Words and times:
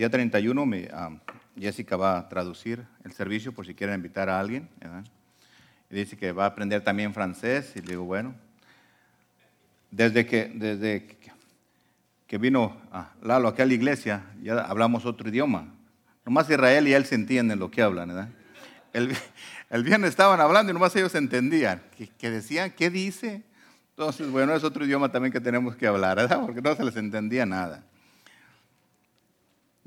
día 0.00 0.08
31 0.08 0.64
me, 0.64 0.88
ah, 0.94 1.10
Jessica 1.58 1.94
va 1.94 2.16
a 2.16 2.26
traducir 2.26 2.86
el 3.04 3.12
servicio 3.12 3.52
por 3.52 3.66
si 3.66 3.74
quieren 3.74 3.96
invitar 3.96 4.30
a 4.30 4.40
alguien. 4.40 4.66
Dice 5.90 6.16
que 6.16 6.32
va 6.32 6.44
a 6.44 6.46
aprender 6.46 6.82
también 6.82 7.12
francés. 7.12 7.74
Y 7.76 7.82
le 7.82 7.88
digo, 7.88 8.04
bueno, 8.04 8.34
desde 9.90 10.24
que, 10.24 10.50
desde 10.54 11.18
que 12.26 12.38
vino 12.38 12.80
ah, 12.90 13.12
Lalo 13.22 13.48
aquí 13.48 13.60
a 13.60 13.66
la 13.66 13.74
iglesia, 13.74 14.24
ya 14.42 14.60
hablamos 14.60 15.04
otro 15.04 15.28
idioma. 15.28 15.68
Nomás 16.24 16.48
Israel 16.48 16.88
y 16.88 16.94
él 16.94 17.04
se 17.04 17.16
entienden 17.16 17.58
lo 17.58 17.70
que 17.70 17.82
hablan. 17.82 18.34
El, 18.94 19.14
el 19.68 19.84
viernes 19.84 20.08
estaban 20.08 20.40
hablando 20.40 20.70
y 20.70 20.72
nomás 20.72 20.96
ellos 20.96 21.14
entendían. 21.14 21.82
¿Qué, 22.16 22.30
decían? 22.30 22.70
¿Qué 22.70 22.88
dice? 22.88 23.42
Entonces, 23.90 24.30
bueno, 24.30 24.54
es 24.54 24.64
otro 24.64 24.82
idioma 24.82 25.12
también 25.12 25.30
que 25.30 25.40
tenemos 25.40 25.76
que 25.76 25.86
hablar, 25.86 26.16
¿verdad? 26.16 26.40
Porque 26.40 26.62
no 26.62 26.74
se 26.74 26.84
les 26.84 26.96
entendía 26.96 27.44
nada. 27.44 27.84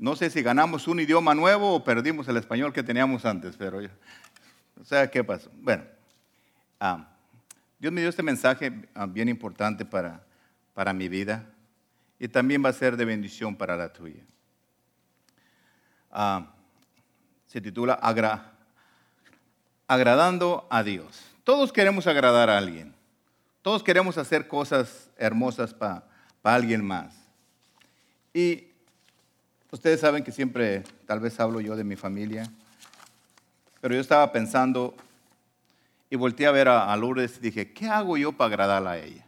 No 0.04 0.16
sé 0.16 0.28
si 0.28 0.42
ganamos 0.42 0.86
un 0.86 1.00
idioma 1.00 1.34
nuevo 1.34 1.72
o 1.72 1.82
perdimos 1.82 2.28
el 2.28 2.36
español 2.36 2.74
que 2.74 2.82
teníamos 2.82 3.24
antes, 3.24 3.56
pero 3.56 3.78
o 4.78 4.84
sea, 4.84 5.10
¿qué 5.10 5.24
pasó? 5.24 5.50
Bueno, 5.54 5.82
ah, 6.78 7.08
Dios 7.78 7.90
me 7.90 8.02
dio 8.02 8.10
este 8.10 8.22
mensaje 8.22 8.86
ah, 8.94 9.06
bien 9.06 9.30
importante 9.30 9.86
para, 9.86 10.22
para 10.74 10.92
mi 10.92 11.08
vida 11.08 11.46
y 12.18 12.28
también 12.28 12.62
va 12.62 12.68
a 12.68 12.74
ser 12.74 12.98
de 12.98 13.06
bendición 13.06 13.56
para 13.56 13.78
la 13.78 13.94
tuya. 13.94 14.20
Ah, 16.10 16.52
se 17.46 17.62
titula 17.62 17.98
Agradando 19.86 20.66
a 20.68 20.82
Dios. 20.82 21.24
Todos 21.44 21.72
queremos 21.72 22.06
agradar 22.06 22.50
a 22.50 22.58
alguien. 22.58 22.94
Todos 23.62 23.82
queremos 23.82 24.18
hacer 24.18 24.48
cosas 24.48 25.10
hermosas 25.16 25.72
para 25.72 26.04
alguien 26.42 26.84
más. 26.84 27.16
Y 28.34 28.73
Ustedes 29.74 29.98
saben 29.98 30.22
que 30.22 30.30
siempre, 30.30 30.84
tal 31.04 31.18
vez 31.18 31.40
hablo 31.40 31.60
yo 31.60 31.74
de 31.74 31.82
mi 31.82 31.96
familia, 31.96 32.48
pero 33.80 33.92
yo 33.92 34.00
estaba 34.00 34.30
pensando 34.30 34.94
y 36.08 36.14
volteé 36.14 36.46
a 36.46 36.52
ver 36.52 36.68
a, 36.68 36.96
Lourdes 36.96 37.38
y 37.38 37.40
dije, 37.40 37.72
¿qué 37.72 37.88
hago 37.88 38.16
yo 38.16 38.30
para 38.30 38.46
agradarla 38.46 38.92
a 38.92 38.98
ella? 38.98 39.26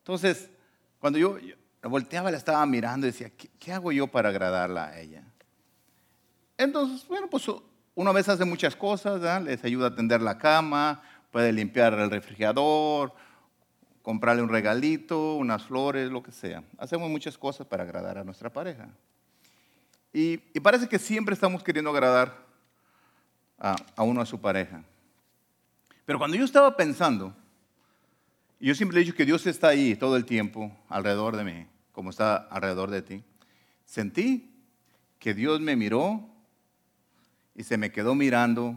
Entonces, 0.00 0.50
cuando 0.98 1.18
yo, 1.18 1.38
volteaba, 1.84 2.30
la 2.30 2.36
estaba 2.36 2.66
mirando 2.66 3.06
y 3.06 3.12
decía, 3.12 3.32
¿qué, 3.58 3.72
hago 3.72 3.92
yo 3.92 4.08
para 4.08 4.28
agradarla 4.28 4.88
a 4.88 5.00
ella? 5.00 5.22
Entonces, 6.58 7.08
bueno, 7.08 7.30
pues 7.30 7.46
una 7.94 8.12
vez 8.12 8.28
hace 8.28 8.44
muchas 8.44 8.76
cosas, 8.76 9.42
les 9.42 9.64
ayuda 9.64 9.86
a 9.86 9.94
tender 9.94 10.20
la 10.20 10.36
cama, 10.36 11.00
puede 11.32 11.50
limpiar 11.50 11.94
el 11.94 12.10
refrigerador, 12.10 13.14
comprarle 14.02 14.42
un 14.42 14.48
regalito, 14.48 15.34
unas 15.34 15.64
flores, 15.64 16.10
lo 16.10 16.22
que 16.22 16.32
sea. 16.32 16.64
Hacemos 16.78 17.10
muchas 17.10 17.36
cosas 17.36 17.66
para 17.66 17.82
agradar 17.82 18.18
a 18.18 18.24
nuestra 18.24 18.50
pareja. 18.50 18.88
Y, 20.12 20.38
parece 20.60 20.88
que 20.88 20.98
siempre 20.98 21.34
estamos 21.34 21.62
queriendo 21.62 21.90
agradar 21.90 22.46
a, 23.58 24.02
uno 24.02 24.20
a 24.20 24.26
su 24.26 24.40
pareja. 24.40 24.82
Pero 26.04 26.18
cuando 26.18 26.36
yo 26.36 26.44
estaba 26.44 26.76
pensando, 26.76 27.34
y 28.58 28.68
yo 28.68 28.74
siempre 28.74 28.98
he 28.98 29.04
dicho 29.04 29.14
que 29.14 29.26
Dios 29.26 29.46
está 29.46 29.68
ahí 29.68 29.94
todo 29.94 30.16
el 30.16 30.24
tiempo, 30.24 30.76
alrededor 30.88 31.36
de 31.36 31.44
mí, 31.44 31.66
como 31.92 32.10
está 32.10 32.36
alrededor 32.36 32.90
de 32.90 33.02
ti, 33.02 33.24
sentí 33.84 34.50
que 35.18 35.34
Dios 35.34 35.60
me 35.60 35.76
miró 35.76 36.26
y 37.54 37.64
se 37.64 37.76
me 37.76 37.92
quedó 37.92 38.14
mirando 38.14 38.76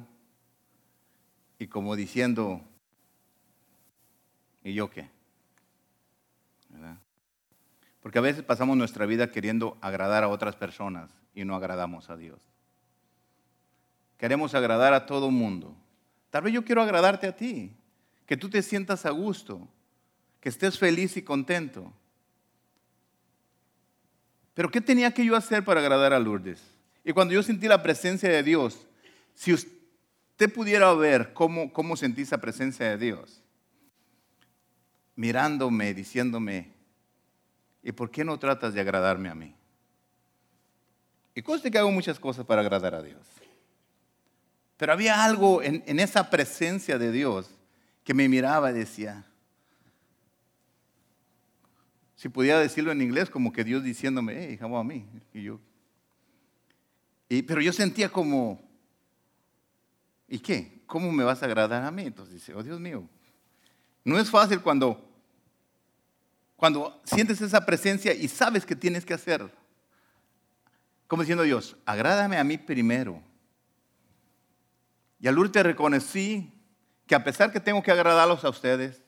y 1.60 1.68
como 1.68 1.96
diciendo, 1.96 2.62
¿y 4.64 4.74
yo 4.74 4.90
qué? 4.90 5.10
Porque 8.02 8.18
a 8.18 8.22
veces 8.22 8.44
pasamos 8.44 8.76
nuestra 8.76 9.06
vida 9.06 9.32
queriendo 9.32 9.78
agradar 9.82 10.24
a 10.24 10.28
otras 10.28 10.56
personas 10.56 11.12
y 11.36 11.46
no 11.46 11.56
agradamos 11.56 12.10
a 12.10 12.18
Dios. 12.18 12.40
Queremos 14.18 14.56
agradar 14.56 14.94
a 14.94 15.06
todo 15.06 15.32
mundo. 15.32 15.76
Tal 16.30 16.44
vez 16.44 16.54
yo 16.54 16.66
quiero 16.66 16.82
agradarte 16.82 17.28
a 17.28 17.36
ti, 17.36 17.76
que 18.26 18.38
tú 18.38 18.50
te 18.50 18.62
sientas 18.62 19.06
a 19.06 19.12
gusto, 19.12 19.68
que 20.40 20.50
estés 20.50 20.80
feliz 20.80 21.16
y 21.18 21.22
contento. 21.22 21.94
Pero 24.54 24.70
¿qué 24.72 24.82
tenía 24.82 25.14
que 25.14 25.26
yo 25.26 25.36
hacer 25.36 25.64
para 25.64 25.80
agradar 25.80 26.14
a 26.14 26.20
Lourdes? 26.20 26.62
Y 27.04 27.14
cuando 27.14 27.34
yo 27.34 27.44
sentí 27.44 27.68
la 27.68 27.82
presencia 27.82 28.30
de 28.30 28.44
Dios, 28.44 28.88
si 29.34 29.54
usted 29.54 30.54
pudiera 30.54 30.94
ver 30.94 31.34
cómo, 31.34 31.72
cómo 31.72 31.96
sentí 31.96 32.22
esa 32.22 32.40
presencia 32.40 32.90
de 32.90 32.98
Dios, 32.98 33.41
mirándome, 35.22 35.94
diciéndome, 35.94 36.82
¿Y 37.84 37.92
por 37.92 38.12
qué 38.12 38.24
no 38.24 38.38
tratas 38.38 38.74
de 38.74 38.82
agradarme 38.82 39.30
a 39.30 39.36
mí? 39.36 39.56
Y 41.34 41.42
conste 41.42 41.72
que 41.72 41.78
hago 41.78 41.92
muchas 41.92 42.20
cosas 42.20 42.46
para 42.46 42.62
agradar 42.62 42.94
a 42.94 43.02
Dios. 43.02 43.26
Pero 44.78 44.94
había 44.94 45.24
algo 45.24 45.62
en, 45.62 46.00
esa 46.00 46.30
presencia 46.30 46.98
de 46.98 47.12
Dios 47.12 47.50
que 48.04 48.14
me 48.14 48.28
miraba 48.28 48.72
y 48.72 48.74
decía, 48.74 49.26
si 52.16 52.30
pudiera 52.30 52.60
decirlo 52.60 52.92
en 52.92 53.02
inglés, 53.02 53.30
como 53.30 53.52
que 53.52 53.64
Dios 53.64 53.84
diciéndome, 53.84 54.36
hey, 54.38 54.60
amo 54.62 54.78
a 54.78 54.84
mí. 54.84 55.08
Y 55.34 55.44
yo, 55.44 55.60
y, 57.30 57.44
pero 57.44 57.62
yo 57.62 57.72
sentía 57.72 58.10
como, 58.10 58.62
¿y 60.28 60.40
qué? 60.40 60.82
¿Cómo 60.86 61.12
me 61.12 61.24
vas 61.24 61.42
a 61.42 61.46
agradar 61.46 61.84
a 61.84 61.92
mí? 61.92 62.04
Entonces 62.04 62.36
dice, 62.36 62.54
oh 62.54 62.62
Dios 62.62 62.80
mío, 62.80 63.08
no 64.04 64.20
es 64.20 64.30
fácil 64.30 64.62
cuando 64.62 65.11
cuando 66.62 67.02
sientes 67.06 67.42
esa 67.42 67.66
presencia 67.66 68.14
y 68.14 68.28
sabes 68.28 68.68
que 68.68 68.76
tienes 68.76 69.04
que 69.04 69.16
hacer. 69.16 69.52
Como 71.08 71.24
diciendo 71.24 71.44
Dios, 71.44 71.76
agrádame 71.88 72.38
a 72.38 72.44
mí 72.44 72.60
primero. 72.60 73.20
Y 75.20 75.28
al 75.28 75.40
último 75.40 75.64
reconocí 75.64 76.54
que 77.08 77.16
a 77.16 77.24
pesar 77.24 77.52
que 77.52 77.60
tengo 77.60 77.82
que 77.82 77.92
agradarlos 77.92 78.46
a 78.46 78.50
ustedes, 78.50 79.02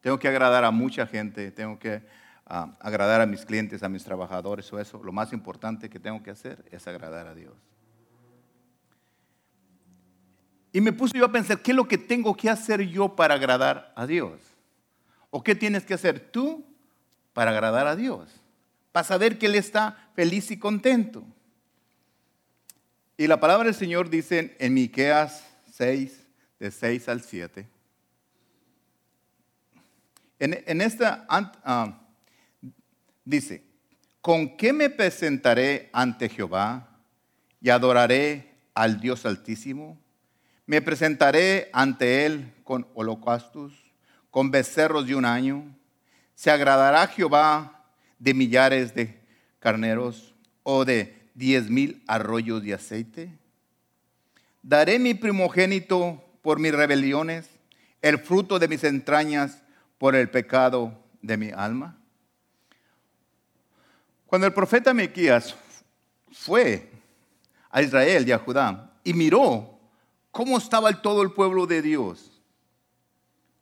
tengo 0.00 0.18
que 0.18 0.26
agradar 0.26 0.64
a 0.64 0.72
mucha 0.72 1.06
gente, 1.06 1.52
tengo 1.52 1.78
que 1.78 2.02
ah, 2.44 2.76
agradar 2.80 3.20
a 3.20 3.26
mis 3.26 3.46
clientes, 3.46 3.84
a 3.84 3.88
mis 3.88 4.02
trabajadores 4.02 4.72
o 4.72 4.80
eso, 4.80 5.00
lo 5.00 5.12
más 5.12 5.32
importante 5.32 5.88
que 5.88 6.00
tengo 6.00 6.20
que 6.24 6.32
hacer 6.32 6.64
es 6.72 6.88
agradar 6.88 7.28
a 7.28 7.36
Dios. 7.36 7.54
Y 10.72 10.80
me 10.80 10.92
puse 10.92 11.16
yo 11.16 11.24
a 11.24 11.30
pensar, 11.30 11.62
¿qué 11.62 11.70
es 11.70 11.76
lo 11.76 11.86
que 11.86 11.98
tengo 11.98 12.36
que 12.36 12.50
hacer 12.50 12.80
yo 12.80 13.14
para 13.14 13.34
agradar 13.34 13.92
a 13.94 14.08
Dios? 14.08 14.40
¿O 15.30 15.44
qué 15.44 15.54
tienes 15.54 15.84
que 15.84 15.94
hacer 15.94 16.18
tú 16.18 16.66
para 17.32 17.50
agradar 17.50 17.86
a 17.86 17.96
Dios, 17.96 18.30
para 18.92 19.06
saber 19.06 19.38
que 19.38 19.46
Él 19.46 19.54
está 19.54 20.10
feliz 20.14 20.50
y 20.50 20.58
contento. 20.58 21.24
Y 23.16 23.26
la 23.26 23.38
palabra 23.38 23.66
del 23.66 23.74
Señor 23.74 24.10
dice 24.10 24.56
en 24.58 24.74
Miqueas 24.74 25.44
6, 25.72 26.26
de 26.58 26.70
6 26.70 27.08
al 27.08 27.22
7. 27.22 27.68
En, 30.38 30.80
esta 30.80 31.26
ah, 31.28 32.00
dice, 33.26 33.62
¿con 34.22 34.56
qué 34.56 34.72
me 34.72 34.88
presentaré 34.88 35.90
ante 35.92 36.30
Jehová 36.30 36.98
y 37.60 37.68
adoraré 37.68 38.54
al 38.74 39.00
Dios 39.00 39.26
Altísimo? 39.26 40.00
Me 40.64 40.80
presentaré 40.80 41.68
ante 41.74 42.24
Él 42.24 42.54
con 42.64 42.88
holocaustos, 42.94 43.74
con 44.30 44.50
becerros 44.50 45.06
de 45.06 45.14
un 45.14 45.26
año 45.26 45.76
¿Se 46.40 46.50
agradará 46.50 47.06
Jehová 47.06 47.84
de 48.18 48.32
millares 48.32 48.94
de 48.94 49.20
carneros 49.58 50.34
o 50.62 50.86
de 50.86 51.28
diez 51.34 51.68
mil 51.68 52.02
arroyos 52.06 52.62
de 52.62 52.72
aceite? 52.72 53.38
¿Daré 54.62 54.98
mi 54.98 55.12
primogénito 55.12 56.24
por 56.40 56.58
mis 56.58 56.72
rebeliones, 56.72 57.46
el 58.00 58.18
fruto 58.18 58.58
de 58.58 58.68
mis 58.68 58.84
entrañas 58.84 59.62
por 59.98 60.16
el 60.16 60.30
pecado 60.30 60.98
de 61.20 61.36
mi 61.36 61.50
alma? 61.50 61.98
Cuando 64.24 64.46
el 64.46 64.54
profeta 64.54 64.94
Miquías 64.94 65.54
fue 66.32 66.90
a 67.68 67.82
Israel 67.82 68.26
y 68.26 68.32
a 68.32 68.38
Judá 68.38 68.94
y 69.04 69.12
miró 69.12 69.78
cómo 70.30 70.56
estaba 70.56 70.90
todo 71.02 71.20
el 71.20 71.32
pueblo 71.32 71.66
de 71.66 71.82
Dios, 71.82 72.40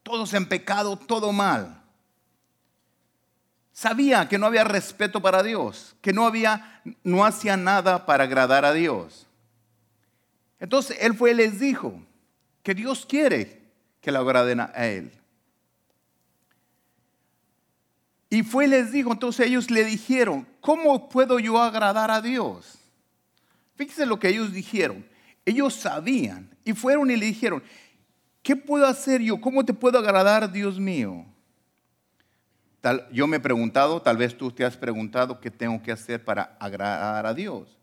todos 0.05 0.33
en 0.33 0.47
pecado, 0.47 0.97
todo 0.97 1.33
mal 1.33 1.79
sabía 3.79 4.29
que 4.29 4.39
no 4.39 4.47
había 4.47 4.65
respeto 4.65 5.23
para 5.23 5.41
Dios, 5.41 5.95
que 6.01 6.13
no 6.13 6.27
había, 6.27 6.83
no 7.05 7.25
hacía 7.25 7.57
nada 7.57 8.07
para 8.07 8.25
agradar 8.25 8.65
a 8.65 8.73
Dios. 8.73 9.29
Entonces 10.59 10.97
él 11.01 11.15
fue 11.15 11.31
y 11.31 11.35
les 11.35 11.61
dijo 11.61 12.03
que 12.65 12.75
Dios 12.75 13.07
quiere 13.07 13.63
que 14.01 14.11
le 14.11 14.19
agraden 14.19 14.59
a 14.59 14.87
él. 14.87 15.13
Y 18.29 18.43
fue 18.43 18.65
y 18.65 18.69
les 18.69 18.91
dijo, 18.91 19.13
entonces 19.13 19.47
ellos 19.47 19.71
le 19.71 19.85
dijeron, 19.85 20.45
¿cómo 20.61 21.09
puedo 21.09 21.39
yo 21.39 21.63
agradar 21.63 22.11
a 22.11 22.21
Dios? 22.21 22.81
Fíjense 23.77 24.07
lo 24.07 24.19
que 24.19 24.31
ellos 24.31 24.53
dijeron. 24.53 25.07
Ellos 25.45 25.73
sabían 25.75 26.51
y 26.65 26.73
fueron 26.73 27.13
y 27.13 27.17
le 27.17 27.27
dijeron, 27.27 27.63
¿qué 28.43 28.57
puedo 28.57 28.89
hacer 28.89 29.21
yo? 29.23 29.41
¿Cómo 29.41 29.65
te 29.65 29.73
puedo 29.73 30.01
agradar, 30.01 30.51
Dios 30.51 30.81
mío? 30.81 31.25
Yo 33.13 33.27
me 33.27 33.39
he 33.39 33.41
preguntado, 33.41 34.01
tal 34.01 34.17
vez 34.17 34.37
tú 34.37 34.51
te 34.51 34.65
has 34.65 34.77
preguntado 34.77 35.41
qué 35.41 35.51
tengo 35.51 35.83
que 35.83 35.93
hacer 35.93 36.25
para 36.25 36.57
agradar 36.61 37.27
a 37.27 37.35
Dios. 37.35 37.77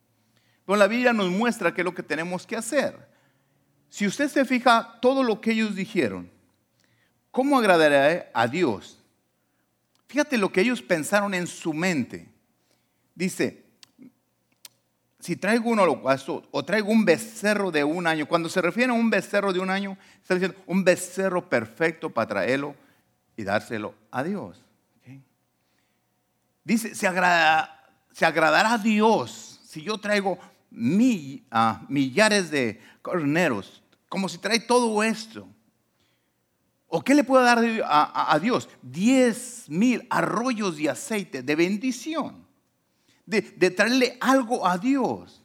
Pero 0.65 0.77
la 0.77 0.88
Biblia 0.88 1.13
nos 1.13 1.30
muestra 1.30 1.74
qué 1.74 1.81
es 1.81 1.86
lo 1.86 1.94
que 1.94 2.03
tenemos 2.03 2.47
que 2.47 2.56
hacer. 2.56 3.07
Si 3.89 4.07
usted 4.07 4.30
se 4.30 4.45
fija 4.45 4.97
todo 5.01 5.21
lo 5.24 5.39
que 5.39 5.51
ellos 5.51 5.75
dijeron, 5.75 6.30
¿cómo 7.30 7.57
agradaré 7.57 8.30
a 8.33 8.47
Dios? 8.47 9.00
Fíjate 10.07 10.38
lo 10.38 10.51
que 10.51 10.62
ellos 10.62 10.81
pensaron 10.81 11.33
en 11.33 11.48
su 11.48 11.74
mente. 11.74 12.27
Dice, 13.13 13.63
si 15.19 15.36
traigo 15.36 15.69
un 15.69 15.80
holocausto 15.80 16.44
o 16.51 16.63
traigo 16.63 16.89
un 16.89 17.06
becerro 17.06 17.71
de 17.71 17.83
un 17.83 18.07
año, 18.07 18.27
cuando 18.27 18.50
se 18.50 18.62
refiere 18.62 18.91
a 18.91 18.95
un 18.95 19.09
becerro 19.09 19.53
de 19.53 19.59
un 19.59 19.69
año, 19.69 19.98
está 20.21 20.36
diciendo 20.36 20.57
un 20.68 20.83
becerro 20.83 21.48
perfecto 21.50 22.09
para 22.09 22.27
traerlo 22.27 22.75
y 23.38 23.44
dárselo 23.44 23.94
a 24.12 24.24
Dios. 24.24 24.64
Dice, 26.65 26.95
se, 26.95 27.07
agradará 27.07 28.73
a 28.73 28.77
Dios 28.77 29.62
si 29.63 29.83
yo 29.83 29.97
traigo 29.97 30.38
ah, 31.51 31.85
millares 31.88 32.51
de 32.51 32.81
corneros, 33.01 33.81
como 34.09 34.27
si 34.27 34.39
trae 34.39 34.59
todo 34.59 35.01
esto. 35.03 35.47
¿O 36.88 37.01
qué 37.01 37.13
le 37.13 37.23
puedo 37.23 37.44
dar 37.44 37.59
a, 37.85 38.39
Dios? 38.41 38.67
Diez 38.81 39.65
mil 39.69 40.06
arroyos 40.09 40.77
de 40.77 40.89
aceite 40.89 41.44
de 41.44 41.56
bendición 41.56 42.45
de, 43.25 43.71
traerle 43.71 44.17
algo 44.21 44.67
a 44.67 44.77
Dios. 44.77 45.41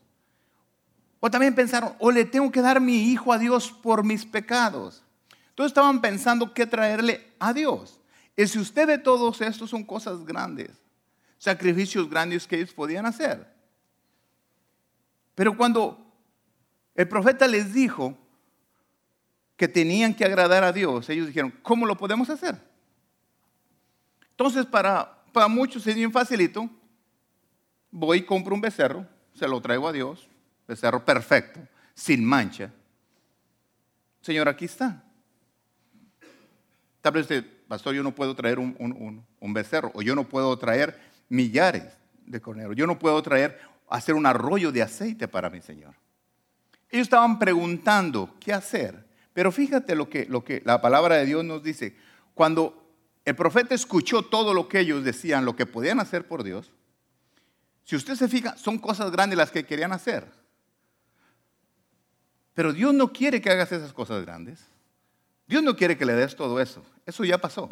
O 1.19 1.31
también 1.31 1.55
pensaron, 1.55 1.95
o 1.99 2.11
le 2.11 2.25
tengo 2.25 2.51
que 2.51 2.63
dar 2.63 2.81
mi 2.81 3.11
hijo 3.11 3.33
a 3.33 3.39
Dios 3.39 3.71
por 3.71 4.05
mis 4.05 4.25
pecados. 4.25 5.03
Entonces 5.51 5.71
estaban 5.71 6.01
pensando 6.01 6.55
qué 6.55 6.67
traerle 6.67 7.35
a 7.39 7.53
Dios. 7.53 8.01
Y 8.37 8.47
si 8.47 8.59
usted 8.59 8.87
ve 8.87 8.99
todos 8.99 9.41
estos 9.41 9.69
son 9.69 9.85
cosas 9.85 10.25
grandes, 10.25 10.71
sacrificios 11.41 12.09
grandes 12.09 12.47
que 12.47 12.57
ellos 12.57 12.73
podían 12.73 13.07
hacer. 13.07 13.53
Pero 15.35 15.57
cuando 15.57 16.15
el 16.95 17.09
profeta 17.09 17.49
les 17.49 17.73
dijo 17.73 18.17
que 19.57 19.67
tenían 19.67 20.15
que 20.15 20.25
agradar 20.25 20.63
a 20.63 20.73
Dios, 20.73 21.09
ellos 21.09 21.27
dijeron, 21.27 21.53
¿cómo 21.63 21.87
lo 21.87 21.97
podemos 21.97 22.31
hacer? 22.31 22.61
Entonces 24.31 24.67
para, 24.67 25.25
para 25.33 25.49
muchos 25.49 25.85
es 25.87 25.97
bien 25.97 26.13
facilito 26.13 26.71
voy 27.91 28.19
y 28.19 28.23
compro 28.23 28.55
un 28.55 28.61
becerro, 28.61 29.07
se 29.35 29.49
lo 29.49 29.61
traigo 29.61 29.89
a 29.89 29.93
Dios, 29.93 30.29
becerro 30.67 31.05
perfecto, 31.05 31.61
sin 31.95 32.25
mancha. 32.25 32.73
Señor, 34.21 34.49
aquí 34.49 34.67
está. 34.67 35.03
Tal 37.01 37.13
vez 37.13 37.23
usted, 37.23 37.45
pastor, 37.67 37.95
yo 37.95 38.03
no 38.03 38.15
puedo 38.15 38.35
traer 38.35 38.59
un, 38.59 39.25
becerro, 39.41 39.91
o 39.95 40.03
yo 40.03 40.15
no 40.15 40.29
puedo 40.29 40.57
traer 40.59 41.10
millares 41.31 41.85
de 42.27 42.41
corneros, 42.41 42.77
yo 42.77 42.87
no 42.87 42.99
puedo 42.99 43.21
traer, 43.23 43.59
hacer 43.89 44.15
un 44.15 44.27
arroyo 44.27 44.71
de 44.71 44.83
aceite 44.83 45.27
para 45.27 45.49
mi 45.49 45.63
Señor. 45.63 45.95
Ellos 46.91 47.05
estaban 47.05 47.39
preguntando 47.39 48.35
qué 48.39 48.53
hacer, 48.53 49.07
pero 49.33 49.51
fíjate 49.51 49.95
lo 49.95 50.11
que, 50.11 50.27
lo 50.27 50.45
que 50.45 50.61
la 50.67 50.83
palabra 50.83 51.17
de 51.17 51.25
Dios 51.25 51.45
nos 51.45 51.63
dice. 51.63 51.97
Cuando 52.35 52.95
el 53.25 53.35
profeta 53.35 53.75
escuchó 53.75 54.23
todo 54.23 54.53
lo 54.53 54.69
que 54.69 54.81
ellos 54.81 55.05
decían, 55.05 55.45
lo 55.45 55.57
que 55.57 55.67
podían 55.67 56.01
hacer 56.01 56.27
por 56.27 56.43
Dios, 56.43 56.71
si 57.85 57.97
usted 57.97 58.15
se 58.15 58.29
fija, 58.29 58.57
son 58.57 58.79
cosas 58.79 59.11
grandes 59.11 59.37
las 59.37 59.51
que 59.51 59.65
querían 59.65 59.93
hacer. 59.93 60.27
Pero 62.55 62.73
Dios 62.73 62.93
no 62.93 63.13
quiere 63.13 63.41
que 63.41 63.51
hagas 63.51 63.73
esas 63.73 63.93
cosas 63.93 64.25
grandes. 64.25 64.61
Dios 65.47 65.63
no 65.63 65.75
quiere 65.75 65.97
que 65.97 66.05
le 66.05 66.13
des 66.13 66.37
todo 66.37 66.61
eso. 66.61 66.85
Eso 67.07 67.25
ya 67.25 67.39
pasó. 67.39 67.69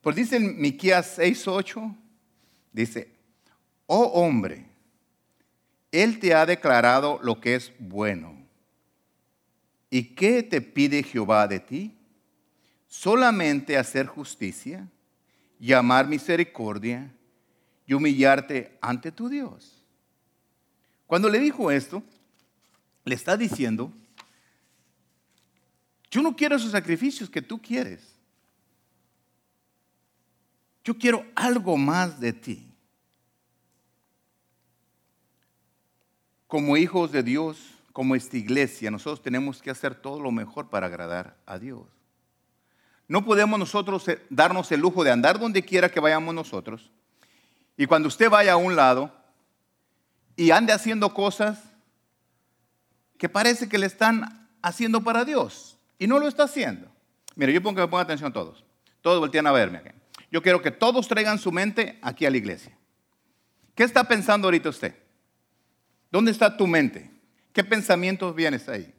Pues 0.00 0.16
dice 0.16 0.36
en 0.36 0.60
Miqueas 0.60 1.18
6:8, 1.18 1.96
dice, 2.72 3.12
"Oh 3.86 4.04
hombre, 4.14 4.68
él 5.90 6.18
te 6.18 6.34
ha 6.34 6.44
declarado 6.44 7.18
lo 7.22 7.40
que 7.40 7.54
es 7.54 7.72
bueno. 7.78 8.36
¿Y 9.90 10.14
qué 10.14 10.42
te 10.42 10.60
pide 10.60 11.02
Jehová 11.02 11.46
de 11.48 11.60
ti? 11.60 11.96
Solamente 12.86 13.76
hacer 13.76 14.06
justicia, 14.06 14.86
llamar 15.58 16.06
misericordia 16.06 17.10
y 17.86 17.94
humillarte 17.94 18.76
ante 18.80 19.10
tu 19.10 19.28
Dios. 19.28 19.82
Cuando 21.06 21.30
le 21.30 21.38
dijo 21.38 21.70
esto, 21.70 22.02
le 23.04 23.14
está 23.14 23.36
diciendo, 23.36 23.90
yo 26.10 26.20
no 26.20 26.36
quiero 26.36 26.56
esos 26.56 26.72
sacrificios 26.72 27.30
que 27.30 27.40
tú 27.40 27.60
quieres. 27.60 28.17
Yo 30.88 30.96
quiero 30.96 31.26
algo 31.34 31.76
más 31.76 32.18
de 32.18 32.32
ti. 32.32 32.74
Como 36.46 36.78
hijos 36.78 37.12
de 37.12 37.22
Dios, 37.22 37.58
como 37.92 38.14
esta 38.14 38.38
iglesia, 38.38 38.90
nosotros 38.90 39.20
tenemos 39.20 39.60
que 39.60 39.70
hacer 39.70 39.94
todo 39.94 40.18
lo 40.18 40.32
mejor 40.32 40.70
para 40.70 40.86
agradar 40.86 41.36
a 41.44 41.58
Dios. 41.58 41.82
No 43.06 43.22
podemos 43.22 43.58
nosotros 43.58 44.08
eh, 44.08 44.24
darnos 44.30 44.72
el 44.72 44.80
lujo 44.80 45.04
de 45.04 45.10
andar 45.10 45.38
donde 45.38 45.62
quiera 45.62 45.90
que 45.90 46.00
vayamos 46.00 46.34
nosotros 46.34 46.90
y 47.76 47.84
cuando 47.84 48.08
usted 48.08 48.30
vaya 48.30 48.54
a 48.54 48.56
un 48.56 48.74
lado 48.74 49.12
y 50.36 50.52
ande 50.52 50.72
haciendo 50.72 51.12
cosas 51.12 51.62
que 53.18 53.28
parece 53.28 53.68
que 53.68 53.76
le 53.76 53.84
están 53.84 54.48
haciendo 54.62 55.02
para 55.02 55.26
Dios 55.26 55.76
y 55.98 56.06
no 56.06 56.18
lo 56.18 56.28
está 56.28 56.44
haciendo. 56.44 56.88
Mire, 57.36 57.52
yo 57.52 57.62
pongo 57.62 57.76
que 57.76 57.82
me 57.82 57.88
pongan 57.88 58.06
atención 58.06 58.32
todos. 58.32 58.64
Todos 59.02 59.20
voltean 59.20 59.46
a 59.46 59.52
verme 59.52 59.76
aquí. 59.76 59.97
Yo 60.30 60.42
quiero 60.42 60.60
que 60.62 60.70
todos 60.70 61.08
traigan 61.08 61.38
su 61.38 61.52
mente 61.52 61.98
aquí 62.02 62.26
a 62.26 62.30
la 62.30 62.36
iglesia. 62.36 62.76
¿Qué 63.74 63.84
está 63.84 64.04
pensando 64.04 64.46
ahorita 64.46 64.68
usted? 64.68 64.94
¿Dónde 66.10 66.30
está 66.30 66.56
tu 66.56 66.66
mente? 66.66 67.10
¿Qué 67.52 67.64
pensamientos 67.64 68.34
vienes 68.34 68.68
ahí? 68.68 68.94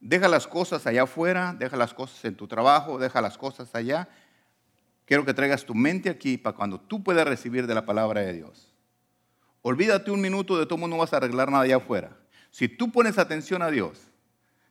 Deja 0.00 0.28
las 0.28 0.46
cosas 0.46 0.86
allá 0.86 1.04
afuera, 1.04 1.54
deja 1.58 1.76
las 1.76 1.94
cosas 1.94 2.24
en 2.24 2.36
tu 2.36 2.46
trabajo, 2.46 2.98
deja 2.98 3.20
las 3.20 3.38
cosas 3.38 3.74
allá 3.74 4.08
Quiero 5.04 5.24
que 5.24 5.34
traigas 5.34 5.64
tu 5.64 5.74
mente 5.74 6.08
aquí 6.08 6.38
para 6.38 6.56
cuando 6.56 6.80
tú 6.80 7.02
puedas 7.02 7.26
recibir 7.26 7.66
de 7.66 7.74
la 7.74 7.84
palabra 7.84 8.20
de 8.20 8.32
Dios. 8.32 8.72
Olvídate 9.60 10.10
un 10.10 10.20
minuto 10.20 10.58
de 10.58 10.66
todo 10.66 10.88
no 10.88 10.96
vas 10.96 11.12
a 11.12 11.18
arreglar 11.18 11.50
nada 11.50 11.64
allá 11.64 11.76
afuera. 11.76 12.16
Si 12.50 12.68
tú 12.68 12.90
pones 12.90 13.18
atención 13.18 13.62
a 13.62 13.70
Dios, 13.70 14.00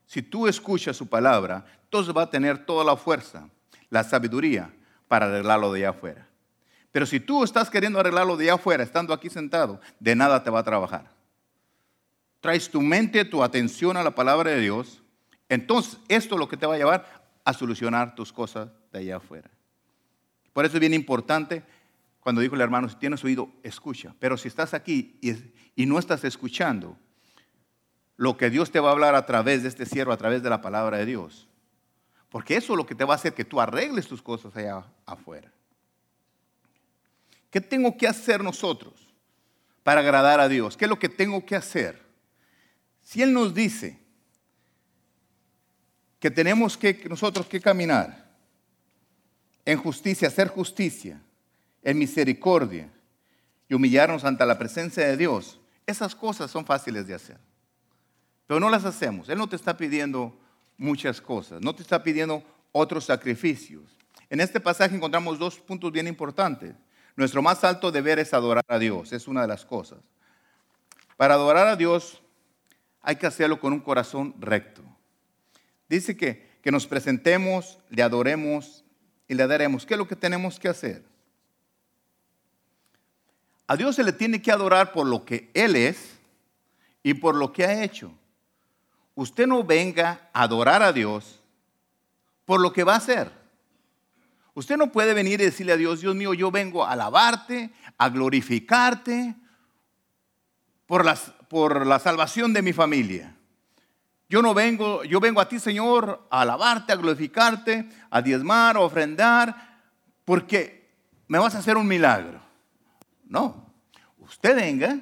si 0.06 0.22
tú 0.22 0.48
escuchas 0.48 0.98
su 0.98 1.08
palabra, 1.08 1.66
entonces 1.84 2.16
va 2.16 2.24
a 2.24 2.30
tener 2.30 2.66
toda 2.66 2.84
la 2.84 2.96
fuerza, 2.96 3.50
la 3.90 4.04
sabiduría 4.04 4.74
para 5.12 5.26
arreglarlo 5.26 5.74
de 5.74 5.82
allá 5.82 5.90
afuera. 5.90 6.26
Pero 6.90 7.06
si 7.06 7.20
tú 7.20 7.44
estás 7.44 7.70
queriendo 7.70 8.00
arreglarlo 8.00 8.38
de 8.38 8.46
allá 8.46 8.54
afuera, 8.54 8.82
estando 8.82 9.14
aquí 9.14 9.30
sentado, 9.30 9.82
de 10.00 10.16
nada 10.16 10.42
te 10.42 10.50
va 10.50 10.60
a 10.60 10.64
trabajar. 10.64 11.12
Traes 12.40 12.72
tu 12.72 12.82
mente, 12.82 13.26
tu 13.26 13.44
atención 13.44 13.98
a 13.98 14.04
la 14.04 14.16
palabra 14.16 14.52
de 14.52 14.62
Dios, 14.62 15.04
entonces 15.50 16.00
esto 16.08 16.36
es 16.36 16.40
lo 16.40 16.48
que 16.48 16.56
te 16.56 16.66
va 16.66 16.76
a 16.76 16.78
llevar 16.78 17.26
a 17.44 17.52
solucionar 17.52 18.16
tus 18.16 18.32
cosas 18.32 18.70
de 18.94 19.00
allá 19.00 19.18
afuera. 19.18 19.52
Por 20.54 20.64
eso 20.64 20.78
es 20.78 20.80
bien 20.80 20.94
importante 20.94 21.62
cuando 22.22 22.40
dijo 22.40 22.56
el 22.56 22.62
hermano, 22.62 22.88
si 22.88 22.96
tienes 22.96 23.22
oído, 23.26 23.50
escucha. 23.64 24.16
Pero 24.18 24.38
si 24.38 24.48
estás 24.48 24.74
aquí 24.74 25.20
y, 25.76 25.86
no 25.86 26.00
estás 26.00 26.24
escuchando 26.24 26.98
lo 28.16 28.38
que 28.38 28.50
Dios 28.50 28.72
te 28.72 28.80
va 28.80 28.88
a 28.88 28.92
hablar 28.94 29.16
a 29.16 29.26
través 29.26 29.64
de 29.64 29.68
este 29.68 29.86
siervo, 29.86 30.14
a 30.14 30.18
través 30.18 30.42
de 30.42 30.50
la 30.50 30.62
palabra 30.62 31.00
de 31.00 31.06
Dios, 31.06 31.50
porque 32.32 32.56
eso 32.56 32.74
es 32.74 32.78
lo 32.78 32.86
que 32.86 32.96
te 32.96 33.04
va 33.04 33.14
a 33.14 33.18
hacer 33.18 33.34
que 33.34 33.44
tú 33.44 33.60
arregles 33.60 34.08
tus 34.08 34.22
cosas 34.22 34.56
allá 34.56 34.86
afuera. 35.06 35.52
¿Qué 37.52 37.60
tengo 37.60 37.98
que 37.98 38.08
hacer 38.08 38.42
nosotros 38.42 38.94
para 39.84 40.00
agradar 40.00 40.40
a 40.40 40.48
Dios? 40.48 40.78
¿Qué 40.78 40.86
es 40.86 40.90
lo 40.90 40.98
que 40.98 41.10
tengo 41.10 41.46
que 41.46 41.58
hacer? 41.58 42.02
Si 43.04 43.22
Él 43.22 43.34
nos 43.34 43.54
dice 43.54 44.00
que 46.22 46.32
tenemos 46.32 46.78
que 46.78 47.06
nosotros 47.10 47.48
que 47.48 47.60
caminar 47.60 48.32
en 49.66 49.78
justicia, 49.78 50.30
hacer 50.30 50.48
justicia, 50.48 51.22
en 51.84 51.98
misericordia 51.98 52.90
y 53.68 53.74
humillarnos 53.74 54.24
ante 54.24 54.46
la 54.46 54.58
presencia 54.58 55.06
de 55.06 55.18
Dios, 55.18 55.60
esas 55.86 56.16
cosas 56.16 56.50
son 56.50 56.66
fáciles 56.66 57.08
de 57.08 57.16
hacer. 57.16 57.40
Pero 58.48 58.62
no 58.62 58.70
las 58.70 58.86
hacemos. 58.86 59.28
Él 59.28 59.38
no 59.38 59.50
te 59.50 59.58
está 59.58 59.76
pidiendo 59.76 60.41
muchas 60.82 61.22
cosas, 61.22 61.62
no 61.62 61.76
te 61.76 61.84
está 61.84 62.02
pidiendo 62.02 62.44
otros 62.72 63.06
sacrificios. 63.06 63.84
En 64.32 64.42
este 64.42 64.60
pasaje 64.60 64.96
encontramos 64.96 65.38
dos 65.38 65.60
puntos 65.60 65.92
bien 65.92 66.08
importantes. 66.08 66.74
Nuestro 67.16 67.44
más 67.44 67.64
alto 67.64 67.92
deber 67.92 68.18
es 68.18 68.34
adorar 68.34 68.66
a 68.68 68.80
Dios, 68.80 69.14
es 69.14 69.28
una 69.28 69.44
de 69.44 69.48
las 69.48 69.64
cosas. 69.64 70.00
Para 71.18 71.36
adorar 71.36 71.68
a 71.68 71.76
Dios 71.76 72.24
hay 73.04 73.16
que 73.18 73.28
hacerlo 73.28 73.60
con 73.60 73.74
un 73.74 73.80
corazón 73.80 74.34
recto. 74.40 74.82
Dice 75.88 76.18
que, 76.18 76.50
que 76.64 76.72
nos 76.72 76.88
presentemos, 76.88 77.78
le 77.90 78.02
adoremos 78.02 78.84
y 79.28 79.36
le 79.36 79.46
daremos. 79.46 79.86
¿Qué 79.86 79.94
es 79.94 80.00
lo 80.00 80.08
que 80.08 80.16
tenemos 80.16 80.60
que 80.60 80.68
hacer? 80.68 81.04
A 83.68 83.76
Dios 83.76 83.96
se 83.96 84.04
le 84.04 84.14
tiene 84.14 84.42
que 84.42 84.52
adorar 84.52 84.94
por 84.94 85.06
lo 85.06 85.26
que 85.26 85.52
Él 85.54 85.76
es 85.76 86.18
y 87.04 87.14
por 87.14 87.36
lo 87.36 87.54
que 87.54 87.66
ha 87.66 87.84
hecho. 87.84 88.12
Usted 89.16 89.48
no 89.48 89.64
venga 89.64 90.30
a 90.34 90.44
adorar 90.44 90.82
a 90.82 90.94
Dios 90.94 91.42
por 92.46 92.60
lo 92.60 92.74
que 92.74 92.84
va 92.84 92.94
a 92.94 92.98
hacer. 92.98 93.32
Usted 94.54 94.78
no 94.78 94.92
puede 94.92 95.14
venir 95.14 95.40
y 95.42 95.46
decirle 95.46 95.74
a 95.74 95.78
Dios, 95.78 96.02
Dios 96.02 96.16
mío, 96.16 96.34
yo 96.34 96.52
vengo 96.52 96.84
a 96.84 96.92
alabarte, 96.92 97.72
a 97.98 98.10
glorificarte 98.10 99.36
por, 100.86 101.06
por 101.48 101.86
la 101.88 102.00
salvación 102.00 102.52
de 102.52 102.62
mi 102.62 102.74
familia. 102.74 103.36
Yo 104.28 104.42
no 104.42 104.54
vengo, 104.54 105.04
yo 105.04 105.20
vengo 105.20 105.42
a 105.42 105.48
ti, 105.48 105.60
Señor, 105.60 106.26
a 106.30 106.42
alabarte, 106.42 106.94
a 106.94 106.96
glorificarte, 106.96 107.90
a 108.10 108.22
diezmar, 108.22 108.78
a 108.78 108.80
ofrendar, 108.80 109.82
porque 110.24 110.90
me 111.28 111.38
vas 111.38 111.56
a 111.56 111.60
hacer 111.60 111.76
un 111.78 111.88
milagro. 111.88 112.42
No, 113.26 113.74
usted 114.20 114.56
venga 114.56 115.00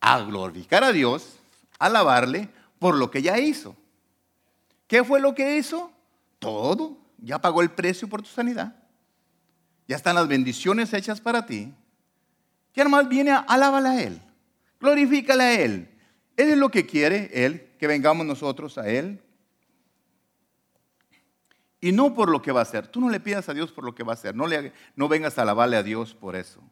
a 0.00 0.20
glorificar 0.20 0.84
a 0.84 0.92
Dios, 0.92 1.38
alabarle 1.86 2.48
por 2.78 2.96
lo 2.96 3.10
que 3.10 3.22
ya 3.22 3.38
hizo. 3.38 3.76
¿Qué 4.86 5.04
fue 5.04 5.20
lo 5.20 5.34
que 5.34 5.56
hizo? 5.56 5.92
Todo. 6.38 6.98
Ya 7.18 7.40
pagó 7.40 7.62
el 7.62 7.70
precio 7.70 8.08
por 8.08 8.22
tu 8.22 8.28
sanidad. 8.28 8.74
Ya 9.88 9.96
están 9.96 10.14
las 10.14 10.28
bendiciones 10.28 10.92
hechas 10.92 11.20
para 11.20 11.46
ti. 11.46 11.72
Ya 12.74 12.84
nomás 12.84 13.08
viene 13.08 13.30
a 13.30 13.38
alábale 13.38 13.88
a 13.88 14.02
Él. 14.02 14.22
Glorifícale 14.80 15.42
a 15.44 15.60
Él. 15.60 15.88
Él 16.36 16.50
es 16.50 16.56
lo 16.56 16.70
que 16.70 16.86
quiere, 16.86 17.30
Él, 17.32 17.70
que 17.78 17.86
vengamos 17.86 18.26
nosotros 18.26 18.78
a 18.78 18.88
Él. 18.88 19.22
Y 21.80 21.92
no 21.92 22.14
por 22.14 22.30
lo 22.30 22.40
que 22.42 22.52
va 22.52 22.60
a 22.60 22.62
hacer. 22.62 22.86
Tú 22.86 23.00
no 23.00 23.10
le 23.10 23.20
pidas 23.20 23.48
a 23.48 23.54
Dios 23.54 23.72
por 23.72 23.84
lo 23.84 23.94
que 23.94 24.04
va 24.04 24.12
a 24.12 24.14
hacer. 24.14 24.34
No, 24.34 24.46
le, 24.46 24.72
no 24.94 25.08
vengas 25.08 25.38
a 25.38 25.42
alabarle 25.42 25.76
a 25.76 25.82
Dios 25.82 26.14
por 26.14 26.36
eso. 26.36 26.62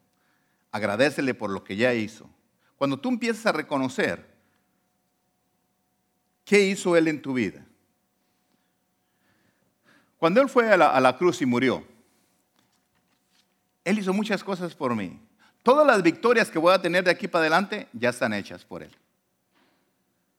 Agradecele 0.71 1.33
por 1.33 1.49
lo 1.49 1.63
que 1.63 1.75
ya 1.75 1.93
hizo. 1.93 2.29
Cuando 2.77 2.97
tú 2.97 3.09
empiezas 3.09 3.45
a 3.45 3.51
reconocer 3.51 4.30
qué 6.51 6.59
hizo 6.59 6.97
Él 6.97 7.07
en 7.07 7.21
tu 7.21 7.31
vida. 7.31 7.65
Cuando 10.17 10.41
Él 10.41 10.49
fue 10.49 10.69
a 10.69 10.75
la, 10.75 11.17
cruz 11.17 11.41
y 11.41 11.45
murió, 11.45 11.81
Él 13.85 13.99
hizo 13.99 14.11
muchas 14.11 14.43
cosas 14.43 14.75
por 14.75 14.93
mí. 14.93 15.17
Todas 15.63 15.87
las 15.87 16.03
victorias 16.03 16.51
que 16.51 16.59
voy 16.59 16.73
a 16.73 16.81
tener 16.81 17.05
de 17.05 17.11
aquí 17.11 17.29
para 17.29 17.43
adelante 17.43 17.87
ya 17.93 18.09
están 18.09 18.33
hechas 18.33 18.65
por 18.65 18.83
Él. 18.83 18.91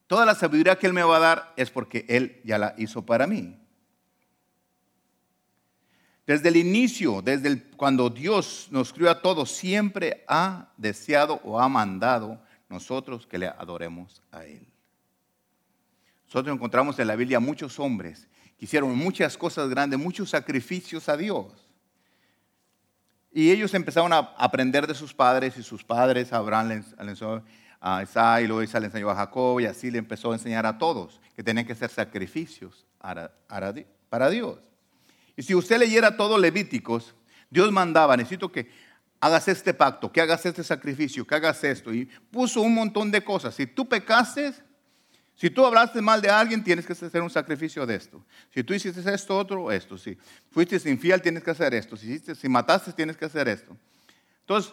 Toda 0.07 0.27
la 0.27 0.35
sabiduría 0.35 0.77
que 0.77 0.87
Él 0.87 0.93
me 0.93 1.03
va 1.03 1.17
a 1.17 1.21
dar 1.21 1.55
es 1.57 1.71
porque 1.71 2.05
Él 2.11 2.43
ya 2.45 2.59
la 2.59 2.75
hizo 2.77 3.07
para 3.07 3.27
mí. 3.27 3.59
Desde 6.27 6.51
el 6.51 6.57
inicio, 6.57 7.23
desde 7.23 7.71
cuando 7.71 8.11
Dios 8.11 8.69
nos 8.71 8.93
crió 8.93 9.11
a 9.11 9.23
todos, 9.23 9.51
siempre 9.51 10.25
ha 10.29 10.75
deseado 10.77 11.41
o 11.43 11.59
ha 11.59 11.71
mandado 11.71 12.39
nosotros 12.69 13.27
que 13.27 13.39
le 13.39 13.47
adoremos 13.47 14.21
a 14.31 14.45
Él. 14.45 14.72
Nosotros 16.33 16.55
encontramos 16.55 16.99
en 16.99 17.09
la 17.09 17.15
Biblia 17.15 17.41
muchos 17.41 17.79
hombres 17.79 18.27
que 18.57 18.65
hicieron 18.65 18.97
muchas 18.97 19.37
cosas 19.37 19.69
grandes, 19.69 19.99
muchos 19.99 20.31
sacrificios 20.31 21.11
a 21.11 21.17
Dios. 21.19 21.69
Y 23.31 23.51
ellos 23.51 23.75
empezaron 23.75 24.15
a 24.15 24.33
aprender 24.39 24.87
de 24.87 24.95
sus 24.95 25.13
padres 25.13 25.59
y 25.59 25.63
sus 25.63 25.85
padres, 25.85 26.33
Abraham 26.33 26.69
les 26.69 26.87
enseñó 26.99 27.45
a 27.83 28.03
Isaac 28.03 28.45
y 28.45 28.47
luego 28.47 28.63
Isaac 28.63 28.81
le 28.81 28.87
enseñó 28.87 29.11
a 29.11 29.15
Jacob 29.15 29.61
y 29.61 29.67
así 29.67 29.91
le 29.91 29.99
empezó 29.99 30.33
a 30.33 30.35
enseñar 30.35 30.65
a 30.65 30.79
todos 30.79 31.21
que 31.37 31.43
tenían 31.43 31.67
que 31.67 31.75
hacer 31.75 31.91
sacrificios 31.91 32.87
para 32.99 34.31
Dios. 34.31 34.59
Y 35.37 35.43
si 35.43 35.55
usted 35.55 35.79
leyera 35.79 36.17
todos 36.17 36.41
Levíticos, 36.41 37.15
Dios 37.51 37.71
mandaba, 37.73 38.17
necesito 38.17 38.51
que 38.51 38.71
hagas 39.21 39.49
este 39.49 39.75
pacto, 39.75 40.11
que 40.11 40.23
hagas 40.23 40.47
este 40.47 40.65
sacrificio, 40.65 41.27
que 41.27 41.35
hagas 41.35 41.63
esto. 41.63 41.93
Y 41.93 42.07
puso 42.31 42.63
un 42.63 42.75
montón 42.75 43.11
de 43.11 43.23
cosas. 43.23 43.55
Si 43.55 43.67
tú 43.67 43.87
pecaste, 43.87 44.55
si 45.43 45.51
tú 45.51 45.67
hablaste 45.67 46.01
mal 46.01 46.23
de 46.23 46.31
alguien, 46.31 46.63
tienes 46.63 46.87
que 46.87 46.93
hacer 46.93 47.21
un 47.21 47.29
sacrificio 47.29 47.85
de 47.85 47.97
esto. 47.97 48.25
Si 48.55 48.63
tú 48.63 48.75
hiciste 48.75 49.13
esto, 49.13 49.37
otro, 49.37 49.73
esto. 49.73 49.99
Si 49.99 50.17
fuiste 50.53 50.89
infiel, 50.89 51.21
tienes 51.21 51.43
que 51.43 51.51
hacer 51.51 51.75
esto. 51.75 51.97
Si, 51.97 52.07
hiciste, 52.07 52.37
si 52.37 52.49
mataste, 52.49 52.93
tienes 52.93 53.17
que 53.17 53.25
hacer 53.25 53.49
esto. 53.49 53.77
Entonces, 54.43 54.73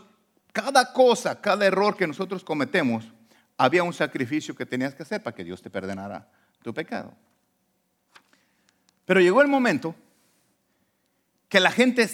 cada 0.53 0.93
cosa, 0.93 1.41
cada 1.41 1.65
error 1.65 1.97
que 1.97 2.05
nosotros 2.05 2.43
cometemos, 2.43 3.03
había 3.57 3.81
un 3.81 3.93
sacrificio 3.93 4.55
que 4.55 4.63
tenías 4.63 4.93
que 4.93 5.01
hacer 5.01 5.23
para 5.23 5.35
que 5.35 5.43
Dios 5.43 5.59
te 5.59 5.71
perdonara 5.71 6.29
tu 6.61 6.71
pecado. 6.71 7.15
Pero 9.05 9.21
llegó 9.21 9.41
el 9.41 9.47
momento 9.47 9.95
que 11.47 11.59
la 11.59 11.71
gente 11.71 12.07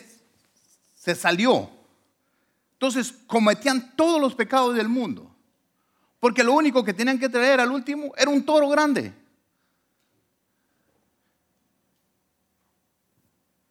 se 0.95 1.13
salió. 1.13 1.69
Entonces 2.71 3.15
cometían 3.27 3.97
todos 3.97 4.21
los 4.21 4.33
pecados 4.33 4.75
del 4.75 4.87
mundo. 4.87 5.34
Porque 6.25 6.43
lo 6.43 6.53
único 6.53 6.83
que 6.83 6.91
tenían 6.91 7.19
que 7.19 7.29
traer 7.29 7.59
al 7.59 7.69
último 7.69 8.11
era 8.17 8.31
un 8.31 8.43
toro 8.43 8.67
grande. 8.67 9.13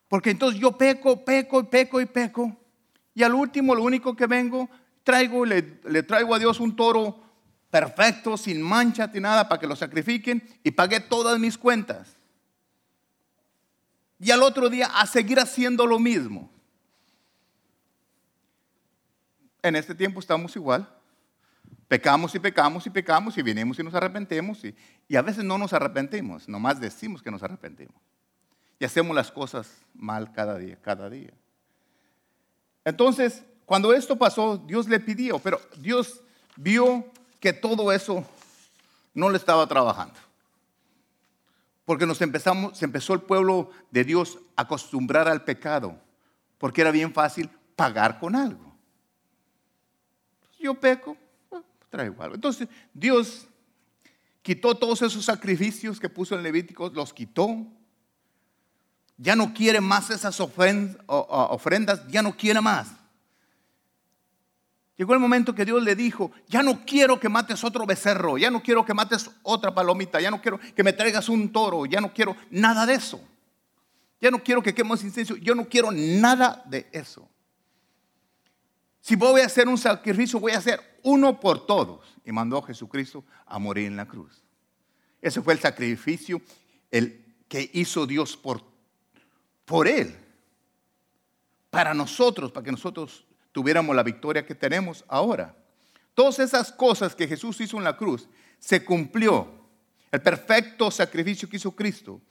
Porque 0.07 0.31
entonces 0.31 0.61
yo 0.61 0.71
peco, 0.71 1.25
peco 1.25 1.59
y 1.59 1.65
peco 1.65 2.01
y 2.01 2.07
peco. 2.07 2.57
Y 3.13 3.25
al 3.25 3.35
último, 3.35 3.75
lo 3.75 3.83
único 3.83 4.15
que 4.15 4.29
vengo, 4.29 4.71
traigo, 5.03 5.45
le, 5.45 5.81
le 5.83 6.05
traigo 6.05 6.33
a 6.33 6.39
Dios 6.39 6.61
un 6.61 6.77
toro 6.77 7.21
perfecto, 7.73 8.37
sin 8.37 8.63
mancha, 8.63 9.11
ni 9.13 9.19
nada, 9.19 9.49
para 9.49 9.61
que 9.61 9.67
lo 9.67 9.75
sacrifiquen 9.75 10.41
y 10.63 10.71
pagué 10.71 11.01
todas 11.01 11.41
mis 11.41 11.59
cuentas. 11.59 12.15
Y 14.21 14.31
al 14.31 14.45
otro 14.45 14.71
día 14.71 14.87
a 14.95 15.09
seguir 15.09 15.41
haciendo 15.41 15.89
lo 15.89 15.99
mismo. 15.99 16.49
En 19.61 19.75
este 19.75 19.93
tiempo 19.93 20.21
estamos 20.21 20.55
igual. 20.55 20.89
Pecamos 21.89 22.35
y 22.35 22.39
pecamos 22.39 22.87
y 22.87 22.91
pecamos 22.91 23.37
y 23.37 23.43
venimos 23.43 23.79
y 23.79 23.83
nos 23.83 23.95
arrepentemos 23.95 24.65
y, 24.65 24.75
y 25.07 25.17
a 25.17 25.23
veces 25.23 25.45
no 25.45 25.59
nos 25.59 25.73
arrepentimos, 25.73 26.49
nomás 26.49 26.81
decimos 26.81 27.23
que 27.23 27.31
nos 27.31 27.43
arrepentimos. 27.43 27.97
Y 28.79 28.85
hacemos 28.85 29.15
las 29.15 29.31
cosas 29.31 29.71
mal 29.95 30.33
cada 30.33 30.59
día, 30.59 30.79
cada 30.81 31.09
día. 31.11 31.33
Entonces, 32.85 33.45
cuando 33.65 33.93
esto 33.95 34.17
pasó, 34.17 34.59
Dios 34.59 34.89
le 34.89 35.01
pidió, 35.01 35.39
pero 35.39 35.61
Dios 35.77 36.21
vio 36.57 37.07
que 37.41 37.53
todo 37.53 37.93
eso 37.93 38.27
no 39.15 39.31
le 39.31 39.39
estaba 39.39 39.67
trabajando. 39.67 40.19
Porque 41.85 42.07
nos 42.07 42.21
empezamos, 42.23 42.79
se 42.79 42.85
empezó 42.85 43.15
el 43.15 43.21
pueblo 43.21 43.71
de 43.91 44.05
Dios 44.05 44.39
a 44.57 44.63
acostumbrar 44.63 45.29
al 45.29 45.45
pecado, 45.45 45.99
porque 46.59 46.81
era 46.81 46.91
bien 46.91 47.13
fácil 47.13 47.51
pagar 47.77 48.19
con 48.19 48.35
algo. 48.35 48.75
Yo 50.59 50.75
peco, 50.75 51.17
Entonces 52.03 52.69
Dios 52.93 53.47
quitó 54.43 54.75
todos 54.77 55.03
esos 55.03 55.25
sacrificios 55.25 55.99
que 55.99 56.09
puso 56.09 56.35
en 56.35 56.43
Levítico, 56.43 56.91
los 56.91 57.13
quitó. 57.13 57.67
Ya 59.17 59.37
no 59.37 59.55
quiere 59.55 59.81
más 59.81 60.11
esas 60.11 60.39
ofrendas, 60.41 62.07
ya 62.09 62.23
no 62.23 62.37
quiere 62.37 62.61
más. 62.61 62.89
Llegó 64.97 65.13
el 65.15 65.21
momento 65.21 65.55
que 65.55 65.65
Dios 65.65 65.83
le 65.83 65.97
dijo, 65.97 66.31
ya 66.47 66.63
no 66.63 66.85
quiero 66.85 67.19
que 67.19 67.29
mates 67.29 67.65
otro 67.65 67.85
becerro, 67.85 68.39
ya 68.39 68.51
no 68.51 68.63
quiero 68.63 68.85
que 68.85 68.95
mates 68.95 69.29
otra 69.43 69.75
palomita, 69.75 70.21
ya 70.21 70.31
no 70.31 70.41
quiero 70.41 70.59
que 70.59 70.85
me 70.85 70.93
traigas 70.93 71.29
un 71.29 71.53
toro, 71.53 71.85
ya 71.87 72.01
no 72.01 72.13
quiero 72.13 72.37
nada 72.51 72.87
de 72.87 72.95
eso. 72.95 73.21
Ya 74.21 74.31
no 74.31 74.43
quiero 74.43 74.63
que 74.63 74.73
quemos 74.73 75.03
incienso, 75.03 75.37
yo 75.37 75.55
no 75.55 75.69
quiero 75.69 75.91
nada 75.91 76.63
de 76.67 76.89
eso. 76.93 77.29
Si 79.05 79.17
voy 79.17 79.43
a 79.43 79.47
hacer 79.47 79.69
un 79.69 79.77
sacrificio, 79.77 80.41
voy 80.41 80.53
a 80.53 80.59
hacer 80.59 80.81
uno 81.03 81.39
por 81.39 81.67
todos. 81.67 82.17
Y 82.25 82.33
mandó 82.33 82.57
a 82.57 82.67
Jesucristo 82.67 83.23
a 83.45 83.59
morir 83.59 83.87
en 83.87 83.97
la 83.97 84.09
cruz. 84.09 84.43
Ese 85.21 85.43
fue 85.43 85.53
el 85.53 85.61
sacrificio 85.61 86.41
el 86.91 87.23
que 87.47 87.71
hizo 87.75 88.07
Dios 88.07 88.35
por, 88.35 88.63
por 89.67 89.89
él. 89.89 90.17
Para 91.69 91.93
nosotros, 91.93 92.51
para 92.51 92.65
que 92.65 92.71
nosotros 92.71 93.27
tuviéramos 93.53 93.95
la 93.95 94.03
victoria 94.03 94.47
que 94.47 94.55
tenemos 94.55 95.05
ahora. 95.07 95.55
Todas 96.15 96.39
esas 96.39 96.73
cosas 96.73 97.15
que 97.15 97.29
Jesús 97.29 97.61
hizo 97.61 97.77
en 97.77 97.85
la 97.85 97.99
cruz 97.99 98.27
se 98.59 98.87
cumplió. 98.87 99.67
El 100.13 100.23
perfecto 100.23 100.91
sacrificio 100.91 101.47
que 101.47 101.59
hizo 101.59 101.73
Cristo. 101.73 102.23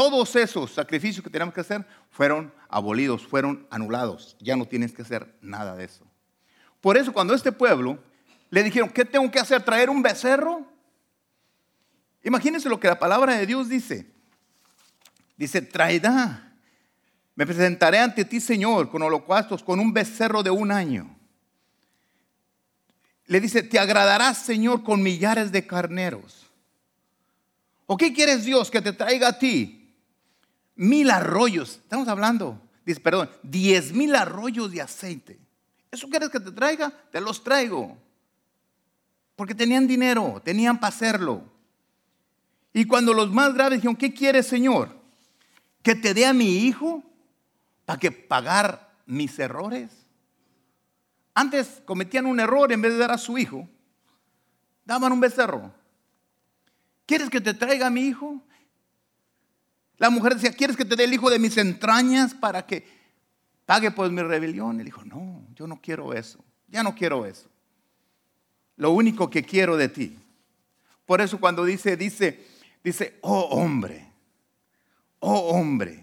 Todos 0.00 0.34
esos 0.34 0.72
sacrificios 0.72 1.22
que 1.22 1.28
teníamos 1.28 1.54
que 1.54 1.60
hacer 1.60 1.84
fueron 2.10 2.50
abolidos, 2.70 3.26
fueron 3.26 3.66
anulados. 3.68 4.34
Ya 4.40 4.56
no 4.56 4.64
tienes 4.64 4.92
que 4.94 5.02
hacer 5.02 5.36
nada 5.42 5.76
de 5.76 5.84
eso. 5.84 6.06
Por 6.80 6.96
eso 6.96 7.12
cuando 7.12 7.34
este 7.34 7.52
pueblo 7.52 8.02
le 8.48 8.62
dijeron, 8.62 8.88
¿qué 8.88 9.04
tengo 9.04 9.30
que 9.30 9.38
hacer? 9.38 9.62
¿Traer 9.62 9.90
un 9.90 10.00
becerro? 10.00 10.64
Imagínense 12.24 12.70
lo 12.70 12.80
que 12.80 12.88
la 12.88 12.98
palabra 12.98 13.36
de 13.36 13.44
Dios 13.44 13.68
dice. 13.68 14.10
Dice, 15.36 15.60
traerá 15.60 16.50
me 17.34 17.44
presentaré 17.44 17.98
ante 17.98 18.24
ti, 18.24 18.40
Señor, 18.40 18.88
con 18.88 19.02
holocaustos, 19.02 19.62
con 19.62 19.78
un 19.80 19.92
becerro 19.92 20.42
de 20.42 20.48
un 20.48 20.72
año. 20.72 21.14
Le 23.26 23.38
dice, 23.38 23.62
te 23.62 23.78
agradarás, 23.78 24.46
Señor, 24.46 24.82
con 24.82 25.02
millares 25.02 25.52
de 25.52 25.66
carneros. 25.66 26.46
¿O 27.84 27.98
qué 27.98 28.14
quieres 28.14 28.46
Dios 28.46 28.70
que 28.70 28.80
te 28.80 28.94
traiga 28.94 29.28
a 29.28 29.38
ti? 29.38 29.79
Mil 30.80 31.10
arroyos. 31.10 31.80
Estamos 31.82 32.08
hablando, 32.08 32.58
dice, 32.86 33.00
perdón, 33.00 33.28
diez 33.42 33.92
mil 33.92 34.16
arroyos 34.16 34.72
de 34.72 34.80
aceite. 34.80 35.38
¿Eso 35.90 36.08
quieres 36.08 36.30
que 36.30 36.40
te 36.40 36.52
traiga? 36.52 36.90
Te 37.12 37.20
los 37.20 37.44
traigo. 37.44 37.98
Porque 39.36 39.54
tenían 39.54 39.86
dinero, 39.86 40.40
tenían 40.42 40.80
para 40.80 40.88
hacerlo. 40.88 41.44
Y 42.72 42.86
cuando 42.86 43.12
los 43.12 43.30
más 43.30 43.52
graves 43.52 43.78
dijeron, 43.78 43.96
¿qué 43.96 44.14
quieres, 44.14 44.46
Señor? 44.46 44.96
¿Que 45.82 45.94
te 45.94 46.14
dé 46.14 46.24
a 46.24 46.32
mi 46.32 46.64
hijo? 46.64 47.04
para 47.90 47.98
que 47.98 48.12
pagar 48.12 48.88
mis 49.04 49.36
errores. 49.40 49.90
Antes 51.34 51.82
cometían 51.84 52.24
un 52.24 52.38
error 52.38 52.70
en 52.70 52.80
vez 52.80 52.92
de 52.92 52.98
dar 52.98 53.10
a 53.10 53.18
su 53.18 53.36
hijo, 53.36 53.68
daban 54.84 55.10
un 55.10 55.18
becerro. 55.18 55.74
¿Quieres 57.04 57.28
que 57.30 57.40
te 57.40 57.52
traiga 57.52 57.88
a 57.88 57.90
mi 57.90 58.02
hijo? 58.02 58.40
La 60.00 60.08
mujer 60.08 60.34
decía, 60.34 60.50
¿quieres 60.50 60.78
que 60.78 60.86
te 60.86 60.96
dé 60.96 61.04
el 61.04 61.12
hijo 61.12 61.28
de 61.28 61.38
mis 61.38 61.58
entrañas 61.58 62.32
para 62.32 62.64
que 62.66 62.86
pague 63.66 63.90
por 63.90 64.10
mi 64.10 64.22
rebelión? 64.22 64.80
Él 64.80 64.86
dijo, 64.86 65.04
no, 65.04 65.46
yo 65.54 65.66
no 65.66 65.78
quiero 65.78 66.14
eso, 66.14 66.42
ya 66.68 66.82
no 66.82 66.94
quiero 66.94 67.26
eso. 67.26 67.50
Lo 68.76 68.92
único 68.92 69.28
que 69.28 69.42
quiero 69.42 69.76
de 69.76 69.90
ti. 69.90 70.18
Por 71.04 71.20
eso 71.20 71.38
cuando 71.38 71.66
dice, 71.66 71.98
dice, 71.98 72.46
dice, 72.82 73.18
oh 73.20 73.40
hombre, 73.50 74.10
oh 75.18 75.50
hombre. 75.50 76.02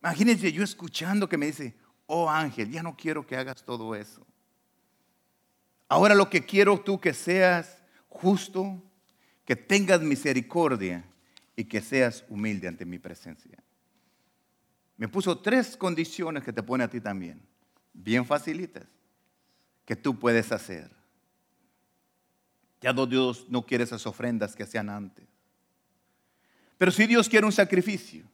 Imagínense 0.00 0.50
yo 0.50 0.64
escuchando 0.64 1.28
que 1.28 1.36
me 1.36 1.44
dice, 1.44 1.74
oh 2.06 2.30
ángel, 2.30 2.70
ya 2.70 2.82
no 2.82 2.96
quiero 2.96 3.26
que 3.26 3.36
hagas 3.36 3.62
todo 3.62 3.94
eso. 3.94 4.26
Ahora 5.90 6.14
lo 6.14 6.30
que 6.30 6.46
quiero 6.46 6.80
tú 6.80 6.98
que 6.98 7.12
seas 7.12 7.82
justo, 8.08 8.82
que 9.44 9.56
tengas 9.56 10.00
misericordia 10.00 11.04
y 11.60 11.64
que 11.64 11.82
seas 11.82 12.24
humilde 12.30 12.68
ante 12.68 12.86
mi 12.86 12.98
presencia. 12.98 13.62
Me 14.96 15.08
puso 15.08 15.38
tres 15.38 15.76
condiciones 15.76 16.42
que 16.42 16.54
te 16.54 16.62
pone 16.62 16.84
a 16.84 16.88
ti 16.88 17.02
también, 17.02 17.42
bien 17.92 18.24
facilitas, 18.24 18.86
que 19.84 19.94
tú 19.94 20.18
puedes 20.18 20.50
hacer. 20.52 20.90
Ya 22.80 22.94
Dios 22.94 23.44
no 23.50 23.66
quiere 23.66 23.84
esas 23.84 24.06
ofrendas 24.06 24.56
que 24.56 24.62
hacían 24.62 24.88
antes. 24.88 25.26
Pero 26.78 26.90
si 26.90 27.06
Dios 27.06 27.28
quiere 27.28 27.44
un 27.44 27.52
sacrificio, 27.52 28.24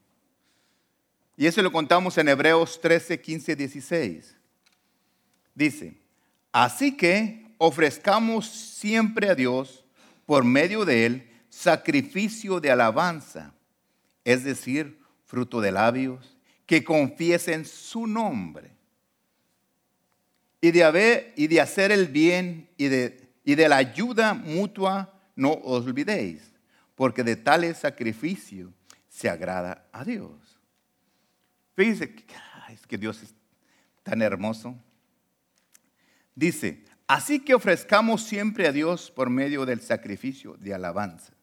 y 1.37 1.47
eso 1.47 1.61
lo 1.62 1.73
contamos 1.73 2.16
en 2.18 2.28
Hebreos 2.28 2.80
13, 2.80 3.21
15, 3.21 3.56
16, 3.56 4.37
dice, 5.52 6.00
así 6.52 6.97
que 6.97 7.56
ofrezcamos 7.59 8.47
siempre 8.47 9.28
a 9.28 9.35
Dios, 9.35 9.85
por 10.26 10.45
medio 10.45 10.85
de 10.85 11.06
Él, 11.06 11.36
sacrificio 11.56 12.60
de 12.60 12.70
alabanza, 12.70 13.54
es 14.25 14.44
decir, 14.44 15.00
fruto 15.25 15.62
de 15.62 15.72
labios, 15.72 16.36
que 16.66 16.84
confiesen 16.84 17.64
su 17.64 18.06
nombre. 18.06 18.76
Y 20.60 20.70
de, 20.70 21.60
hacer 21.60 21.92
el 21.92 22.08
bien 22.08 22.68
y 22.76 22.88
de, 22.88 23.68
la 23.68 23.76
ayuda 23.76 24.34
mutua 24.34 25.14
no 25.34 25.52
os 25.52 25.86
olvidéis, 25.86 26.42
porque 26.94 27.22
de 27.22 27.36
tales 27.36 27.78
sacrificio 27.78 28.72
se 29.08 29.30
agrada 29.30 29.88
a 29.92 30.04
Dios. 30.04 30.60
Fíjense, 31.75 32.14
es 32.70 32.86
que 32.86 32.98
Dios 32.98 33.22
es 33.22 33.34
tan 34.02 34.20
hermoso. 34.20 34.76
Dice, 36.34 36.84
así 37.06 37.40
que 37.40 37.54
ofrezcamos 37.54 38.25
siempre 38.25 38.68
a 38.68 38.72
Dios 38.72 39.10
por 39.10 39.30
medio 39.30 39.64
del 39.64 39.80
sacrificio 39.80 40.56
de 40.58 40.75
alabanza 40.75 41.36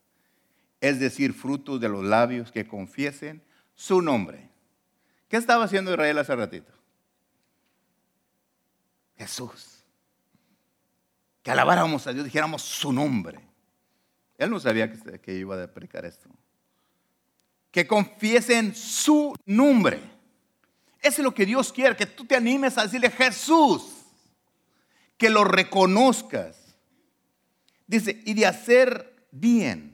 es 0.83 0.99
decir, 0.99 1.33
frutos 1.33 1.79
de 1.79 1.87
los 1.87 2.03
labios 2.03 2.51
que 2.51 2.67
confiesen 2.67 3.41
su 3.73 4.01
nombre. 4.01 4.49
¿Qué 5.29 5.37
estaba 5.37 5.63
haciendo 5.63 5.93
Israel 5.93 6.17
hace 6.17 6.35
ratito? 6.35 6.73
Jesús. 9.17 9.81
Que 11.41 11.51
alabáramos 11.51 12.05
a 12.05 12.11
Dios, 12.11 12.25
dijéramos 12.25 12.63
su 12.63 12.91
nombre. 12.91 13.39
Él 14.37 14.49
no 14.49 14.59
sabía 14.59 14.91
que, 14.91 15.33
iba 15.33 15.63
a 15.63 15.67
predicar 15.67 16.03
esto. 16.03 16.27
Que 17.71 17.87
confiesen 17.87 18.75
su 18.75 19.33
nombre. 19.45 20.01
Eso 20.99 21.21
es 21.21 21.23
lo 21.23 21.33
que 21.33 21.45
Dios 21.45 21.71
quiere, 21.71 21.95
que 21.95 22.07
tú 22.07 22.25
te 22.25 22.35
animes 22.35 22.77
a 22.77 22.83
decirle 22.83 23.09
Jesús. 23.09 23.85
Que 25.15 25.29
lo 25.29 25.45
reconozcas. 25.45 26.75
Dice, 27.87 28.21
y 28.25 28.33
de 28.33 28.47
hacer 28.47 29.27
bien 29.31 29.92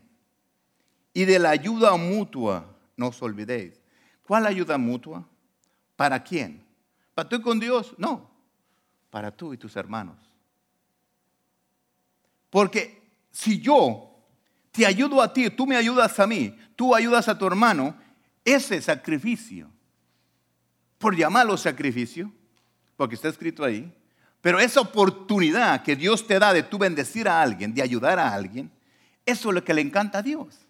y 1.14 1.26
de 1.26 1.40
la 1.40 1.52
ayuda 1.52 1.96
mutua 1.98 2.76
no 2.96 3.08
os 3.08 3.22
olvidéis. 3.22 3.80
¿Cuál 4.24 4.46
ayuda 4.46 4.78
mutua? 4.78 5.28
¿Para 5.96 6.24
quién? 6.24 6.64
¿Para 7.14 7.28
tú 7.28 7.38
y 7.38 7.42
con 7.42 7.60
Dios? 7.60 7.96
No, 7.98 8.30
para 9.10 9.32
tú 9.32 9.54
y 9.54 9.58
tus 9.58 9.76
hermanos. 9.76 10.18
Porque 12.50 13.02
si 13.32 13.60
yo 13.60 14.10
te 14.72 14.86
ayudo 14.86 15.22
a 15.22 15.34
ti, 15.34 15.50
tú 15.50 15.66
me 15.66 15.76
ayudas 15.76 16.20
a 16.20 16.28
mí, 16.28 16.56
tú 16.76 16.96
ayudas 16.96 17.28
a 17.28 17.38
tu 17.38 17.46
hermano, 17.46 17.96
ese 18.46 18.82
sacrificio, 18.82 19.70
por 20.98 21.16
llamarlo 21.16 21.58
sacrificio, 21.58 22.32
porque 22.96 23.16
está 23.16 23.30
escrito 23.30 23.64
ahí, 23.64 23.92
pero 24.42 24.60
esa 24.60 24.82
oportunidad 24.82 25.84
que 25.84 25.96
Dios 25.96 26.26
te 26.26 26.40
da 26.40 26.54
de 26.54 26.64
tú 26.64 26.78
bendecir 26.78 27.28
a 27.28 27.42
alguien, 27.42 27.74
de 27.74 27.82
ayudar 27.82 28.20
a 28.20 28.34
alguien, 28.34 28.72
eso 29.26 29.50
es 29.50 29.56
lo 29.56 29.64
que 29.64 29.74
le 29.74 29.82
encanta 29.82 30.20
a 30.20 30.22
Dios. 30.22 30.66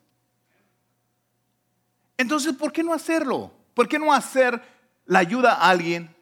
Entonces, 2.20 2.54
¿por 2.54 2.74
qué 2.74 2.84
no 2.84 2.94
hacerlo? 2.94 3.50
¿Por 3.74 3.88
qué 3.88 3.98
no 3.98 4.14
hacer 4.14 4.62
la 5.06 5.20
ayuda 5.20 5.54
a 5.54 5.70
alguien 5.70 6.14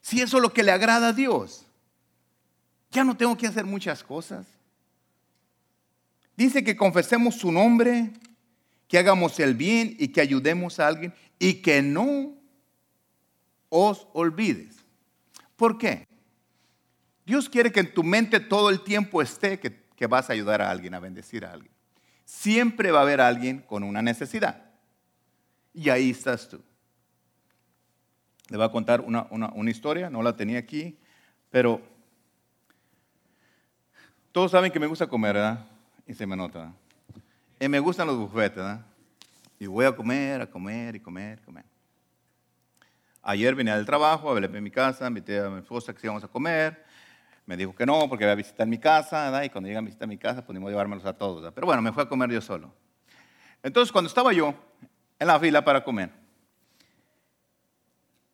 si 0.00 0.20
eso 0.20 0.38
es 0.38 0.42
lo 0.42 0.52
que 0.52 0.64
le 0.64 0.72
agrada 0.72 1.10
a 1.10 1.12
Dios? 1.12 1.64
Ya 2.90 3.04
no 3.04 3.16
tengo 3.16 3.36
que 3.36 3.46
hacer 3.46 3.64
muchas 3.64 4.02
cosas. 4.02 4.48
Dice 6.36 6.64
que 6.64 6.76
confesemos 6.76 7.36
su 7.36 7.52
nombre, 7.52 8.10
que 8.88 8.98
hagamos 8.98 9.38
el 9.38 9.54
bien 9.54 9.94
y 9.96 10.08
que 10.08 10.20
ayudemos 10.20 10.80
a 10.80 10.88
alguien 10.88 11.14
y 11.38 11.62
que 11.62 11.82
no 11.82 12.34
os 13.68 14.08
olvides. 14.12 14.74
¿Por 15.54 15.78
qué? 15.78 16.08
Dios 17.24 17.48
quiere 17.48 17.70
que 17.70 17.78
en 17.78 17.94
tu 17.94 18.02
mente 18.02 18.40
todo 18.40 18.70
el 18.70 18.82
tiempo 18.82 19.22
esté 19.22 19.60
que, 19.60 19.84
que 19.94 20.08
vas 20.08 20.30
a 20.30 20.32
ayudar 20.32 20.62
a 20.62 20.68
alguien, 20.68 20.94
a 20.94 20.98
bendecir 20.98 21.44
a 21.44 21.52
alguien. 21.52 21.72
Siempre 22.24 22.90
va 22.90 22.98
a 22.98 23.02
haber 23.02 23.20
alguien 23.20 23.60
con 23.60 23.84
una 23.84 24.02
necesidad. 24.02 24.65
Y 25.76 25.90
ahí 25.90 26.08
estás 26.08 26.48
tú. 26.48 26.58
Le 28.48 28.56
voy 28.56 28.64
a 28.64 28.70
contar 28.70 29.02
una, 29.02 29.70
historia, 29.70 30.08
no 30.08 30.22
la 30.22 30.34
tenía 30.34 30.58
aquí, 30.58 30.98
pero 31.50 31.82
todos 34.32 34.52
saben 34.52 34.72
que 34.72 34.80
me 34.80 34.86
gusta 34.86 35.06
comer, 35.06 35.34
¿verdad? 35.34 35.66
Y 36.06 36.14
se 36.14 36.26
me 36.26 36.34
nota. 36.34 36.72
Y 37.60 37.68
me 37.68 37.78
gustan 37.78 38.06
los 38.06 38.16
bufetes, 38.16 38.56
¿verdad? 38.56 38.86
Y 39.58 39.66
voy 39.66 39.84
a 39.84 39.94
comer, 39.94 40.40
a 40.40 40.50
comer 40.50 40.96
y 40.96 41.00
comer, 41.00 41.42
comer. 41.42 41.66
Ayer 43.20 43.54
venía 43.54 43.76
del 43.76 43.84
trabajo, 43.84 44.30
hablé 44.30 44.46
en 44.46 44.64
mi 44.64 44.70
casa, 44.70 45.06
invité 45.06 45.40
a 45.40 45.50
mi 45.50 45.58
esposa 45.58 45.92
que 45.92 46.06
íbamos 46.06 46.24
a 46.24 46.28
comer. 46.28 46.86
Me 47.44 47.54
dijo 47.54 47.74
que 47.74 47.84
no, 47.84 48.08
porque 48.08 48.24
iba 48.24 48.32
a 48.32 48.36
visitar 48.36 48.66
mi 48.66 48.78
casa, 48.78 49.24
¿verdad? 49.24 49.42
Y 49.42 49.50
cuando 49.50 49.68
llega 49.68 49.80
a 49.80 49.82
visitar 49.82 50.08
mi 50.08 50.16
casa, 50.16 50.42
pues 50.42 50.58
ni 50.58 50.64
a 50.64 50.70
llevármelos 50.70 51.04
a 51.04 51.12
todos, 51.12 51.42
¿verdad? 51.42 51.52
Pero 51.54 51.66
bueno, 51.66 51.82
me 51.82 51.92
fue 51.92 52.04
a 52.04 52.08
comer 52.08 52.30
yo 52.30 52.40
solo. 52.40 52.72
Entonces, 53.62 53.92
cuando 53.92 54.08
estaba 54.08 54.32
yo 54.32 54.54
en 55.18 55.26
la 55.26 55.38
fila 55.40 55.64
para 55.64 55.82
comer. 55.82 56.10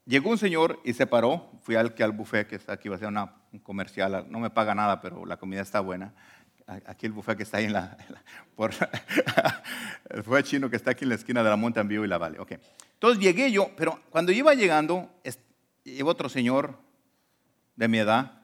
Llegó 0.05 0.31
un 0.31 0.39
señor 0.39 0.81
y 0.85 0.93
se 0.95 1.07
paró. 1.07 1.51
Fui 1.63 1.77
al 1.77 1.95
que 1.95 2.03
al 2.03 2.13
buffet 2.13 2.49
que 2.49 2.57
está 2.57 2.73
aquí, 2.73 2.89
va 2.89 2.97
a 2.97 2.99
ser 2.99 3.09
una, 3.09 3.35
un 3.53 3.61
comercial, 3.61 4.27
no 4.29 4.41
me 4.41 4.51
paga 4.51 4.75
nada, 4.75 5.01
pero 5.01 5.25
la 5.25 5.37
comida 5.37 5.61
está 5.61 5.81
buena. 5.81 6.13
Aquí 6.87 7.07
el 7.07 7.13
buffet 7.13 7.37
que 7.37 7.43
está 7.43 7.59
ahí 7.59 7.67
en 7.67 7.73
la. 7.73 7.97
por, 8.57 8.73
el 10.11 10.23
buffet 10.23 10.47
chino 10.47 10.71
que 10.71 10.77
está 10.77 10.93
aquí 10.93 11.05
en 11.05 11.11
la 11.11 11.15
esquina 11.15 11.43
de 11.43 11.51
la 11.51 11.57
Mountain 11.57 11.87
View 11.87 12.05
y 12.05 12.09
la 12.09 12.19
Vale. 12.19 12.41
Okay. 12.41 12.59
Entonces 12.95 13.23
llegué 13.23 13.51
yo, 13.51 13.71
pero 13.77 14.01
cuando 14.11 14.33
iba 14.33 14.55
llegando, 14.55 15.11
llegó 15.85 16.11
otro 16.11 16.29
señor 16.29 16.79
de 17.77 17.89
mi 17.89 17.99
edad, 17.99 18.41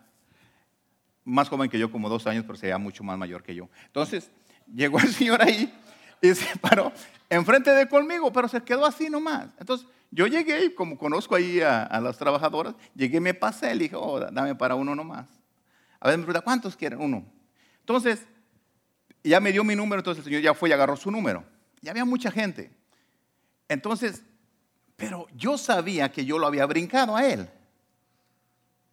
más 1.24 1.48
joven 1.48 1.70
que 1.70 1.78
yo, 1.78 1.90
como 1.92 2.08
dos 2.08 2.26
años, 2.26 2.44
pero 2.44 2.56
sería 2.56 2.78
mucho 2.78 3.04
más 3.04 3.18
mayor 3.18 3.42
que 3.42 3.54
yo. 3.54 3.68
Entonces 3.86 4.30
llegó 4.72 4.98
el 4.98 5.08
señor 5.08 5.42
ahí 5.42 5.72
y 6.20 6.34
se 6.34 6.58
paró 6.60 6.92
enfrente 7.30 7.70
de 7.70 7.88
conmigo, 7.88 8.32
pero 8.32 8.48
se 8.48 8.62
quedó 8.62 8.86
así 8.86 9.10
nomás. 9.10 9.48
Entonces, 9.58 9.86
yo 10.10 10.26
llegué 10.26 10.64
y 10.64 10.74
como 10.74 10.96
conozco 10.96 11.34
ahí 11.34 11.60
a, 11.60 12.00
las 12.00 12.16
trabajadoras, 12.16 12.74
llegué, 12.94 13.20
me 13.20 13.34
pasé, 13.34 13.74
le 13.74 13.84
dije, 13.84 13.96
oh, 13.96 14.20
dame 14.20 14.54
para 14.54 14.74
uno 14.74 14.94
nomás. 14.94 15.28
A 16.00 16.06
veces 16.06 16.18
me 16.18 16.24
pregunta, 16.24 16.44
¿cuántos 16.44 16.76
quieren? 16.76 17.00
Uno. 17.00 17.24
Entonces, 17.80 18.26
ya 19.22 19.40
me 19.40 19.52
dio 19.52 19.64
mi 19.64 19.76
número, 19.76 20.00
entonces 20.00 20.24
el 20.24 20.24
señor 20.24 20.42
ya 20.42 20.54
fue 20.54 20.70
y 20.70 20.72
agarró 20.72 20.96
su 20.96 21.10
número. 21.10 21.44
Y 21.82 21.88
había 21.88 22.04
mucha 22.04 22.30
gente. 22.30 22.70
Entonces, 23.68 24.22
pero 24.96 25.26
yo 25.34 25.58
sabía 25.58 26.10
que 26.10 26.24
yo 26.24 26.38
lo 26.38 26.46
había 26.46 26.64
brincado 26.66 27.16
a 27.16 27.26
él. 27.26 27.48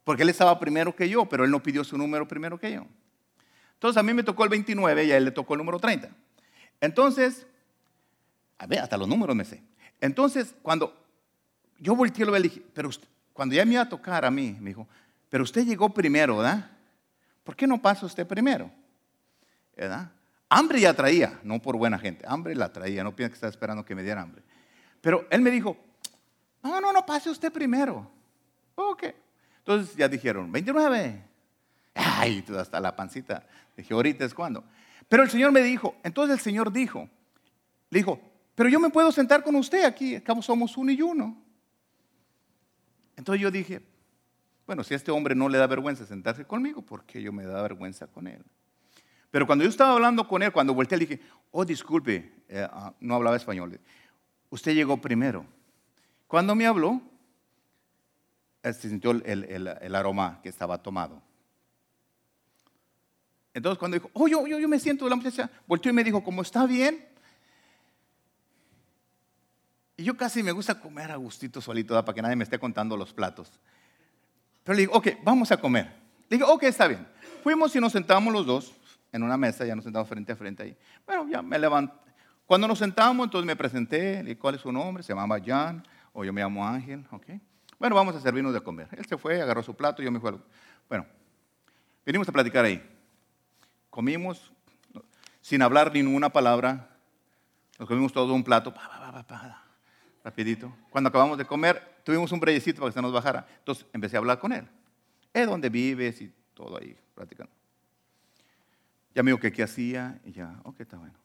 Porque 0.04 0.22
él 0.22 0.28
estaba 0.28 0.58
primero 0.60 0.94
que 0.94 1.08
yo, 1.08 1.26
pero 1.26 1.44
él 1.44 1.50
no 1.50 1.62
pidió 1.62 1.82
su 1.82 1.96
número 1.96 2.28
primero 2.28 2.58
que 2.58 2.72
yo. 2.72 2.86
Entonces 3.74 3.98
a 3.98 4.02
mí 4.02 4.14
me 4.14 4.22
tocó 4.22 4.44
el 4.44 4.50
29 4.50 5.04
y 5.04 5.12
a 5.12 5.16
él 5.16 5.24
le 5.24 5.30
tocó 5.30 5.54
el 5.54 5.58
número 5.58 5.78
30. 5.78 6.10
Entonces, 6.80 7.46
a 8.58 8.66
ver, 8.66 8.80
hasta 8.80 8.96
los 8.96 9.08
números 9.08 9.34
me 9.34 9.44
sé. 9.44 9.62
Entonces, 10.00 10.54
cuando 10.62 10.94
yo 11.78 11.94
volteé 11.94 12.24
lo 12.24 12.34
dije, 12.40 12.62
pero 12.74 12.90
cuando 13.32 13.54
ya 13.54 13.64
me 13.64 13.74
iba 13.74 13.82
a 13.82 13.88
tocar 13.88 14.24
a 14.24 14.30
mí, 14.30 14.56
me 14.60 14.70
dijo, 14.70 14.86
pero 15.28 15.44
usted 15.44 15.64
llegó 15.64 15.88
primero, 15.90 16.38
¿verdad? 16.38 16.70
¿Por 17.44 17.54
qué 17.56 17.66
no 17.66 17.80
pasa 17.80 18.06
usted 18.06 18.26
primero? 18.26 18.70
¿Verdad? 19.76 20.10
Hambre 20.48 20.80
ya 20.80 20.94
traía, 20.94 21.38
no 21.42 21.60
por 21.60 21.76
buena 21.76 21.98
gente, 21.98 22.24
hambre 22.26 22.54
la 22.54 22.72
traía, 22.72 23.02
no 23.02 23.14
piensa 23.14 23.30
que 23.30 23.34
estaba 23.34 23.50
esperando 23.50 23.84
que 23.84 23.94
me 23.94 24.02
diera 24.02 24.22
hambre. 24.22 24.42
Pero 25.00 25.26
él 25.30 25.40
me 25.40 25.50
dijo, 25.50 25.76
No, 26.62 26.80
no, 26.80 26.92
no, 26.92 27.04
pase 27.04 27.30
usted 27.30 27.52
primero. 27.52 28.10
Ok. 28.74 29.04
Entonces 29.58 29.96
ya 29.96 30.08
dijeron, 30.08 30.50
29. 30.50 31.22
Ay, 31.94 32.44
hasta 32.58 32.78
la 32.78 32.94
pancita. 32.94 33.44
Dije, 33.76 33.92
ahorita 33.94 34.24
es 34.24 34.34
cuando. 34.34 34.64
Pero 35.08 35.22
el 35.22 35.30
Señor 35.30 35.52
me 35.52 35.62
dijo, 35.62 35.94
entonces 36.02 36.38
el 36.38 36.42
Señor 36.42 36.72
dijo, 36.72 37.08
le 37.90 37.98
dijo, 37.98 38.20
pero 38.54 38.68
yo 38.68 38.80
me 38.80 38.90
puedo 38.90 39.12
sentar 39.12 39.42
con 39.42 39.54
usted 39.56 39.84
aquí, 39.84 40.20
somos 40.40 40.76
uno 40.76 40.90
y 40.90 41.02
uno. 41.02 41.42
Entonces 43.16 43.40
yo 43.40 43.50
dije, 43.50 43.82
bueno, 44.66 44.82
si 44.82 44.94
a 44.94 44.96
este 44.96 45.10
hombre 45.10 45.34
no 45.34 45.48
le 45.48 45.58
da 45.58 45.66
vergüenza 45.66 46.04
sentarse 46.06 46.44
conmigo, 46.44 46.82
¿por 46.82 47.04
qué 47.04 47.22
yo 47.22 47.32
me 47.32 47.44
da 47.44 47.62
vergüenza 47.62 48.06
con 48.06 48.26
él? 48.26 48.44
Pero 49.30 49.46
cuando 49.46 49.64
yo 49.64 49.70
estaba 49.70 49.92
hablando 49.92 50.26
con 50.26 50.42
él, 50.42 50.52
cuando 50.52 50.74
volteé, 50.74 50.98
le 50.98 51.06
dije, 51.06 51.22
oh, 51.50 51.64
disculpe, 51.64 52.32
eh, 52.48 52.66
ah, 52.70 52.94
no 53.00 53.14
hablaba 53.14 53.36
español. 53.36 53.78
Usted 54.50 54.74
llegó 54.74 55.00
primero. 55.00 55.46
Cuando 56.26 56.54
me 56.54 56.66
habló, 56.66 57.00
se 58.62 58.88
sintió 58.88 59.10
el, 59.12 59.94
aroma 59.94 60.40
que 60.42 60.48
estaba 60.48 60.82
tomado. 60.82 61.22
Entonces 63.56 63.78
cuando 63.78 63.94
dijo, 63.94 64.10
oh, 64.12 64.28
yo, 64.28 64.46
yo, 64.46 64.68
me 64.68 64.78
siento, 64.78 65.08
la 65.08 65.16
muchacha 65.16 65.48
volteó 65.66 65.90
y 65.90 65.94
me 65.94 66.04
dijo, 66.04 66.22
¿cómo 66.22 66.42
está 66.42 66.66
bien? 66.66 67.02
Y 69.96 70.04
yo 70.04 70.14
casi 70.14 70.42
me 70.42 70.52
gusta 70.52 70.78
comer 70.78 71.10
a 71.10 71.16
gustito 71.16 71.62
solito, 71.62 71.94
para 72.04 72.14
que 72.14 72.20
nadie 72.20 72.36
me 72.36 72.44
esté 72.44 72.58
contando 72.58 72.98
los 72.98 73.14
platos. 73.14 73.58
Pero 74.62 74.76
le 74.76 74.80
digo, 74.82 74.92
ok, 74.92 75.08
vamos 75.24 75.50
a 75.52 75.56
comer. 75.56 75.90
Le 76.28 76.36
digo, 76.36 76.52
ok, 76.52 76.64
está 76.64 76.86
bien. 76.86 77.08
Fuimos 77.42 77.74
y 77.74 77.80
nos 77.80 77.92
sentamos 77.92 78.30
los 78.30 78.44
dos 78.44 78.74
en 79.10 79.22
una 79.22 79.38
mesa, 79.38 79.64
ya 79.64 79.74
nos 79.74 79.84
sentamos 79.84 80.06
frente 80.06 80.32
a 80.32 80.36
frente 80.36 80.62
ahí. 80.62 80.76
Bueno, 81.06 81.26
ya 81.26 81.40
me 81.40 81.58
levanté. 81.58 81.94
Cuando 82.44 82.68
nos 82.68 82.78
sentamos, 82.78 83.24
entonces 83.24 83.46
me 83.46 83.56
presenté, 83.56 84.16
le 84.16 84.22
dije, 84.24 84.38
¿cuál 84.38 84.56
es 84.56 84.60
su 84.60 84.70
nombre? 84.70 85.02
Se 85.02 85.14
llamaba 85.14 85.40
Jan, 85.42 85.82
o 86.12 86.26
yo 86.26 86.32
me 86.34 86.42
llamo 86.42 86.68
Ángel, 86.68 87.06
ok. 87.10 87.24
Bueno, 87.78 87.96
vamos 87.96 88.14
a 88.16 88.20
servirnos 88.20 88.52
de 88.52 88.60
comer. 88.60 88.88
Él 88.92 89.06
se 89.06 89.16
fue, 89.16 89.40
agarró 89.40 89.62
su 89.62 89.74
plato, 89.74 90.02
yo 90.02 90.12
me 90.12 90.20
fui. 90.20 90.38
Bueno, 90.90 91.06
venimos 92.04 92.28
a 92.28 92.32
platicar 92.32 92.66
ahí. 92.66 92.95
Comimos, 93.96 94.52
sin 95.40 95.62
hablar 95.62 95.90
ninguna 95.90 96.28
palabra, 96.28 96.86
nos 97.78 97.88
comimos 97.88 98.12
todo 98.12 98.34
un 98.34 98.44
plato, 98.44 98.74
rapidito. 100.22 100.70
Cuando 100.90 101.08
acabamos 101.08 101.38
de 101.38 101.46
comer, 101.46 102.02
tuvimos 102.04 102.30
un 102.30 102.38
brellecito 102.38 102.80
para 102.80 102.90
que 102.90 102.92
se 102.92 103.00
nos 103.00 103.10
bajara. 103.10 103.46
Entonces 103.60 103.86
empecé 103.94 104.16
a 104.16 104.18
hablar 104.18 104.38
con 104.38 104.52
él. 104.52 104.68
¿Eh, 105.32 105.46
dónde 105.46 105.70
vives? 105.70 106.20
Y 106.20 106.30
todo 106.52 106.76
ahí, 106.78 106.94
platicando. 107.14 107.50
Ya 109.14 109.22
me 109.22 109.30
dijo 109.30 109.40
que 109.40 109.50
qué 109.50 109.62
hacía, 109.62 110.20
y 110.26 110.32
ya, 110.32 110.60
ok, 110.64 110.78
está 110.78 110.98
bueno. 110.98 111.16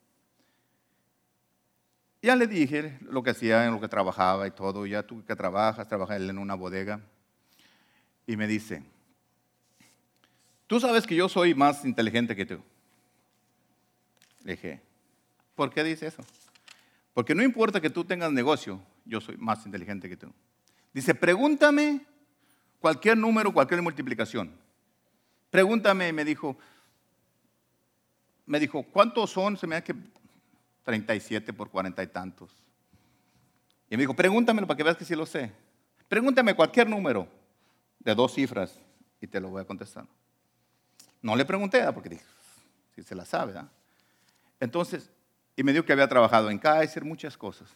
Ya 2.21 2.37
le 2.37 2.47
dije 2.47 2.99
lo 3.01 3.21
que 3.21 3.31
hacía, 3.31 3.65
en 3.65 3.73
lo 3.73 3.81
que 3.81 3.89
trabajaba 3.89 4.47
y 4.47 4.51
todo. 4.51 4.85
Ya 4.85 5.03
tú 5.03 5.25
que 5.25 5.35
trabajas, 5.35 5.89
trabajas 5.89 6.21
en 6.21 6.37
una 6.37 6.55
bodega. 6.55 7.01
Y 8.25 8.37
me 8.37 8.47
dice, 8.47 8.81
tú 10.71 10.79
sabes 10.79 11.05
que 11.05 11.17
yo 11.17 11.27
soy 11.27 11.53
más 11.53 11.83
inteligente 11.83 12.33
que 12.33 12.45
tú. 12.45 12.57
Le 14.45 14.53
dije, 14.53 14.81
¿por 15.53 15.69
qué 15.69 15.83
dice 15.83 16.07
eso? 16.07 16.23
Porque 17.13 17.35
no 17.35 17.43
importa 17.43 17.81
que 17.81 17.89
tú 17.89 18.05
tengas 18.05 18.31
negocio, 18.31 18.81
yo 19.03 19.19
soy 19.19 19.35
más 19.35 19.65
inteligente 19.65 20.07
que 20.07 20.15
tú. 20.15 20.31
Dice, 20.93 21.13
pregúntame 21.13 22.05
cualquier 22.79 23.17
número, 23.17 23.51
cualquier 23.51 23.81
multiplicación. 23.81 24.49
Pregúntame, 25.49 26.13
me 26.13 26.23
dijo, 26.23 26.57
me 28.45 28.57
dijo, 28.57 28.83
¿cuántos 28.93 29.29
son? 29.29 29.57
Se 29.57 29.67
me 29.67 29.75
da 29.75 29.83
que 29.83 29.93
37 30.83 31.51
por 31.51 31.69
cuarenta 31.69 32.01
y 32.01 32.07
tantos. 32.07 32.63
Y 33.89 33.97
me 33.97 34.03
dijo, 34.03 34.15
pregúntamelo 34.15 34.67
para 34.67 34.77
que 34.77 34.83
veas 34.83 34.95
que 34.95 35.03
sí 35.03 35.17
lo 35.17 35.25
sé. 35.25 35.51
Pregúntame 36.07 36.55
cualquier 36.55 36.89
número 36.89 37.27
de 37.99 38.15
dos 38.15 38.33
cifras 38.35 38.79
y 39.19 39.27
te 39.27 39.41
lo 39.41 39.49
voy 39.49 39.63
a 39.63 39.65
contestar. 39.65 40.05
No 41.21 41.35
le 41.35 41.45
pregunté, 41.45 41.81
porque 41.93 42.09
dije, 42.09 42.25
si 42.95 43.03
se 43.03 43.15
la 43.15 43.25
sabe. 43.25 43.53
Entonces, 44.59 45.09
y 45.55 45.63
me 45.63 45.73
dijo 45.73 45.85
que 45.85 45.93
había 45.93 46.07
trabajado 46.07 46.49
en 46.49 46.57
Kaiser, 46.57 47.03
muchas 47.03 47.37
cosas, 47.37 47.69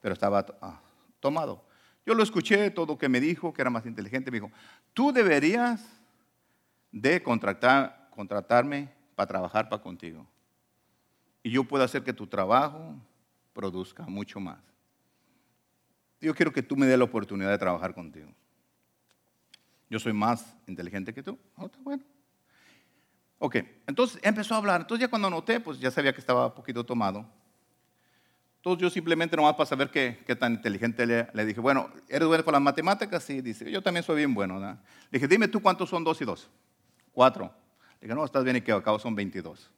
pero 0.00 0.14
estaba 0.14 0.46
ah, 0.60 0.80
tomado. 1.20 1.64
Yo 2.04 2.14
lo 2.14 2.22
escuché, 2.22 2.70
todo 2.70 2.98
que 2.98 3.08
me 3.08 3.20
dijo, 3.20 3.52
que 3.52 3.62
era 3.62 3.70
más 3.70 3.86
inteligente, 3.86 4.30
me 4.30 4.38
dijo, 4.38 4.50
tú 4.92 5.12
deberías 5.12 5.84
de 6.90 7.22
contratar, 7.22 8.08
contratarme 8.10 8.92
para 9.14 9.28
trabajar 9.28 9.68
para 9.68 9.82
contigo. 9.82 10.26
Y 11.42 11.50
yo 11.50 11.64
puedo 11.64 11.84
hacer 11.84 12.02
que 12.02 12.12
tu 12.12 12.26
trabajo 12.26 12.94
produzca 13.52 14.04
mucho 14.04 14.40
más. 14.40 14.60
Yo 16.20 16.34
quiero 16.34 16.52
que 16.52 16.62
tú 16.62 16.76
me 16.76 16.86
des 16.86 16.98
la 16.98 17.04
oportunidad 17.04 17.50
de 17.50 17.58
trabajar 17.58 17.94
contigo. 17.94 18.32
Yo 19.90 19.98
soy 19.98 20.12
más 20.12 20.56
inteligente 20.66 21.12
que 21.12 21.22
tú. 21.22 21.38
Oh, 21.56 21.68
bueno. 21.80 22.02
Ok, 23.44 23.56
entonces 23.88 24.20
empezó 24.22 24.54
a 24.54 24.58
hablar. 24.58 24.82
Entonces 24.82 25.00
ya 25.00 25.10
cuando 25.10 25.28
noté, 25.28 25.58
pues 25.58 25.80
ya 25.80 25.90
sabía 25.90 26.12
que 26.12 26.20
estaba 26.20 26.46
un 26.46 26.54
poquito 26.54 26.86
tomado. 26.86 27.26
Entonces 28.58 28.80
yo 28.80 28.88
simplemente 28.88 29.36
nomás 29.36 29.54
para 29.54 29.66
saber 29.66 29.90
qué, 29.90 30.36
tan 30.36 30.52
inteligente 30.52 31.04
le, 31.04 31.26
le, 31.34 31.44
dije, 31.44 31.58
bueno, 31.58 31.90
¿eres 32.08 32.28
bueno 32.28 32.44
con 32.44 32.52
las 32.52 32.62
matemáticas? 32.62 33.24
Sí, 33.24 33.40
dice, 33.40 33.68
yo 33.68 33.82
también 33.82 34.04
soy 34.04 34.18
bien 34.18 34.32
bueno. 34.32 34.60
Le 34.60 34.78
dije, 35.10 35.26
dime 35.26 35.48
tú 35.48 35.60
cuántos 35.60 35.90
son 35.90 36.04
dos 36.04 36.20
y 36.20 36.24
dos. 36.24 36.48
Cuatro. 37.10 37.52
Le 37.94 38.06
dije, 38.06 38.14
no, 38.14 38.24
estás 38.24 38.44
bien 38.44 38.58
y 38.58 38.60
que 38.60 38.70
acabo 38.70 39.00
son 39.00 39.16
22. 39.16 39.68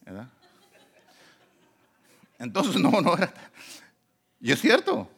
¿Verdad? 0.00 0.28
Entonces, 2.36 2.82
no, 2.82 3.00
no 3.00 3.16
era. 3.16 3.32
Y 4.40 4.50
es 4.50 4.60
cierto. 4.60 5.08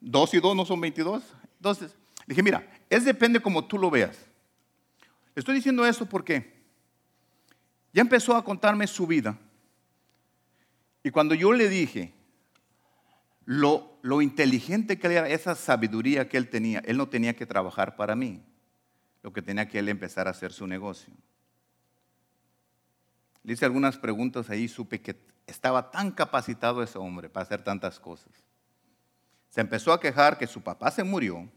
Dos 0.00 0.32
y 0.34 0.38
dos 0.38 0.54
no 0.54 0.64
son 0.64 0.80
22. 0.80 1.24
Entonces, 1.56 1.96
dije, 2.28 2.44
mira, 2.44 2.64
es 2.88 3.04
depende 3.04 3.40
como 3.40 3.64
tú 3.64 3.76
lo 3.76 3.90
veas. 3.90 4.31
Estoy 5.34 5.54
diciendo 5.54 5.86
eso 5.86 6.06
porque 6.06 6.62
ya 7.92 8.02
empezó 8.02 8.36
a 8.36 8.44
contarme 8.44 8.86
su 8.86 9.06
vida. 9.06 9.38
Y 11.02 11.10
cuando 11.10 11.34
yo 11.34 11.52
le 11.52 11.68
dije 11.68 12.14
lo, 13.44 13.98
lo 14.02 14.22
inteligente 14.22 14.98
que 14.98 15.06
era, 15.08 15.28
esa 15.28 15.54
sabiduría 15.54 16.28
que 16.28 16.36
él 16.36 16.48
tenía, 16.48 16.80
él 16.80 16.96
no 16.96 17.08
tenía 17.08 17.34
que 17.34 17.46
trabajar 17.46 17.96
para 17.96 18.14
mí. 18.14 18.42
Lo 19.22 19.32
que 19.32 19.42
tenía 19.42 19.68
que 19.68 19.78
él 19.78 19.88
empezar 19.88 20.26
a 20.26 20.30
hacer 20.30 20.52
su 20.52 20.66
negocio. 20.66 21.14
Le 23.44 23.54
hice 23.54 23.64
algunas 23.64 23.96
preguntas 23.96 24.50
ahí, 24.50 24.68
supe 24.68 25.00
que 25.00 25.16
estaba 25.46 25.90
tan 25.90 26.12
capacitado 26.12 26.82
ese 26.82 26.98
hombre 26.98 27.28
para 27.28 27.44
hacer 27.44 27.62
tantas 27.62 27.98
cosas. 27.98 28.32
Se 29.50 29.60
empezó 29.60 29.92
a 29.92 30.00
quejar 30.00 30.38
que 30.38 30.46
su 30.46 30.62
papá 30.62 30.90
se 30.90 31.04
murió, 31.04 31.48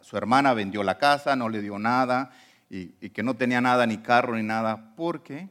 su 0.00 0.16
hermana 0.16 0.54
vendió 0.54 0.82
la 0.82 0.98
casa, 0.98 1.36
no 1.36 1.48
le 1.48 1.60
dio 1.60 1.78
nada 1.78 2.30
y, 2.68 3.10
que 3.10 3.22
no 3.22 3.34
tenía 3.34 3.60
nada, 3.60 3.86
ni 3.86 3.98
carro, 3.98 4.36
ni 4.36 4.42
nada, 4.42 4.94
porque 4.96 5.48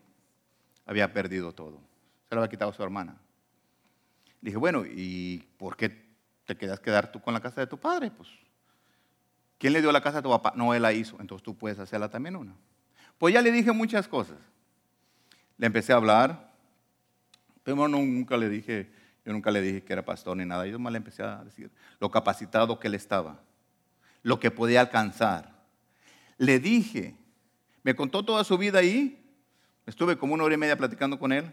había 0.85 1.13
perdido 1.13 1.53
todo. 1.53 1.81
Se 2.27 2.35
lo 2.35 2.41
había 2.41 2.49
quitado 2.49 2.71
su 2.73 2.81
hermana. 2.83 3.17
Dije, 4.41 4.57
bueno, 4.57 4.85
¿y 4.85 5.45
por 5.57 5.75
qué 5.75 6.09
te 6.45 6.55
quedas 6.55 6.79
quedar 6.79 7.11
tú 7.11 7.19
con 7.21 7.33
la 7.33 7.41
casa 7.41 7.61
de 7.61 7.67
tu 7.67 7.77
padre? 7.77 8.09
Pues, 8.09 8.29
¿quién 9.57 9.73
le 9.73 9.81
dio 9.81 9.91
la 9.91 10.01
casa 10.01 10.19
a 10.19 10.21
tu 10.21 10.29
papá? 10.29 10.53
No, 10.55 10.73
él 10.73 10.81
la 10.81 10.93
hizo, 10.93 11.17
entonces 11.19 11.43
tú 11.43 11.57
puedes 11.57 11.77
hacerla 11.79 12.09
también 12.09 12.35
una. 12.35 12.53
Pues 13.17 13.33
ya 13.33 13.41
le 13.41 13.51
dije 13.51 13.71
muchas 13.71 14.07
cosas. 14.07 14.37
Le 15.57 15.67
empecé 15.67 15.91
a 15.91 15.97
hablar, 15.97 16.51
pero 17.63 17.87
nunca 17.89 18.37
le 18.37 18.47
dije, 18.47 18.89
yo 19.25 19.33
nunca 19.33 19.51
le 19.51 19.61
dije 19.61 19.83
que 19.83 19.91
era 19.91 20.05
pastor 20.05 20.37
ni 20.37 20.45
nada. 20.45 20.65
Yo 20.65 20.79
más 20.79 20.93
le 20.93 20.97
empecé 20.97 21.21
a 21.21 21.43
decir 21.43 21.69
lo 21.99 22.09
capacitado 22.09 22.79
que 22.79 22.87
él 22.87 22.95
estaba, 22.95 23.41
lo 24.23 24.39
que 24.39 24.51
podía 24.51 24.81
alcanzar. 24.81 25.63
Le 26.37 26.59
dije, 26.59 27.15
me 27.83 27.95
contó 27.95 28.23
toda 28.23 28.43
su 28.43 28.57
vida 28.57 28.79
ahí, 28.79 29.19
estuve 29.85 30.17
como 30.17 30.33
una 30.33 30.43
hora 30.43 30.55
y 30.55 30.57
media 30.57 30.77
platicando 30.77 31.19
con 31.19 31.31
él 31.31 31.51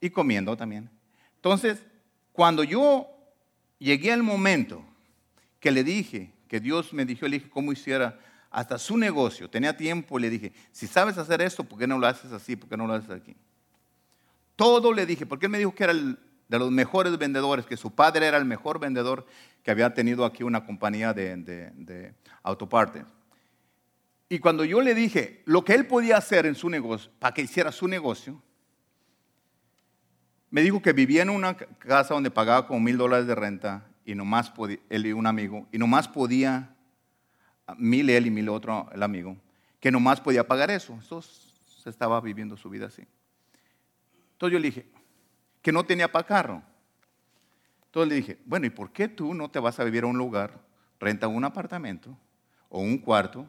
y 0.00 0.10
comiendo 0.10 0.56
también. 0.56 0.90
Entonces, 1.36 1.82
cuando 2.32 2.64
yo 2.64 3.08
llegué 3.78 4.12
al 4.12 4.22
momento 4.22 4.84
que 5.60 5.70
le 5.70 5.84
dije, 5.84 6.32
que 6.48 6.60
Dios 6.60 6.92
me 6.92 7.04
dijo, 7.04 7.26
le 7.26 7.48
cómo 7.48 7.72
hiciera 7.72 8.18
hasta 8.50 8.78
su 8.78 8.96
negocio, 8.96 9.50
tenía 9.50 9.76
tiempo, 9.76 10.18
le 10.18 10.30
dije, 10.30 10.52
si 10.72 10.86
sabes 10.86 11.18
hacer 11.18 11.42
esto, 11.42 11.64
¿por 11.64 11.78
qué 11.78 11.86
no 11.86 11.98
lo 11.98 12.06
haces 12.06 12.32
así? 12.32 12.56
¿Por 12.56 12.68
qué 12.68 12.76
no 12.76 12.86
lo 12.86 12.94
haces 12.94 13.10
aquí? 13.10 13.34
Todo 14.56 14.92
le 14.92 15.06
dije, 15.06 15.26
porque 15.26 15.46
él 15.46 15.52
me 15.52 15.58
dijo 15.58 15.74
que 15.74 15.84
era 15.84 15.92
el, 15.92 16.18
de 16.54 16.60
los 16.60 16.70
mejores 16.70 17.18
vendedores, 17.18 17.66
que 17.66 17.76
su 17.76 17.94
padre 17.94 18.26
era 18.26 18.38
el 18.38 18.44
mejor 18.44 18.78
vendedor 18.78 19.26
que 19.62 19.70
había 19.70 19.92
tenido 19.92 20.24
aquí 20.24 20.42
una 20.42 20.64
compañía 20.64 21.12
de, 21.12 21.36
de, 21.36 22.14
autopartes. 22.42 23.04
Y 24.28 24.38
cuando 24.38 24.64
yo 24.64 24.80
le 24.80 24.94
dije 24.94 25.42
lo 25.46 25.64
que 25.64 25.74
él 25.74 25.86
podía 25.86 26.16
hacer 26.16 26.46
en 26.46 26.54
su 26.54 26.70
negocio, 26.70 27.10
para 27.18 27.34
que 27.34 27.42
hiciera 27.42 27.72
su 27.72 27.88
negocio, 27.88 28.40
me 30.50 30.62
dijo 30.62 30.80
que 30.80 30.92
vivía 30.92 31.22
en 31.22 31.30
una 31.30 31.56
casa 31.56 32.14
donde 32.14 32.30
pagaba 32.30 32.66
como 32.66 32.80
mil 32.80 32.96
dólares 32.96 33.26
de 33.26 33.34
renta 33.34 33.86
y 34.04 34.14
nomás 34.14 34.50
podía, 34.50 34.78
él 34.88 35.06
y 35.06 35.12
un 35.12 35.26
amigo, 35.26 35.66
y 35.72 35.78
nomás 35.78 36.06
podía 36.06 36.76
mil 37.76 38.08
él 38.10 38.26
y 38.26 38.30
mil 38.30 38.48
otro 38.48 38.88
el 38.92 39.02
amigo, 39.02 39.36
que 39.80 39.90
nomás 39.90 40.20
podía 40.20 40.46
pagar 40.46 40.70
eso. 40.70 40.92
Entonces 40.92 41.52
se 41.82 41.90
estaba 41.90 42.20
viviendo 42.20 42.56
su 42.56 42.70
vida 42.70 42.86
así. 42.86 43.02
Entonces 44.32 44.52
yo 44.52 44.58
le 44.58 44.66
dije, 44.68 44.93
que 45.64 45.72
no 45.72 45.82
tenía 45.86 46.12
para 46.12 46.26
carro. 46.26 46.62
Entonces 47.86 48.08
le 48.10 48.16
dije, 48.16 48.38
bueno, 48.44 48.66
¿y 48.66 48.70
por 48.70 48.92
qué 48.92 49.08
tú 49.08 49.32
no 49.32 49.50
te 49.50 49.58
vas 49.58 49.80
a 49.80 49.84
vivir 49.84 50.04
a 50.04 50.06
un 50.06 50.18
lugar, 50.18 50.60
renta 51.00 51.26
un 51.26 51.42
apartamento 51.42 52.14
o 52.68 52.80
un 52.80 52.98
cuarto, 52.98 53.48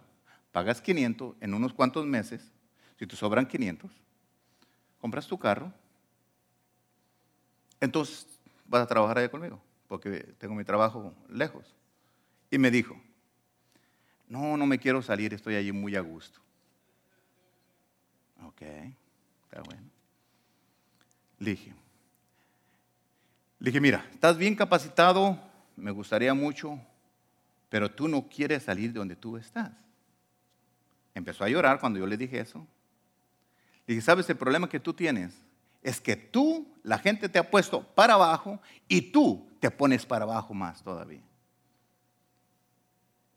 pagas 0.53 0.81
500 0.81 1.35
en 1.41 1.53
unos 1.53 1.73
cuantos 1.73 2.05
meses, 2.05 2.53
si 2.97 3.05
te 3.05 3.17
sobran 3.17 3.45
500, 3.45 3.91
compras 5.01 5.27
tu 5.27 5.37
carro, 5.37 5.73
entonces 7.81 8.25
vas 8.65 8.83
a 8.83 8.87
trabajar 8.87 9.17
allá 9.17 9.29
conmigo, 9.29 9.61
porque 9.89 10.35
tengo 10.37 10.55
mi 10.55 10.63
trabajo 10.63 11.13
lejos. 11.27 11.75
Y 12.49 12.57
me 12.57 12.71
dijo, 12.71 12.95
no, 14.29 14.55
no 14.55 14.65
me 14.65 14.79
quiero 14.79 15.01
salir, 15.01 15.33
estoy 15.33 15.55
allí 15.55 15.73
muy 15.73 15.97
a 15.97 16.01
gusto. 16.01 16.39
Ok, 18.45 18.61
está 18.61 19.61
bueno. 19.63 19.89
Le 21.39 21.51
dije, 21.51 21.75
le 23.65 23.71
dije, 23.71 23.81
mira, 23.81 24.05
estás 24.13 24.37
bien 24.37 24.55
capacitado, 24.55 25.39
me 25.75 25.89
gustaría 25.89 26.35
mucho, 26.35 26.79
pero 27.67 27.89
tú 27.89 28.07
no 28.07 28.29
quieres 28.29 28.61
salir 28.61 28.93
de 28.93 28.99
donde 28.99 29.15
tú 29.15 29.37
estás. 29.37 29.71
Empezó 31.15 31.43
a 31.43 31.49
llorar 31.49 31.79
cuando 31.79 31.97
yo 31.97 32.05
le 32.05 32.15
dije 32.15 32.39
eso. 32.39 32.59
Le 33.87 33.95
dije, 33.95 34.05
¿sabes 34.05 34.29
el 34.29 34.37
problema 34.37 34.69
que 34.69 34.79
tú 34.79 34.93
tienes? 34.93 35.41
Es 35.81 35.99
que 35.99 36.15
tú, 36.15 36.71
la 36.83 36.99
gente 36.99 37.27
te 37.27 37.39
ha 37.39 37.49
puesto 37.49 37.81
para 37.81 38.13
abajo 38.13 38.61
y 38.87 39.01
tú 39.01 39.49
te 39.59 39.71
pones 39.71 40.05
para 40.05 40.25
abajo 40.25 40.53
más 40.53 40.83
todavía. 40.83 41.23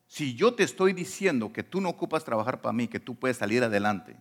Si 0.08 0.34
yo 0.34 0.52
te 0.52 0.62
estoy 0.62 0.92
diciendo 0.92 1.54
que 1.54 1.62
tú 1.62 1.80
no 1.80 1.88
ocupas 1.88 2.22
trabajar 2.22 2.60
para 2.60 2.74
mí, 2.74 2.86
que 2.86 3.00
tú 3.00 3.14
puedes 3.14 3.38
salir 3.38 3.64
adelante, 3.64 4.14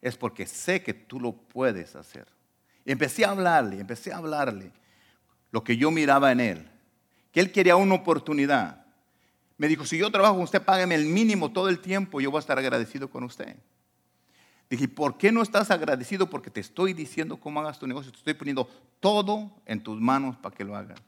es 0.00 0.16
porque 0.16 0.46
sé 0.46 0.80
que 0.80 0.94
tú 0.94 1.18
lo 1.18 1.32
puedes 1.32 1.96
hacer. 1.96 2.28
Y 2.84 2.92
empecé 2.92 3.24
a 3.24 3.30
hablarle, 3.30 3.80
empecé 3.80 4.12
a 4.12 4.18
hablarle 4.18 4.70
lo 5.52 5.62
que 5.62 5.76
yo 5.76 5.90
miraba 5.90 6.32
en 6.32 6.40
él, 6.40 6.70
que 7.30 7.40
él 7.40 7.52
quería 7.52 7.76
una 7.76 7.94
oportunidad. 7.94 8.84
Me 9.58 9.68
dijo, 9.68 9.84
si 9.84 9.96
yo 9.98 10.10
trabajo 10.10 10.34
con 10.34 10.42
usted, 10.42 10.62
págame 10.62 10.96
el 10.96 11.04
mínimo 11.06 11.52
todo 11.52 11.68
el 11.68 11.78
tiempo, 11.78 12.20
yo 12.20 12.30
voy 12.30 12.38
a 12.38 12.40
estar 12.40 12.58
agradecido 12.58 13.08
con 13.08 13.22
usted. 13.22 13.56
Dije, 14.68 14.88
¿por 14.88 15.18
qué 15.18 15.30
no 15.30 15.42
estás 15.42 15.70
agradecido? 15.70 16.28
Porque 16.30 16.50
te 16.50 16.60
estoy 16.60 16.94
diciendo 16.94 17.36
cómo 17.38 17.60
hagas 17.60 17.78
tu 17.78 17.86
negocio, 17.86 18.10
te 18.10 18.18
estoy 18.18 18.34
poniendo 18.34 18.68
todo 18.98 19.52
en 19.66 19.82
tus 19.82 20.00
manos 20.00 20.36
para 20.38 20.56
que 20.56 20.64
lo 20.64 20.74
hagas. 20.74 20.98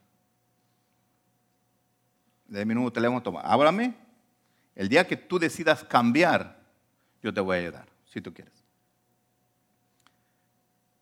De 2.47 2.63
mi 2.63 2.75
nuevo 2.75 2.93
teléfono, 2.93 3.23
toma, 3.23 3.41
háblame. 3.41 3.95
El 4.75 4.87
día 4.87 5.07
que 5.07 5.17
tú 5.17 5.39
decidas 5.39 5.83
cambiar, 5.83 6.61
yo 7.23 7.33
te 7.33 7.41
voy 7.41 7.57
a 7.57 7.59
ayudar, 7.61 7.87
si 8.05 8.21
tú 8.21 8.31
quieres. 8.31 8.53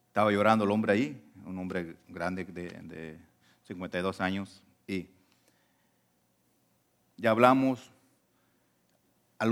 Estaba 0.08 0.32
llorando 0.32 0.64
el 0.64 0.72
hombre 0.72 0.94
ahí, 0.94 1.32
un 1.46 1.58
hombre 1.58 1.98
grande 2.08 2.46
de, 2.46 3.20
52 3.64 4.22
años, 4.22 4.64
y 4.88 5.10
ya 7.18 7.32
hablamos, 7.32 7.92
al 9.38 9.52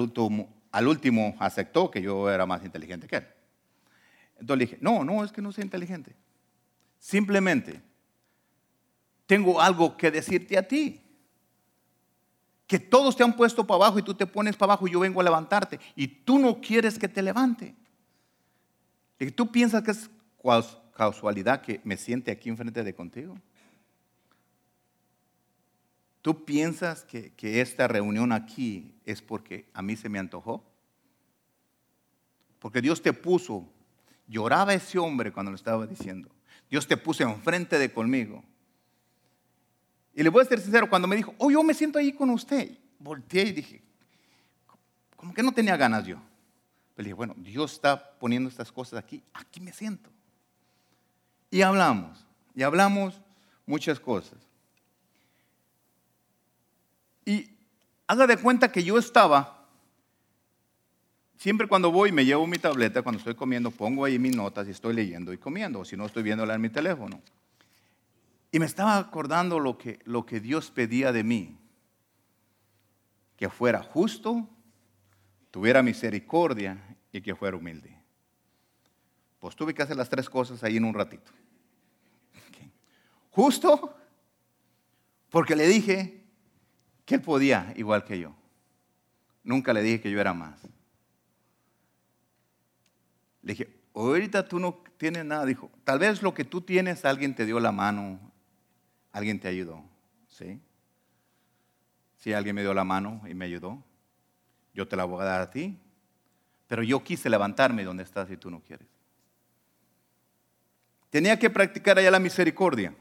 último, 0.88 1.36
aceptó 1.40 1.92
que 1.92 2.02
yo 2.02 2.30
era 2.30 2.46
más 2.46 2.64
inteligente 2.64 3.08
que 3.08 3.18
él. 3.18 3.28
Entonces 4.40 4.58
le 4.58 4.66
dije, 4.66 4.78
no, 4.82 5.04
no, 5.04 5.24
es 5.24 5.32
que 5.32 5.42
no 5.42 5.52
soy 5.52 5.64
inteligente. 5.64 6.16
Simplemente 7.00 7.82
tengo 9.26 9.62
algo 9.62 9.96
que 9.96 10.12
decirte 10.12 10.58
a 10.58 10.68
ti. 10.68 11.02
Que 12.68 12.80
todos 12.80 13.16
te 13.16 13.24
han 13.24 13.36
puesto 13.36 13.66
para 13.68 13.78
abajo 13.78 14.00
y 14.00 14.02
tú 14.02 14.14
te 14.14 14.26
pones 14.26 14.56
para 14.56 14.74
abajo 14.74 14.88
y 14.88 14.92
yo 14.92 15.00
vengo 15.02 15.20
a 15.22 15.24
levantarte. 15.24 15.80
Y 15.96 16.08
tú 16.08 16.40
no 16.40 16.60
quieres 16.60 16.98
que 16.98 17.08
te 17.08 17.22
levante. 17.22 17.76
Y 19.20 19.32
tú 19.32 19.52
piensas 19.52 19.84
que 19.84 19.92
es 19.92 20.10
casualidad 20.96 21.62
que 21.62 21.82
me 21.84 21.98
siente 21.98 22.32
aquí 22.32 22.50
enfrente 22.50 22.84
de 22.84 22.94
contigo? 22.94 23.38
¿Tú 26.22 26.46
piensas 26.46 27.04
que, 27.04 27.32
que, 27.34 27.62
esta 27.62 27.88
reunión 27.88 28.32
aquí 28.32 28.94
es 29.06 29.22
porque 29.22 29.66
a 29.74 29.82
mí 29.82 29.96
se 29.96 30.10
me 30.10 30.20
antojó? 30.20 30.64
Porque 32.60 32.82
Dios 32.82 33.02
te 33.02 33.12
puso, 33.12 33.68
lloraba 34.28 34.74
ese 34.74 35.00
hombre 35.00 35.32
cuando 35.32 35.52
lo 35.52 35.56
estaba 35.56 35.88
diciendo. 35.88 36.30
Dios 36.70 36.88
te 36.88 36.96
puso 36.96 37.24
enfrente 37.24 37.80
de 37.80 37.92
conmigo. 37.92 38.44
Y 40.14 40.24
le 40.24 40.30
voy 40.30 40.44
a 40.44 40.46
ser 40.46 40.60
sincero, 40.60 40.90
cuando 40.90 41.08
me 41.08 41.16
dijo, 41.16 41.34
oh, 41.38 41.50
yo 41.50 41.64
me 41.64 41.74
siento 41.74 41.98
ahí 41.98 42.14
con 42.14 42.30
usted, 42.30 42.78
volteé 43.00 43.48
y 43.48 43.52
dije, 43.54 43.82
como 45.16 45.34
que 45.34 45.42
no 45.42 45.52
tenía 45.52 45.76
ganas 45.78 46.06
yo. 46.06 46.18
Pero 46.96 47.06
dije, 47.06 47.14
bueno, 47.14 47.34
Dios 47.38 47.74
está 47.74 48.12
poniendo 48.20 48.50
estas 48.50 48.72
cosas 48.72 49.00
aquí, 49.00 49.24
aquí 49.34 49.60
me 49.60 49.74
siento. 49.74 50.10
Y 51.50 51.62
hablamos, 51.62 52.26
y 52.54 52.64
hablamos 52.64 53.20
muchas 53.66 54.00
cosas. 54.00 54.38
Y 57.26 57.50
haga 58.08 58.28
de 58.28 58.38
cuenta 58.38 58.72
que 58.72 58.84
yo 58.84 58.98
estaba, 58.98 59.68
siempre 61.38 61.68
cuando 61.68 61.92
voy 61.92 62.12
me 62.12 62.26
llevo 62.26 62.46
mi 62.48 62.58
tableta, 62.58 63.02
cuando 63.02 63.20
estoy 63.20 63.36
comiendo, 63.36 63.72
pongo 63.72 64.06
ahí 64.06 64.20
mis 64.20 64.36
notas 64.36 64.68
y 64.68 64.72
estoy 64.72 64.94
leyendo 64.94 65.34
y 65.34 65.38
comiendo, 65.38 65.80
o 65.80 65.86
si 65.86 65.96
no 65.96 66.06
estoy 66.06 66.24
viéndola 66.24 66.56
en 66.56 66.62
mi 66.62 66.70
teléfono. 66.70 67.22
Y 68.52 68.60
me 68.60 68.66
estaba 68.66 68.98
acordando 68.98 69.60
lo 69.60 69.78
que, 69.78 70.00
lo 70.04 70.26
que 70.26 70.40
Dios 70.40 70.72
pedía 70.72 71.12
de 71.12 71.24
mí, 71.24 71.58
que 73.38 73.50
fuera 73.50 73.82
justo, 73.82 74.48
tuviera 75.52 75.82
misericordia 75.82 76.98
y 77.12 77.22
que 77.22 77.36
fuera 77.36 77.58
humilde. 77.58 77.98
Pues 79.40 79.56
tuve 79.56 79.74
que 79.74 79.82
hacer 79.82 79.98
las 79.98 80.10
tres 80.10 80.30
cosas 80.30 80.64
ahí 80.64 80.78
en 80.78 80.86
un 80.86 80.94
ratito. 80.94 81.32
Justo 83.32 83.96
porque 85.30 85.56
le 85.56 85.68
dije 85.68 86.21
él 87.16 87.22
podía 87.22 87.74
igual 87.76 88.04
que 88.04 88.20
yo. 88.20 88.34
Nunca 89.44 89.74
le 89.74 89.82
dije 89.82 90.02
que 90.02 90.12
yo 90.12 90.20
era 90.20 90.34
más. 90.34 90.62
Le 93.42 93.54
dije, 93.54 93.82
ahorita 93.94 94.48
tú 94.48 94.60
no 94.60 94.84
tienes 94.98 95.26
nada. 95.26 95.46
Dijo, 95.46 95.72
tal 95.84 96.00
vez 96.00 96.22
lo 96.22 96.34
que 96.34 96.46
tú 96.46 96.62
tienes, 96.62 97.06
alguien 97.06 97.36
te 97.36 97.46
dio 97.46 97.60
la 97.60 97.72
mano, 97.72 98.20
alguien 99.12 99.40
te 99.40 99.48
ayudó. 99.48 99.84
¿Sí? 100.28 100.60
Si 102.18 102.34
alguien 102.34 102.56
me 102.56 102.62
dio 102.62 102.74
la 102.74 102.84
mano 102.84 103.22
y 103.28 103.34
me 103.34 103.46
ayudó, 103.46 103.84
yo 104.74 104.88
te 104.88 104.96
la 104.96 105.06
voy 105.06 105.22
a 105.22 105.26
dar 105.26 105.42
a 105.42 105.50
ti. 105.50 105.78
Pero 106.68 106.84
yo 106.84 107.04
quise 107.04 107.30
levantarme 107.30 107.84
donde 107.84 108.04
estás 108.04 108.30
y 108.32 108.38
tú 108.38 108.50
no 108.50 108.62
quieres. 108.62 108.88
Tenía 111.10 111.38
que 111.38 111.50
practicar 111.50 111.98
allá 111.98 112.10
la 112.10 112.20
misericordia 112.20 112.96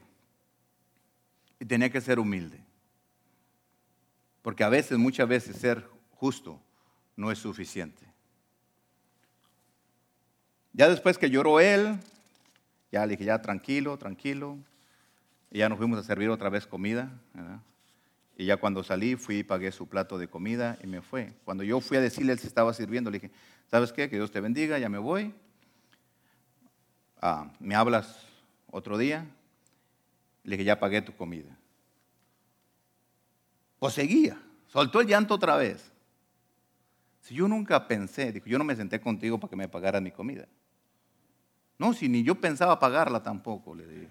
y 1.59 1.65
tenía 1.65 1.89
que 1.89 2.01
ser 2.01 2.19
humilde. 2.19 2.61
Porque 4.41 4.63
a 4.63 4.69
veces, 4.69 4.97
muchas 4.97 5.27
veces, 5.27 5.55
ser 5.57 5.87
justo 6.11 6.59
no 7.15 7.31
es 7.31 7.39
suficiente. 7.39 8.01
Ya 10.73 10.89
después 10.89 11.17
que 11.17 11.29
lloró 11.29 11.59
él, 11.59 11.99
ya 12.91 13.05
le 13.05 13.11
dije, 13.11 13.25
ya 13.25 13.41
tranquilo, 13.41 13.97
tranquilo. 13.97 14.57
Y 15.51 15.59
ya 15.59 15.69
nos 15.69 15.77
fuimos 15.77 15.99
a 15.99 16.03
servir 16.03 16.29
otra 16.29 16.49
vez 16.49 16.65
comida. 16.65 17.11
Y 18.37 18.45
ya 18.45 18.57
cuando 18.57 18.83
salí, 18.83 19.15
fui 19.15 19.39
y 19.39 19.43
pagué 19.43 19.71
su 19.71 19.87
plato 19.87 20.17
de 20.17 20.27
comida 20.27 20.77
y 20.81 20.87
me 20.87 21.01
fue. 21.01 21.33
Cuando 21.43 21.63
yo 21.63 21.81
fui 21.81 21.97
a 21.97 22.01
decirle, 22.01 22.33
él 22.33 22.39
se 22.39 22.47
estaba 22.47 22.73
sirviendo, 22.73 23.11
le 23.11 23.19
dije, 23.19 23.33
¿sabes 23.69 23.91
qué? 23.91 24.09
Que 24.09 24.15
Dios 24.15 24.31
te 24.31 24.39
bendiga, 24.39 24.79
ya 24.79 24.89
me 24.89 24.97
voy. 24.97 25.33
Ah, 27.21 27.51
¿Me 27.59 27.75
hablas 27.75 28.25
otro 28.71 28.97
día? 28.97 29.27
Le 30.43 30.51
dije, 30.55 30.63
ya 30.63 30.79
pagué 30.79 31.01
tu 31.01 31.15
comida. 31.15 31.55
Pues 33.81 33.95
seguía, 33.95 34.39
soltó 34.67 35.01
el 35.01 35.07
llanto 35.07 35.33
otra 35.33 35.55
vez. 35.55 35.91
Si 37.21 37.33
yo 37.33 37.47
nunca 37.47 37.87
pensé, 37.87 38.31
dijo, 38.31 38.45
yo 38.45 38.59
no 38.59 38.63
me 38.63 38.75
senté 38.75 39.01
contigo 39.01 39.39
para 39.39 39.49
que 39.49 39.55
me 39.55 39.67
pagaras 39.67 40.03
mi 40.03 40.11
comida. 40.11 40.47
No, 41.79 41.91
si 41.91 42.07
ni 42.07 42.21
yo 42.21 42.39
pensaba 42.39 42.77
pagarla 42.77 43.23
tampoco, 43.23 43.73
le 43.73 43.87
dije. 43.87 44.07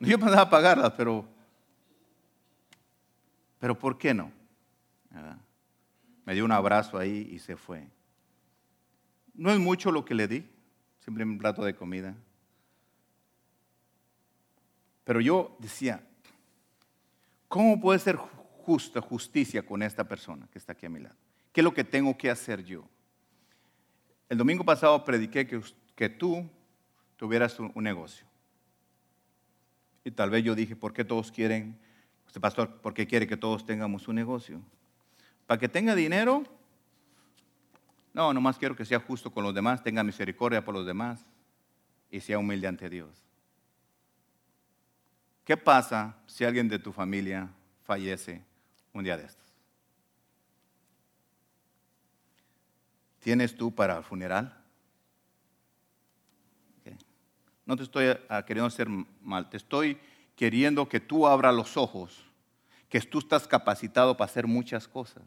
Ni 0.00 0.08
yo 0.08 0.18
pensaba 0.18 0.50
pagarla, 0.50 0.96
pero, 0.96 1.24
pero 3.60 3.78
¿por 3.78 3.96
qué 3.98 4.12
no? 4.12 4.32
Me 6.24 6.34
dio 6.34 6.44
un 6.44 6.50
abrazo 6.50 6.98
ahí 6.98 7.28
y 7.30 7.38
se 7.38 7.56
fue. 7.56 7.88
No 9.32 9.52
es 9.52 9.60
mucho 9.60 9.92
lo 9.92 10.04
que 10.04 10.16
le 10.16 10.26
di, 10.26 10.44
simplemente 10.98 11.34
un 11.34 11.38
plato 11.38 11.62
de 11.62 11.76
comida. 11.76 12.16
Pero 15.04 15.20
yo 15.20 15.56
decía, 15.60 16.04
¿cómo 17.46 17.80
puede 17.80 18.00
ser 18.00 18.18
justa 18.66 19.00
justicia 19.00 19.64
con 19.64 19.80
esta 19.80 20.02
persona 20.02 20.48
que 20.50 20.58
está 20.58 20.72
aquí 20.72 20.86
a 20.86 20.90
mi 20.90 20.98
lado? 20.98 21.14
¿Qué 21.52 21.60
es 21.60 21.64
lo 21.64 21.72
que 21.72 21.84
tengo 21.84 22.18
que 22.18 22.28
hacer 22.28 22.64
yo? 22.64 22.84
El 24.28 24.38
domingo 24.38 24.64
pasado 24.64 25.04
prediqué 25.04 25.46
que, 25.46 25.62
que 25.94 26.08
tú 26.08 26.44
tuvieras 27.16 27.60
un, 27.60 27.72
negocio. 27.76 28.26
Y 30.04 30.10
tal 30.10 30.30
vez 30.30 30.42
yo 30.42 30.56
dije, 30.56 30.74
¿por 30.74 30.92
qué 30.92 31.04
todos 31.04 31.30
quieren, 31.30 31.78
este 32.26 32.40
pastor, 32.40 32.80
por 32.80 32.92
qué 32.92 33.06
quiere 33.06 33.28
que 33.28 33.36
todos 33.36 33.64
tengamos 33.64 34.08
un 34.08 34.16
negocio? 34.16 34.60
¿Para 35.46 35.60
que 35.60 35.68
tenga 35.68 35.94
dinero? 35.94 36.42
No, 38.12 38.34
nomás 38.34 38.58
quiero 38.58 38.74
que 38.74 38.84
sea 38.84 38.98
justo 38.98 39.30
con 39.30 39.44
los 39.44 39.54
demás, 39.54 39.82
tenga 39.84 40.02
misericordia 40.02 40.64
por 40.64 40.74
los 40.74 40.84
demás 40.84 41.24
y 42.10 42.20
sea 42.20 42.38
humilde 42.38 42.66
ante 42.66 42.90
Dios. 42.90 43.24
¿Qué 45.44 45.56
pasa 45.56 46.16
si 46.26 46.44
alguien 46.44 46.68
de 46.68 46.80
tu 46.80 46.92
familia 46.92 47.48
fallece 47.84 48.42
un 48.98 49.04
día 49.04 49.16
de 49.16 49.26
estos? 49.26 49.44
¿Tienes 53.20 53.56
tú 53.56 53.74
para 53.74 53.98
el 53.98 54.04
funeral? 54.04 54.56
No 57.66 57.76
te 57.76 57.82
estoy 57.82 58.16
ah, 58.28 58.44
queriendo 58.46 58.68
hacer 58.68 58.88
mal, 59.20 59.50
te 59.50 59.56
estoy 59.56 59.98
queriendo 60.36 60.88
que 60.88 61.00
tú 61.00 61.26
abras 61.26 61.52
los 61.52 61.76
ojos, 61.76 62.24
que 62.88 63.00
tú 63.00 63.18
estás 63.18 63.48
capacitado 63.48 64.16
para 64.16 64.30
hacer 64.30 64.46
muchas 64.46 64.86
cosas. 64.86 65.24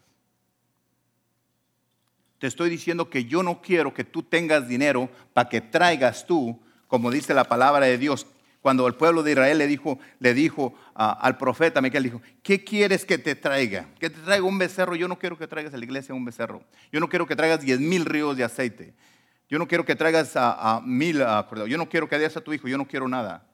Te 2.38 2.48
estoy 2.48 2.70
diciendo 2.70 3.10
que 3.10 3.26
yo 3.26 3.44
no 3.44 3.62
quiero 3.62 3.94
que 3.94 4.06
tú 4.06 4.24
tengas 4.24 4.70
dinero 4.70 5.10
para 5.34 5.50
que 5.50 5.60
traigas 5.60 6.26
tú, 6.26 6.58
como 6.88 7.12
dice 7.12 7.34
la 7.34 7.44
palabra 7.44 7.86
de 7.86 7.98
Dios, 7.98 8.26
cuando 8.62 8.88
el 8.88 8.96
pueblo 8.96 9.24
de 9.24 9.32
Israel 9.32 9.58
le 9.58 9.68
dijo, 9.68 10.00
le 10.20 10.34
dijo 10.34 10.74
al 10.94 11.38
profeta 11.38 11.82
Miquel, 11.82 12.04
dijo, 12.04 12.22
¿qué 12.44 12.64
quieres 12.64 13.06
que 13.06 13.18
te 13.18 13.36
traiga? 13.36 13.88
Que 14.00 14.10
te 14.10 14.20
traiga 14.20 14.46
un 14.46 14.58
becerro. 14.58 14.96
Yo 14.96 15.08
no 15.08 15.18
quiero 15.18 15.38
que 15.38 15.48
traigas 15.48 15.74
a 15.74 15.78
la 15.78 15.86
iglesia 15.86 16.14
un 16.14 16.26
becerro. 16.26 16.64
Yo 16.92 17.00
no 17.00 17.08
quiero 17.08 17.26
que 17.26 17.36
traigas 17.36 17.62
diez 17.62 17.80
mil 17.80 18.06
ríos 18.06 18.36
de 18.36 18.44
aceite. 18.44 18.94
Yo 19.50 19.58
no 19.58 19.68
quiero 19.68 19.86
que 19.86 19.96
traigas 19.96 20.34
a, 20.36 20.82
mil, 20.86 21.24
yo 21.68 21.78
no 21.78 21.90
quiero 21.90 22.08
que 22.08 22.20
des 22.20 22.38
a 22.38 22.42
tu 22.42 22.54
hijo, 22.54 22.68
yo 22.68 22.78
no 22.78 22.88
quiero 22.88 23.08
nada. 23.08 23.48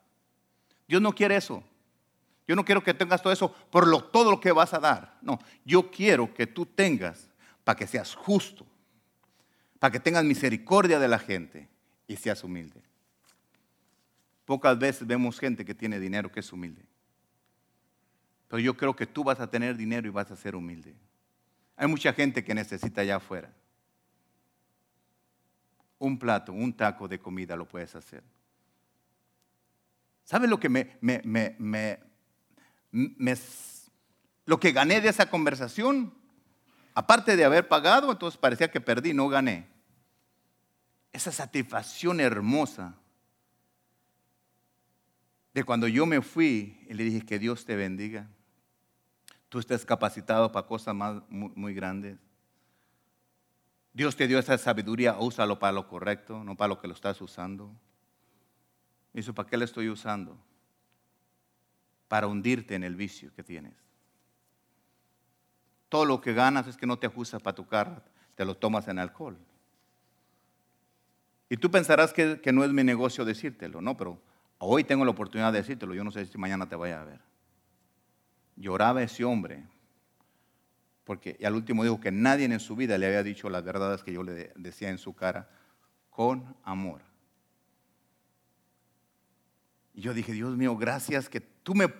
Dios 0.87 1.01
no 1.01 1.13
quiere 1.13 1.37
eso. 1.37 1.63
Yo 2.47 2.55
no 2.55 2.65
quiero 2.65 2.83
que 2.83 2.93
tengas 2.93 3.21
todo 3.21 3.31
eso 3.33 3.51
por 3.71 3.87
lo, 3.87 4.03
todo 4.03 4.31
lo 4.31 4.39
que 4.39 4.51
vas 4.51 4.73
a 4.73 4.79
dar. 4.79 5.17
No, 5.21 5.39
yo 5.63 5.89
quiero 5.89 6.33
que 6.33 6.47
tú 6.47 6.65
tengas 6.65 7.29
para 7.63 7.77
que 7.77 7.87
seas 7.87 8.13
justo, 8.13 8.65
para 9.79 9.91
que 9.91 9.99
tengas 9.99 10.23
misericordia 10.23 10.99
de 10.99 11.07
la 11.07 11.17
gente 11.17 11.69
y 12.07 12.17
seas 12.17 12.43
humilde. 12.43 12.81
Pocas 14.45 14.77
veces 14.77 15.07
vemos 15.07 15.39
gente 15.39 15.65
que 15.65 15.73
tiene 15.73 15.99
dinero 15.99 16.31
que 16.31 16.39
es 16.39 16.53
humilde. 16.53 16.85
Pero 18.47 18.59
yo 18.59 18.77
creo 18.77 18.95
que 18.95 19.07
tú 19.07 19.23
vas 19.23 19.39
a 19.39 19.49
tener 19.49 19.75
dinero 19.75 20.07
y 20.07 20.11
vas 20.11 20.29
a 20.29 20.35
ser 20.35 20.55
humilde. 20.55 20.95
Hay 21.75 21.87
mucha 21.87 22.13
gente 22.13 22.43
que 22.43 22.53
necesita 22.53 23.01
allá 23.01 23.15
afuera. 23.17 23.51
Un 25.97 26.19
plato, 26.19 26.53
un 26.53 26.71
taco 26.71 27.07
de 27.07 27.19
comida 27.19 27.55
lo 27.55 27.67
puedes 27.67 27.95
hacer. 27.95 28.23
¿Sabes 30.23 30.49
lo 30.49 30.59
que 30.59 30.69
me, 30.69 30.97
lo 34.45 34.59
que 34.59 34.71
gané 34.71 35.01
de 35.01 35.09
esa 35.09 35.29
conversación? 35.29 36.13
Aparte 36.93 37.35
de 37.35 37.45
haber 37.45 37.67
pagado, 37.67 38.11
entonces 38.11 38.39
parecía 38.39 38.69
que 38.69 38.79
perdí, 38.79 39.13
no 39.13 39.27
gané. 39.27 39.67
Esa 41.11 41.31
satisfacción 41.31 42.19
hermosa 42.19 42.95
de 45.55 45.63
cuando 45.63 45.87
yo 45.87 46.05
me 46.05 46.21
fui 46.21 46.85
y 46.89 46.93
le 46.93 47.05
dije 47.05 47.25
que 47.25 47.39
Dios 47.39 47.63
te 47.63 47.77
bendiga. 47.77 48.27
Tú 49.47 49.57
estás 49.57 49.85
capacitado 49.85 50.51
para 50.51 50.67
cosas 50.67 50.93
muy, 51.29 51.73
grandes. 51.73 52.17
Dios 53.93 54.17
te 54.17 54.27
dio 54.27 54.37
esa 54.37 54.57
sabiduría, 54.57 55.17
úsalo 55.17 55.57
para 55.57 55.71
lo 55.71 55.87
correcto, 55.87 56.43
no 56.43 56.57
para 56.57 56.67
lo 56.67 56.81
que 56.81 56.89
lo 56.89 56.93
estás 56.93 57.21
usando. 57.21 57.73
Y 59.13 59.21
eso, 59.21 59.33
¿para 59.33 59.47
qué 59.47 59.55
le 59.55 59.63
estoy 59.63 59.87
usando? 59.87 60.37
Para 62.09 62.27
hundirte 62.27 62.75
en 62.75 62.83
el 62.83 62.97
vicio 62.97 63.33
que 63.33 63.41
tienes. 63.41 63.75
Todo 65.87 66.03
lo 66.03 66.19
que 66.19 66.33
ganas 66.33 66.67
es 66.67 66.75
que 66.75 66.85
no 66.85 66.99
te 66.99 67.07
ajustas 67.07 67.41
para 67.41 67.55
tu 67.55 67.65
carro, 67.65 68.03
te 68.35 68.43
lo 68.43 68.57
tomas 68.57 68.89
en 68.89 68.99
alcohol. 68.99 69.37
Y 71.47 71.55
tú 71.55 71.71
pensarás 71.71 72.11
que 72.11 72.51
no 72.51 72.65
es 72.65 72.71
mi 72.71 72.83
negocio 72.83 73.23
decírtelo, 73.23 73.79
no, 73.79 73.95
pero 73.95 74.19
Hoy 74.67 74.83
tengo 74.83 75.05
la 75.05 75.11
oportunidad 75.11 75.53
de 75.53 75.59
decírtelo, 75.59 75.93
yo 75.93 76.03
no 76.03 76.09
sé 76.09 76.25
si 76.25 76.39
mañana 76.39 76.67
te 76.67 76.75
vaya 76.75 76.99
a 76.99 77.05
ver. 77.05 77.21
Lloraba 78.55 79.03
ese 79.03 79.23
hombre, 79.23 79.63
porque 81.03 81.37
al 81.45 81.53
último 81.53 81.83
dijo 81.83 81.99
que 81.99 82.11
nadie 82.11 82.45
en 82.45 82.59
su 82.59 82.75
vida 82.75 82.97
le 82.97 83.05
había 83.05 83.21
dicho 83.21 83.47
las 83.47 83.63
verdades 83.63 84.01
que 84.01 84.11
yo 84.11 84.23
le 84.23 84.51
decía 84.55 84.89
en 84.89 84.97
su 84.97 85.13
cara, 85.13 85.47
con 86.09 86.55
amor. 86.63 87.01
Y 89.93 90.01
yo 90.01 90.15
dije, 90.15 90.31
Dios 90.31 90.57
mío, 90.57 90.75
gracias 90.75 91.29
que 91.29 91.41
tú 91.41 91.75
me, 91.75 91.93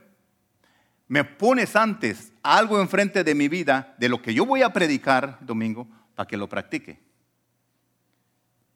me 1.07 1.23
pones 1.23 1.75
antes 1.75 2.33
algo 2.41 2.81
enfrente 2.81 3.23
de 3.23 3.35
mi 3.35 3.47
vida, 3.47 3.93
de 3.99 4.09
lo 4.09 4.23
que 4.23 4.33
yo 4.33 4.43
voy 4.43 4.63
a 4.63 4.73
predicar 4.73 5.37
domingo, 5.41 5.87
para 6.15 6.27
que 6.27 6.35
lo 6.35 6.49
practique. 6.49 6.99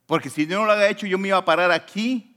Porque 0.06 0.30
si 0.30 0.46
yo 0.46 0.60
no 0.60 0.66
lo 0.66 0.74
había 0.74 0.90
hecho, 0.90 1.08
yo 1.08 1.18
me 1.18 1.30
iba 1.30 1.38
a 1.38 1.46
parar 1.46 1.72
aquí 1.72 2.29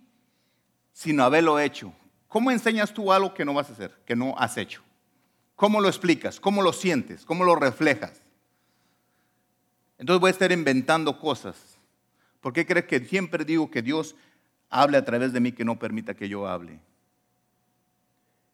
sino 0.93 1.25
haberlo 1.25 1.59
hecho. 1.59 1.93
¿Cómo 2.29 2.51
enseñas 2.51 2.93
tú 2.93 3.13
algo 3.13 3.35
que 3.35 3.45
no 3.45 3.55
vas 3.55 3.69
a 3.71 3.73
hacer, 3.73 3.95
que 4.07 4.17
no 4.17 4.35
has 4.39 4.57
hecho? 4.57 4.83
¿Cómo 5.55 5.81
lo 5.81 5.89
explicas? 5.89 6.41
¿Cómo 6.41 6.63
lo 6.63 6.73
sientes? 6.73 7.25
¿Cómo 7.25 7.45
lo 7.45 7.55
reflejas? 7.55 8.23
Entonces 9.99 10.21
voy 10.21 10.29
a 10.29 10.33
estar 10.33 10.51
inventando 10.51 11.19
cosas. 11.19 11.79
¿Por 12.41 12.53
qué 12.53 12.67
crees 12.67 12.87
que 12.87 13.01
siempre 13.01 13.45
digo 13.45 13.71
que 13.71 13.83
Dios 13.83 14.17
hable 14.69 14.97
a 14.97 15.05
través 15.05 15.33
de 15.33 15.41
mí 15.41 15.53
que 15.53 15.65
no 15.65 15.79
permita 15.79 16.15
que 16.15 16.29
yo 16.29 16.47
hable? 16.49 16.81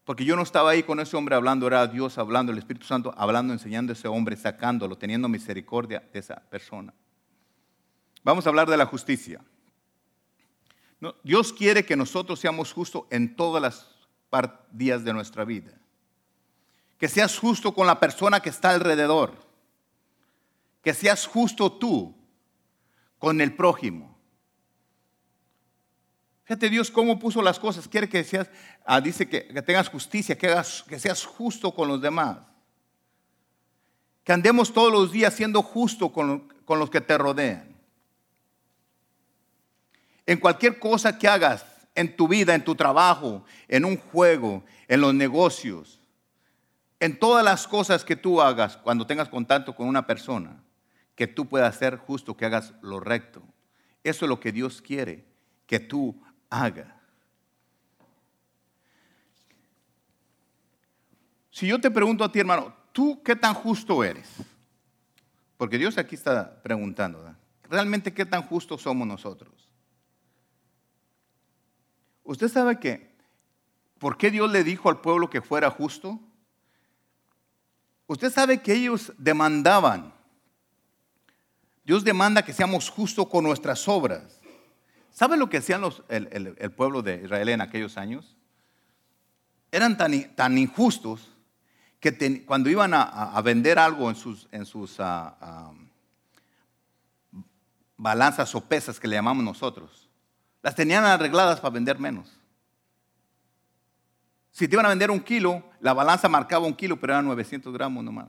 Porque 0.05 0.25
yo 0.25 0.37
no 0.37 0.43
estaba 0.43 0.71
ahí 0.71 0.83
con 0.83 1.01
ese 1.01 1.17
hombre 1.17 1.35
hablando, 1.35 1.67
era 1.67 1.87
Dios 1.87 2.19
hablando, 2.19 2.51
el 2.51 2.59
Espíritu 2.59 2.87
Santo 2.87 3.15
hablando, 3.17 3.53
enseñando 3.53 3.93
a 3.93 3.95
ese 3.95 4.09
hombre, 4.09 4.37
sacándolo, 4.37 4.97
teniendo 4.97 5.29
misericordia 5.29 6.03
de 6.13 6.19
esa 6.19 6.37
persona. 6.37 6.93
Vamos 8.25 8.47
a 8.47 8.49
hablar 8.49 8.69
de 8.69 8.77
la 8.77 8.87
justicia. 8.87 9.41
Dios 11.23 11.53
quiere 11.53 11.85
que 11.85 11.97
nosotros 11.97 12.41
seamos 12.41 12.73
justos 12.73 13.05
en 13.11 13.37
todas 13.37 13.63
las 13.63 13.87
días 14.73 15.05
de 15.05 15.13
nuestra 15.13 15.45
vida. 15.45 15.73
Que 16.99 17.09
seas 17.09 17.39
justo 17.39 17.73
con 17.73 17.87
la 17.87 18.01
persona 18.01 18.41
que 18.41 18.49
está 18.49 18.71
alrededor. 18.71 19.35
Que 20.83 20.95
seas 20.95 21.27
justo 21.27 21.73
tú 21.73 22.17
con 23.19 23.41
el 23.41 23.55
prójimo. 23.55 24.19
Fíjate 26.45 26.71
Dios 26.71 26.91
cómo 26.91 27.19
puso 27.19 27.43
las 27.43 27.59
cosas. 27.59 27.87
Quiere 27.87 28.09
que 28.09 28.25
seas, 28.25 28.51
ah, 28.85 29.01
dice 29.01 29.29
que, 29.29 29.43
tengas 29.63 29.89
justicia, 29.89 30.37
que, 30.37 30.53
que 30.89 30.99
seas 30.99 31.25
justo 31.25 31.73
con 31.73 31.87
los 31.87 32.01
demás. 32.01 32.39
Que 34.25 34.33
andemos 34.33 34.73
todos 34.73 34.93
los 34.93 35.13
días 35.13 35.35
siendo 35.35 35.63
justo 35.63 36.11
con 36.11 36.49
los 36.67 36.91
que 36.91 37.01
te 37.01 37.17
rodean 37.17 37.78
en 40.29 40.39
cualquier 40.39 40.79
cosa 40.79 41.19
que 41.19 41.27
hagas 41.27 41.65
en 41.95 42.15
tu 42.15 42.29
vida, 42.29 42.55
en 42.55 42.63
tu 42.63 42.75
trabajo, 42.75 43.47
en 43.67 43.87
un 43.87 43.97
juego, 43.97 44.63
en 44.87 45.01
los 45.01 45.15
negocios, 45.15 46.03
en 47.01 47.19
todas 47.19 47.43
las 47.43 47.67
cosas 47.67 48.05
que 48.05 48.15
tú 48.15 48.43
hagas 48.43 48.77
cuando 48.77 49.07
tengas 49.07 49.31
contacto 49.31 49.75
con 49.75 49.89
una 49.89 50.07
persona, 50.07 50.63
que 51.15 51.27
tú 51.27 51.49
puedas 51.49 51.77
ser 51.77 51.97
justo, 51.97 52.37
que 52.37 52.45
hagas 52.45 52.75
lo 52.83 53.01
recto. 53.01 53.43
Eso 54.05 54.27
es 54.27 54.29
lo 54.29 54.39
que 54.39 54.53
Dios 54.53 54.83
quiere 54.83 55.25
que 55.67 55.81
tú 55.81 56.23
hagas. 56.51 56.93
Si 61.51 61.67
yo 61.67 61.81
te 61.81 61.91
pregunto 61.91 62.23
a 62.23 62.31
ti, 62.31 62.39
hermano, 62.39 62.77
¿tú 62.93 63.23
qué 63.23 63.35
tan 63.35 63.55
justo 63.55 64.05
eres? 64.05 64.29
Porque 65.57 65.79
Dios 65.79 65.97
aquí 65.97 66.17
está 66.17 66.63
preguntando, 66.63 67.35
¿realmente 67.71 68.13
qué 68.13 68.27
tan 68.27 68.43
justos 68.43 68.83
somos 68.83 69.09
nosotros? 69.09 69.68
¿Usted 72.29 72.49
sabe 72.51 72.79
que 72.79 73.11
por 73.99 74.19
qué 74.19 74.31
Dios 74.31 74.53
le 74.53 74.63
dijo 74.63 74.91
al 74.91 75.01
pueblo 75.01 75.31
que 75.31 75.41
fuera 75.41 75.71
justo? 75.71 76.21
Usted 78.07 78.31
sabe 78.31 78.61
que 78.61 78.75
ellos 78.75 79.15
demandaban. 79.17 80.13
Dios 81.85 82.05
demanda 82.05 82.45
que 82.45 82.53
seamos 82.53 82.91
justos 82.91 83.29
con 83.29 83.45
nuestras 83.45 83.89
obras. 83.89 84.43
¿Sabe 85.11 85.39
lo 85.39 85.49
que 85.49 85.57
hacían 85.57 85.83
el, 86.11 86.73
pueblo 86.73 87.01
de 87.01 87.23
Israel 87.25 87.49
en 87.49 87.63
aquellos 87.63 87.97
años? 87.97 88.37
Eran 89.73 89.97
tan, 89.97 90.59
injustos 90.59 91.35
que 91.99 92.45
cuando 92.45 92.69
iban 92.69 92.93
a, 92.93 93.41
vender 93.41 93.79
algo 93.79 94.11
en 94.11 94.67
sus, 94.67 95.01
ah, 95.01 95.35
ah, 95.41 95.73
balanzas 97.97 98.55
o 98.55 98.61
pesas 98.61 99.01
que 99.01 99.09
le 99.09 99.17
llamamos 99.17 99.43
nosotros, 99.43 100.08
las 100.63 100.75
tenían 100.75 101.05
arregladas 101.05 101.61
para 101.61 101.75
vender 101.75 101.99
menos. 101.99 102.39
Si 104.51 104.67
te 104.67 104.75
iban 104.75 104.87
a 104.87 104.91
vender 104.91 105.11
un 105.11 105.21
kilo, 105.21 105.63
la 105.81 105.93
balanza 105.93 106.29
marcaba 106.29 106.67
un 106.67 106.75
kilo, 106.75 106.99
pero 106.99 107.13
eran 107.13 107.27
900 107.27 107.73
gramos 107.73 108.03
nomás. 108.03 108.29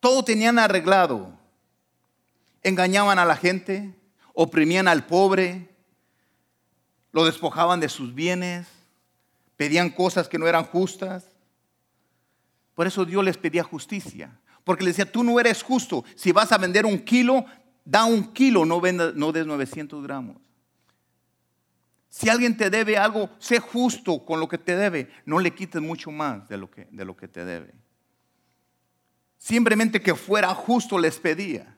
Todo 0.00 0.24
tenían 0.24 0.58
arreglado. 0.58 1.32
Engañaban 2.62 3.18
a 3.18 3.24
la 3.24 3.36
gente, 3.36 3.94
oprimían 4.32 4.88
al 4.88 5.06
pobre, 5.06 5.68
lo 7.12 7.24
despojaban 7.24 7.78
de 7.78 7.88
sus 7.88 8.14
bienes, 8.14 8.66
pedían 9.56 9.90
cosas 9.90 10.28
que 10.28 10.38
no 10.38 10.48
eran 10.48 10.64
justas. 10.64 11.26
Por 12.74 12.86
eso 12.86 13.04
Dios 13.04 13.24
les 13.24 13.36
pedía 13.36 13.62
justicia. 13.62 14.36
Porque 14.64 14.84
les 14.84 14.96
decía, 14.96 15.10
tú 15.10 15.24
no 15.24 15.38
eres 15.40 15.62
justo. 15.62 16.04
Si 16.14 16.32
vas 16.32 16.52
a 16.52 16.58
vender 16.58 16.84
un 16.84 16.98
kilo, 16.98 17.44
da 17.84 18.04
un 18.04 18.32
kilo, 18.32 18.66
no, 18.66 18.80
no 19.14 19.32
des 19.32 19.46
900 19.46 20.02
gramos. 20.02 20.36
Si 22.08 22.28
alguien 22.28 22.56
te 22.56 22.70
debe 22.70 22.96
algo, 22.96 23.30
sé 23.38 23.58
justo 23.58 24.24
con 24.24 24.40
lo 24.40 24.48
que 24.48 24.58
te 24.58 24.76
debe. 24.76 25.10
No 25.26 25.38
le 25.38 25.54
quites 25.54 25.80
mucho 25.80 26.10
más 26.10 26.48
de 26.48 26.56
lo 26.56 26.70
que, 26.70 26.86
de 26.90 27.04
lo 27.04 27.16
que 27.16 27.28
te 27.28 27.44
debe. 27.44 27.74
Simplemente 29.36 30.00
que 30.00 30.14
fuera 30.14 30.54
justo 30.54 30.98
les 30.98 31.18
pedía. 31.18 31.76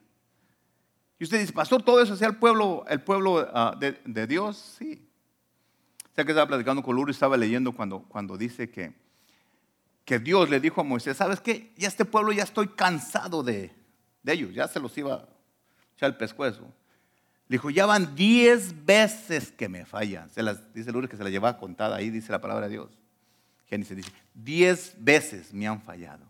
Y 1.18 1.24
usted 1.24 1.40
dice, 1.40 1.52
pastor, 1.52 1.82
todo 1.82 2.00
eso 2.00 2.16
sea 2.16 2.28
el 2.28 2.36
pueblo, 2.36 2.84
el 2.88 3.02
pueblo 3.02 3.46
ah, 3.52 3.76
de, 3.78 4.26
Dios. 4.26 4.76
Sí. 4.78 5.06
O 6.10 6.14
sea 6.14 6.24
que 6.24 6.30
estaba 6.30 6.46
platicando 6.46 6.82
con 6.82 6.98
y 6.98 7.10
estaba 7.10 7.36
leyendo 7.36 7.72
cuando, 7.72 8.02
cuando 8.02 8.38
dice 8.38 8.70
que, 8.70 8.94
que 10.04 10.18
Dios 10.18 10.48
le 10.48 10.60
dijo 10.60 10.80
a 10.80 10.84
Moisés, 10.84 11.16
¿sabes 11.16 11.40
qué? 11.40 11.72
Ya 11.76 11.88
este 11.88 12.04
pueblo 12.04 12.32
ya 12.32 12.44
estoy 12.44 12.68
cansado 12.68 13.42
de, 13.42 13.74
de 14.22 14.32
ellos, 14.32 14.54
ya 14.54 14.66
se 14.66 14.80
los 14.80 14.96
iba 14.96 15.14
a 15.14 15.28
echar 15.94 16.10
el 16.10 16.16
pescuezo. 16.16 16.72
Le 17.50 17.54
dijo, 17.54 17.68
ya 17.68 17.84
van 17.84 18.14
diez 18.14 18.84
veces 18.84 19.50
que 19.50 19.68
me 19.68 19.84
fallan. 19.84 20.30
Se 20.30 20.40
las, 20.40 20.72
dice 20.72 20.92
Lourdes 20.92 21.10
que 21.10 21.16
se 21.16 21.24
la 21.24 21.30
lleva 21.30 21.58
contada, 21.58 21.96
ahí 21.96 22.08
dice 22.08 22.30
la 22.30 22.40
palabra 22.40 22.66
de 22.66 22.74
Dios. 22.74 22.96
Génesis 23.66 23.96
dice, 23.96 24.12
diez 24.32 24.94
veces 24.96 25.52
me 25.52 25.66
han 25.66 25.82
fallado. 25.82 26.24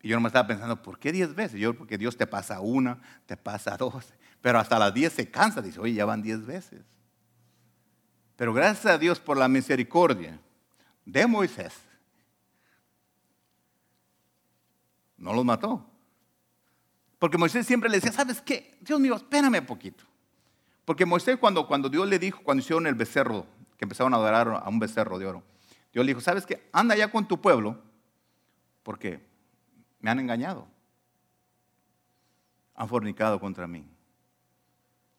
Y 0.00 0.08
yo 0.08 0.16
no 0.16 0.22
me 0.22 0.28
estaba 0.28 0.48
pensando, 0.48 0.80
¿por 0.80 0.98
qué 0.98 1.12
diez 1.12 1.34
veces? 1.34 1.60
Yo, 1.60 1.76
porque 1.76 1.98
Dios 1.98 2.16
te 2.16 2.26
pasa 2.26 2.60
una, 2.60 2.98
te 3.26 3.36
pasa 3.36 3.76
dos, 3.76 4.06
pero 4.40 4.58
hasta 4.58 4.78
las 4.78 4.94
diez 4.94 5.12
se 5.12 5.30
cansa, 5.30 5.60
dice, 5.60 5.78
oye, 5.78 5.92
ya 5.92 6.06
van 6.06 6.22
diez 6.22 6.46
veces. 6.46 6.80
Pero 8.36 8.54
gracias 8.54 8.86
a 8.86 8.96
Dios 8.96 9.20
por 9.20 9.36
la 9.36 9.48
misericordia 9.48 10.40
de 11.04 11.26
Moisés, 11.26 11.74
no 15.18 15.34
los 15.34 15.44
mató. 15.44 15.90
Porque 17.18 17.38
Moisés 17.38 17.66
siempre 17.66 17.88
le 17.88 17.96
decía, 17.96 18.12
¿sabes 18.12 18.40
qué? 18.40 18.76
Dios 18.80 19.00
mío, 19.00 19.16
espérame 19.16 19.60
un 19.60 19.66
poquito. 19.66 20.04
Porque 20.84 21.06
Moisés 21.06 21.36
cuando, 21.38 21.66
cuando 21.66 21.88
Dios 21.88 22.06
le 22.08 22.18
dijo, 22.18 22.40
cuando 22.42 22.62
hicieron 22.62 22.86
el 22.86 22.94
becerro, 22.94 23.46
que 23.76 23.84
empezaron 23.84 24.12
a 24.14 24.16
adorar 24.16 24.62
a 24.64 24.68
un 24.68 24.78
becerro 24.78 25.18
de 25.18 25.26
oro, 25.26 25.42
Dios 25.92 26.04
le 26.04 26.10
dijo, 26.10 26.20
¿sabes 26.20 26.46
qué? 26.46 26.68
Anda 26.72 26.94
ya 26.94 27.10
con 27.10 27.26
tu 27.26 27.40
pueblo, 27.40 27.82
porque 28.82 29.20
me 30.00 30.10
han 30.10 30.20
engañado. 30.20 30.68
Han 32.74 32.88
fornicado 32.88 33.40
contra 33.40 33.66
mí. 33.66 33.84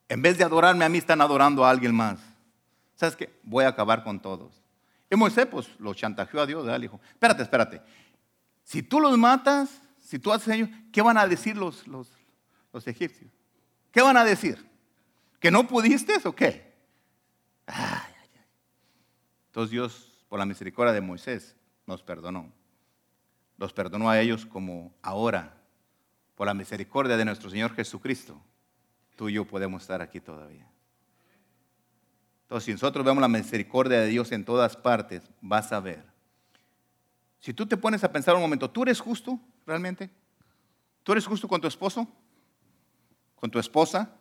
En 0.08 0.22
vez 0.22 0.38
de 0.38 0.44
adorarme 0.44 0.86
a 0.86 0.90
mí, 0.90 1.00
están 1.00 1.20
adorando 1.20 1.66
a 1.66 1.70
alguien 1.70 1.94
más. 1.94 2.20
¿Sabes 2.96 3.16
qué? 3.16 3.40
Voy 3.44 3.66
a 3.66 3.70
acabar 3.70 4.04
con 4.04 4.20
todos. 4.20 4.62
Y 5.10 5.16
Moisés 5.16 5.48
pues 5.48 5.68
lo 5.80 5.94
chantajeó 5.94 6.42
a 6.42 6.46
Dios, 6.46 6.66
le 6.66 6.80
dijo, 6.80 7.00
espérate, 7.10 7.44
espérate. 7.44 7.82
Si 8.64 8.84
tú 8.84 9.00
los 9.00 9.18
matas, 9.18 9.82
si 10.08 10.20
tú 10.20 10.32
haces 10.32 10.56
ello, 10.56 10.70
¿qué 10.94 11.02
van 11.02 11.18
a 11.18 11.28
decir 11.28 11.58
los, 11.58 11.86
los, 11.86 12.08
egipcios? 12.88 13.30
¿Qué 13.92 14.02
van 14.02 14.16
a 14.16 14.24
decir? 14.24 14.66
¿Que 15.38 15.52
no 15.52 15.68
pudiste 15.68 16.14
o 16.24 16.34
qué? 16.34 16.74
Entonces 19.48 19.70
Dios, 19.70 20.26
por 20.30 20.40
la 20.40 20.46
misericordia 20.46 20.94
de 20.94 21.02
Moisés, 21.02 21.58
nos 21.86 22.04
perdonó. 22.04 22.54
Los 23.58 23.74
perdonó 23.74 24.10
a 24.10 24.22
ellos 24.22 24.46
como 24.46 24.96
ahora, 25.02 25.58
por 26.36 26.48
la 26.48 26.54
misericordia 26.54 27.18
de 27.18 27.26
nuestro 27.26 27.50
Señor 27.50 27.76
Jesucristo, 27.76 28.42
tú 29.18 29.28
y 29.28 29.34
yo 29.34 29.44
podemos 29.44 29.82
estar 29.82 30.02
aquí 30.02 30.22
todavía. 30.22 30.70
Entonces, 32.44 32.64
si 32.64 32.72
nosotros 32.72 33.06
vemos 33.06 33.20
la 33.20 33.28
misericordia 33.28 34.00
de 34.00 34.08
Dios 34.08 34.32
en 34.32 34.46
todas 34.46 34.78
partes, 34.78 35.30
vas 35.42 35.74
a 35.74 35.82
ver. 35.82 36.06
Si 37.42 37.54
tú 37.54 37.66
te 37.66 37.76
pones 37.76 38.06
a 38.06 38.12
pensar 38.14 38.36
un 38.36 38.42
momento, 38.42 38.70
¿tú 38.70 38.84
eres 38.84 39.02
justo? 39.02 39.38
Realmente? 39.68 40.10
¿Tú 41.04 41.12
eres 41.12 41.28
justo 41.28 41.48
con 41.48 41.62
tu 41.62 41.68
esposo? 41.68 42.08
¿Con 43.36 43.52
tu 43.52 43.60
esposa? 43.60 44.18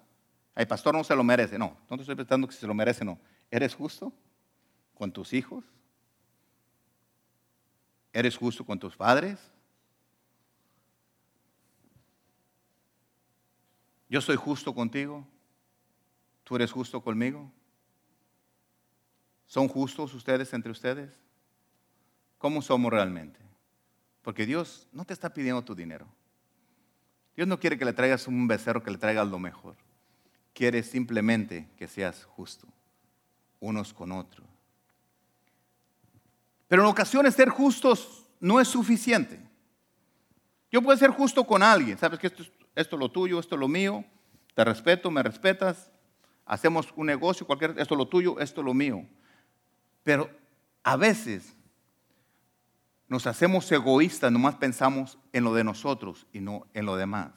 El 0.55 0.67
pastor 0.67 0.95
no 0.95 1.05
se 1.05 1.15
lo 1.15 1.25
merece. 1.25 1.59
No, 1.59 1.77
no 1.89 1.97
te 1.97 2.03
estoy 2.03 2.15
preguntando 2.15 2.49
que 2.49 2.55
se 2.55 2.67
lo 2.67 2.75
merece, 2.75 3.05
no. 3.05 3.19
¿Eres 3.51 3.75
justo 3.75 4.13
con 4.95 5.13
tus 5.13 5.33
hijos? 5.33 5.65
¿Eres 8.13 8.37
justo 8.37 8.65
con 8.65 8.79
tus 8.79 8.97
padres? 8.97 9.39
Yo 14.09 14.21
soy 14.21 14.37
justo 14.37 14.75
contigo. 14.75 15.27
¿Tú 16.45 16.57
eres 16.57 16.73
justo 16.73 17.03
conmigo? 17.03 17.53
¿Son 19.47 19.69
justos 19.69 20.15
ustedes 20.15 20.53
entre 20.55 20.73
ustedes? 20.73 21.13
¿Cómo 22.39 22.63
somos 22.63 22.93
realmente? 22.93 23.46
Porque 24.27 24.45
Dios 24.45 24.89
no 24.91 25.05
te 25.05 25.13
está 25.13 25.33
pidiendo 25.33 25.63
tu 25.63 25.73
dinero. 25.73 26.05
Dios 27.37 27.47
no 27.47 27.61
quiere 27.61 27.79
que 27.79 27.85
le 27.85 27.93
traigas 27.93 28.27
un 28.27 28.49
becerro, 28.49 28.83
que 28.83 28.91
le 28.91 28.99
traigas 28.99 29.29
lo 29.29 29.39
mejor. 29.39 29.77
Quiere 30.53 30.83
simplemente 30.83 31.69
que 31.77 31.87
seas 31.87 32.25
justo, 32.25 32.67
unos 33.61 33.95
con 33.95 34.11
otros. 34.11 34.45
Pero 36.67 36.83
en 36.83 36.89
ocasiones 36.89 37.37
ser 37.37 37.51
justos 37.51 38.27
no 38.41 38.59
es 38.59 38.67
suficiente. 38.67 39.39
Yo 40.73 40.83
puedo 40.83 40.99
ser 40.99 41.11
justo 41.11 41.45
con 41.45 41.63
alguien, 41.63 41.97
sabes 41.97 42.19
que 42.19 42.27
esto, 42.27 42.43
esto 42.75 42.97
es 42.97 43.01
lo 43.01 43.09
tuyo, 43.13 43.39
esto 43.39 43.55
es 43.55 43.61
lo 43.61 43.69
mío, 43.69 44.05
te 44.57 44.65
respeto, 44.65 45.09
me 45.09 45.23
respetas, 45.23 45.93
hacemos 46.45 46.93
un 46.97 47.07
negocio, 47.07 47.47
cualquier, 47.47 47.79
esto 47.79 47.95
es 47.95 47.99
lo 47.99 48.09
tuyo, 48.09 48.41
esto 48.41 48.61
es 48.61 48.65
lo 48.65 48.75
mío. 48.75 49.07
Pero 50.03 50.29
a 50.83 50.97
veces 50.97 51.56
nos 53.09 53.27
hacemos 53.27 53.71
egoístas, 53.71 54.33
nomás 54.33 54.57
pensamos 54.57 55.19
en 55.33 55.45
lo 55.45 55.55
de 55.55 55.65
nosotros 55.65 56.27
y 56.33 56.41
no 56.41 56.67
en 56.75 56.87
lo 56.87 56.97
demás. 56.97 57.31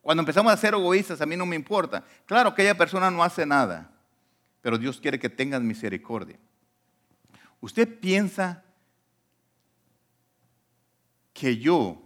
Cuando 0.00 0.22
empezamos 0.22 0.52
a 0.52 0.56
ser 0.56 0.74
egoístas, 0.74 1.20
a 1.20 1.26
mí 1.26 1.36
no 1.36 1.46
me 1.46 1.54
importa. 1.54 2.04
Claro 2.26 2.54
que 2.54 2.62
aquella 2.62 2.78
persona 2.78 3.10
no 3.10 3.22
hace 3.22 3.46
nada, 3.46 3.90
pero 4.60 4.78
Dios 4.78 5.00
quiere 5.00 5.18
que 5.18 5.28
tengas 5.28 5.62
misericordia. 5.62 6.38
¿Usted 7.60 8.00
piensa 8.00 8.64
que 11.32 11.56
yo 11.58 12.02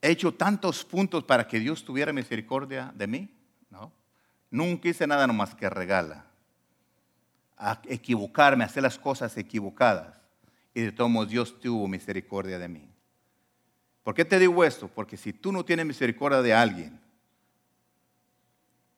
he 0.00 0.10
hecho 0.10 0.32
tantos 0.34 0.84
puntos 0.84 1.24
para 1.24 1.46
que 1.48 1.58
Dios 1.58 1.84
tuviera 1.84 2.12
misericordia 2.12 2.92
de 2.94 3.06
mí? 3.06 3.34
No. 3.70 3.92
Nunca 4.50 4.88
hice 4.88 5.06
nada 5.06 5.26
nomás 5.26 5.54
que 5.54 5.68
regala. 5.68 6.26
Equivocarme, 7.84 8.64
a 8.64 8.66
hacer 8.68 8.82
las 8.82 8.98
cosas 8.98 9.36
equivocadas 9.36 10.19
y 10.74 10.82
de 10.82 10.92
todos 10.92 11.28
Dios 11.28 11.60
tuvo 11.60 11.88
misericordia 11.88 12.58
de 12.58 12.68
mí. 12.68 12.88
¿Por 14.02 14.14
qué 14.14 14.24
te 14.24 14.38
digo 14.38 14.64
esto? 14.64 14.88
Porque 14.88 15.16
si 15.16 15.32
tú 15.32 15.52
no 15.52 15.64
tienes 15.64 15.86
misericordia 15.86 16.42
de 16.42 16.54
alguien, 16.54 17.00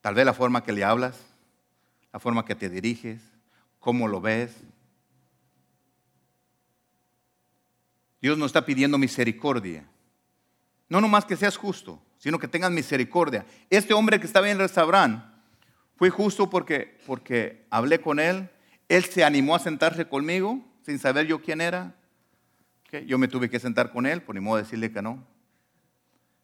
tal 0.00 0.14
vez 0.14 0.24
la 0.24 0.34
forma 0.34 0.62
que 0.62 0.72
le 0.72 0.84
hablas, 0.84 1.18
la 2.12 2.20
forma 2.20 2.44
que 2.44 2.54
te 2.54 2.68
diriges, 2.68 3.20
cómo 3.78 4.06
lo 4.06 4.20
ves, 4.20 4.54
Dios 8.20 8.38
no 8.38 8.46
está 8.46 8.64
pidiendo 8.64 8.98
misericordia. 8.98 9.84
No 10.88 11.00
nomás 11.00 11.24
que 11.24 11.36
seas 11.36 11.56
justo, 11.56 12.00
sino 12.18 12.38
que 12.38 12.46
tengas 12.46 12.70
misericordia. 12.70 13.44
Este 13.68 13.94
hombre 13.94 14.20
que 14.20 14.26
estaba 14.26 14.46
en 14.46 14.52
el 14.52 14.58
restaurante 14.58 15.26
fue 15.96 16.10
justo 16.10 16.48
porque, 16.48 16.98
porque 17.06 17.66
hablé 17.70 18.00
con 18.00 18.20
él, 18.20 18.48
él 18.88 19.04
se 19.04 19.24
animó 19.24 19.56
a 19.56 19.58
sentarse 19.58 20.06
conmigo 20.06 20.71
sin 20.84 20.98
saber 20.98 21.26
yo 21.26 21.40
quién 21.40 21.60
era. 21.60 21.94
Yo 23.06 23.16
me 23.18 23.28
tuve 23.28 23.48
que 23.48 23.58
sentar 23.58 23.90
con 23.90 24.04
él, 24.04 24.22
por 24.22 24.34
ni 24.34 24.40
modo 24.40 24.56
de 24.56 24.64
decirle 24.64 24.92
que 24.92 25.00
no. 25.00 25.24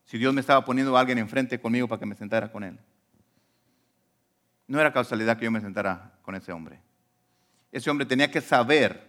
Si 0.04 0.16
Dios 0.16 0.32
me 0.32 0.40
estaba 0.40 0.64
poniendo 0.64 0.96
a 0.96 1.00
alguien 1.00 1.18
enfrente 1.18 1.60
conmigo 1.60 1.86
para 1.86 2.00
que 2.00 2.06
me 2.06 2.14
sentara 2.14 2.50
con 2.50 2.64
él. 2.64 2.78
No 4.66 4.80
era 4.80 4.92
causalidad 4.92 5.36
que 5.36 5.44
yo 5.44 5.50
me 5.50 5.60
sentara 5.60 6.12
con 6.22 6.34
ese 6.34 6.52
hombre. 6.52 6.80
Ese 7.70 7.90
hombre 7.90 8.06
tenía 8.06 8.30
que 8.30 8.40
saber 8.40 9.08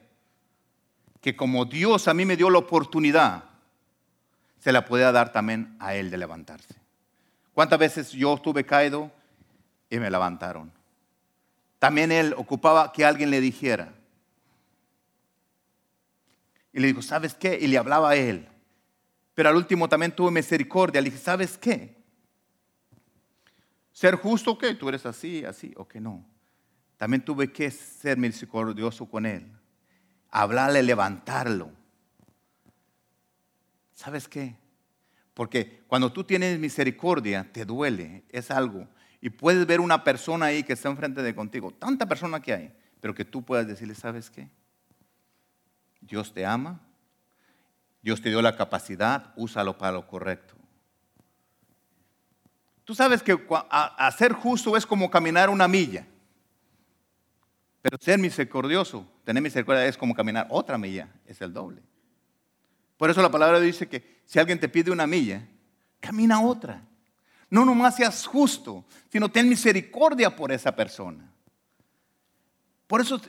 que 1.22 1.36
como 1.36 1.66
Dios 1.66 2.08
a 2.08 2.14
mí 2.14 2.26
me 2.26 2.36
dio 2.36 2.50
la 2.50 2.60
oportunidad, 2.60 3.46
se 4.60 4.74
la 4.74 4.86
podía 4.86 5.12
dar 5.12 5.32
también 5.32 5.76
a 5.80 5.96
él 5.96 6.12
de 6.12 6.18
levantarse. 6.18 6.76
¿Cuántas 7.54 7.80
veces 7.80 8.12
yo 8.12 8.36
estuve 8.36 8.66
caído 8.66 9.12
y 9.90 10.00
me 10.00 10.12
levantaron? 10.12 10.72
También 11.78 12.12
él 12.12 12.34
ocupaba 12.38 12.92
que 12.92 13.06
alguien 13.06 13.32
le 13.32 13.40
dijera, 13.40 13.94
y 16.72 16.80
le 16.80 16.88
dijo, 16.88 17.02
¿sabes 17.02 17.34
qué? 17.34 17.58
Y 17.60 17.68
le 17.68 17.78
hablaba 17.78 18.12
a 18.12 18.16
él. 18.16 18.48
Pero 19.34 19.50
al 19.50 19.56
último 19.56 19.88
también 19.90 20.16
tuvo 20.16 20.32
misericordia. 20.32 21.02
Le 21.02 21.10
dije, 21.10 21.22
¿sabes 21.22 21.58
qué? 21.58 21.98
Ser 23.92 24.16
justo, 24.16 24.58
que 24.58 24.76
Tú 24.76 24.90
eres 24.90 25.06
así, 25.06 25.44
así, 25.46 25.74
o 25.78 25.88
que 25.88 26.00
no. 26.00 26.26
También 26.98 27.24
tuve 27.24 27.52
que 27.52 27.72
ser 27.72 28.18
misericordioso 28.18 29.10
con 29.10 29.26
él. 29.26 29.52
Hablarle, 30.30 30.84
levantarlo. 30.84 31.72
¿Sabes 33.94 34.28
qué? 34.28 34.56
Porque 35.34 35.84
cuando 35.88 36.12
tú 36.12 36.24
tienes 36.24 36.60
misericordia, 36.60 37.50
te 37.52 37.66
duele, 37.66 38.26
es 38.30 38.52
algo. 38.52 38.88
Y 39.22 39.30
puedes 39.30 39.66
ver 39.66 39.82
una 39.82 40.04
persona 40.04 40.48
ahí 40.48 40.64
que 40.64 40.74
está 40.74 40.90
enfrente 40.90 41.22
de 41.22 41.36
contigo, 41.36 41.72
tanta 41.72 42.06
persona 42.06 42.42
que 42.42 42.54
hay, 42.54 42.74
pero 43.00 43.16
que 43.16 43.26
tú 43.26 43.44
puedas 43.44 43.68
decirle, 43.68 43.96
¿sabes 43.96 44.30
qué? 44.30 44.50
Dios 46.02 46.34
te 46.34 46.46
ama, 46.46 46.80
Dios 48.02 48.22
te 48.22 48.30
dio 48.30 48.42
la 48.42 48.56
capacidad, 48.56 49.34
úsalo 49.36 49.78
para 49.78 49.94
lo 49.94 50.08
correcto. 50.08 50.56
Tú 52.86 52.96
sabes 52.96 53.22
que 53.22 53.38
ser 54.18 54.34
justo 54.34 54.76
es 54.76 54.86
como 54.86 55.12
caminar 55.12 55.50
una 55.50 55.68
milla. 55.68 56.08
Pero 57.82 57.98
ser 58.00 58.20
misericordioso, 58.20 59.06
tener 59.24 59.42
misericordia 59.44 59.86
es 59.86 59.98
como 59.98 60.16
caminar 60.16 60.48
otra 60.50 60.78
milla, 60.78 61.08
es 61.26 61.40
el 61.42 61.54
doble. 61.54 61.82
Por 62.98 63.10
eso 63.10 63.22
la 63.22 63.32
palabra 63.32 63.60
dice 63.60 63.88
que 63.88 64.22
si 64.26 64.40
alguien 64.40 64.60
te 64.60 64.68
pide 64.68 64.92
una 64.92 65.08
milla, 65.08 65.48
camina 66.00 66.42
otra. 66.42 66.82
No 67.50 67.64
nomás 67.64 67.96
seas 67.96 68.26
justo, 68.26 68.86
sino 69.12 69.30
ten 69.30 69.48
misericordia 69.48 70.36
por 70.36 70.52
esa 70.52 70.76
persona. 70.76 71.32
Por 72.90 73.02
eso, 73.02 73.22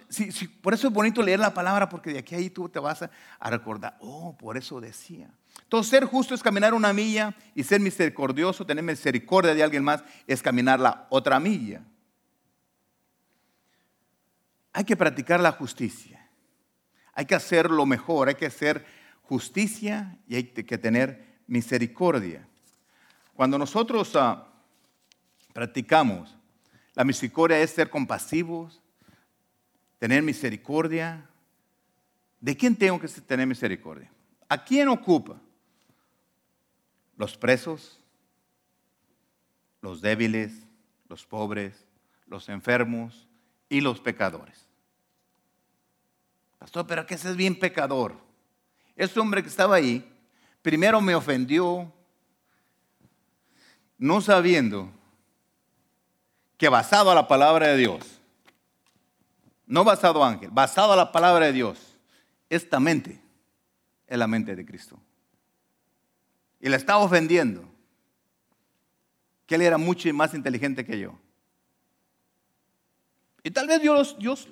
por 0.63 0.73
eso 0.73 0.89
es 0.89 0.93
bonito 0.95 1.23
leer 1.23 1.39
la 1.39 1.53
palabra, 1.53 1.87
porque 1.87 2.15
de 2.15 2.21
aquí 2.21 2.35
a 2.35 2.39
ahí 2.39 2.49
tú 2.49 2.71
te 2.71 2.79
vas 2.79 3.03
a, 3.03 3.51
recordar, 3.51 3.95
oh, 4.01 4.35
por 4.39 4.57
eso 4.57 4.81
decía. 4.81 5.31
Entonces, 5.65 5.91
ser 5.91 6.07
justo 6.07 6.35
es 6.35 6.43
caminar 6.43 6.73
una 6.73 6.95
milla 6.95 7.37
y 7.55 7.63
ser 7.63 7.79
misericordioso, 7.79 8.65
tener 8.65 8.83
misericordia 8.83 9.55
de 9.55 9.63
alguien 9.63 9.85
más, 9.85 10.03
es 10.27 10.41
caminar 10.41 10.81
la 10.81 11.07
otra 11.11 11.39
milla. 11.39 11.85
Hay 14.73 14.85
que 14.85 14.97
practicar 14.97 15.41
la 15.41 15.53
justicia. 15.53 16.27
Hay 17.13 17.27
que 17.27 17.35
hacer 17.35 17.71
lo 17.71 17.85
mejor, 17.85 18.29
hay 18.29 18.37
que 18.37 18.47
hacer 18.47 18.87
justicia 19.25 20.17
y 20.27 20.37
hay 20.37 20.45
que 20.45 20.79
tener 20.79 21.37
misericordia. 21.47 22.49
Cuando 23.35 23.59
nosotros 23.59 24.17
ah, 24.17 24.49
practicamos, 25.53 26.35
la 26.95 27.05
misericordia 27.05 27.59
es 27.59 27.73
ser 27.73 27.91
compasivos, 27.91 28.80
tener 30.01 30.23
misericordia. 30.23 31.29
¿De 32.41 32.57
quién 32.57 32.75
tengo 32.75 32.99
que 32.99 33.07
tener 33.07 33.47
misericordia? 33.47 34.11
¿A 34.49 34.65
quién 34.65 34.89
ocupa? 34.89 35.37
Los 37.17 37.37
presos, 37.37 38.01
los 39.83 40.01
débiles, 40.01 40.67
los 41.09 41.25
pobres, 41.27 41.87
los 42.27 42.49
enfermos 42.49 43.29
y 43.69 43.83
los 43.83 44.01
pecadores. 44.01 44.67
Pastor, 46.59 46.87
pero 46.87 47.07
que 47.07 47.15
ese 47.15 47.31
es 47.31 47.37
bien 47.37 47.59
pecador. 47.59 48.17
Ese 48.97 49.21
hombre 49.21 49.43
que 49.43 49.49
estaba 49.49 49.77
ahí, 49.77 50.11
primero 50.63 51.01
me 51.03 51.15
ofendió, 51.15 51.93
no 53.99 54.21
sabiendo 54.23 54.91
que 56.57 56.71
basado 56.71 57.11
a 57.11 57.15
la 57.15 57.29
palabra 57.29 57.69
de 57.69 57.77
Dios, 57.77 58.20
no 59.71 59.85
basado 59.85 60.25
ángel, 60.25 60.51
basado 60.51 60.93
a 60.93 60.97
la 60.97 61.13
palabra 61.13 61.47
de 61.47 61.53
Dios, 61.53 61.97
esta 62.49 62.81
mente 62.81 63.23
es 64.09 64.19
la 64.19 64.27
mente 64.27 64.57
de 64.57 64.67
Cristo. 64.67 65.01
Y 66.61 66.69
la 66.69 66.77
estaba 66.77 66.99
ofendiendo, 66.99 67.65
que 69.47 69.55
él 69.55 69.63
era 69.63 69.79
mucho 69.79 70.13
más 70.13 70.35
inteligente 70.35 70.85
que 70.85 70.99
yo. 70.99 71.17
Y 73.45 73.53
tal 73.53 73.69
vez 73.69 73.81
Dios, 73.81 74.17
Dios, 74.19 74.49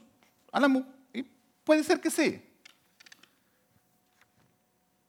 puede 1.64 1.83
ser 1.83 2.01
que 2.01 2.11
sí. 2.11 2.41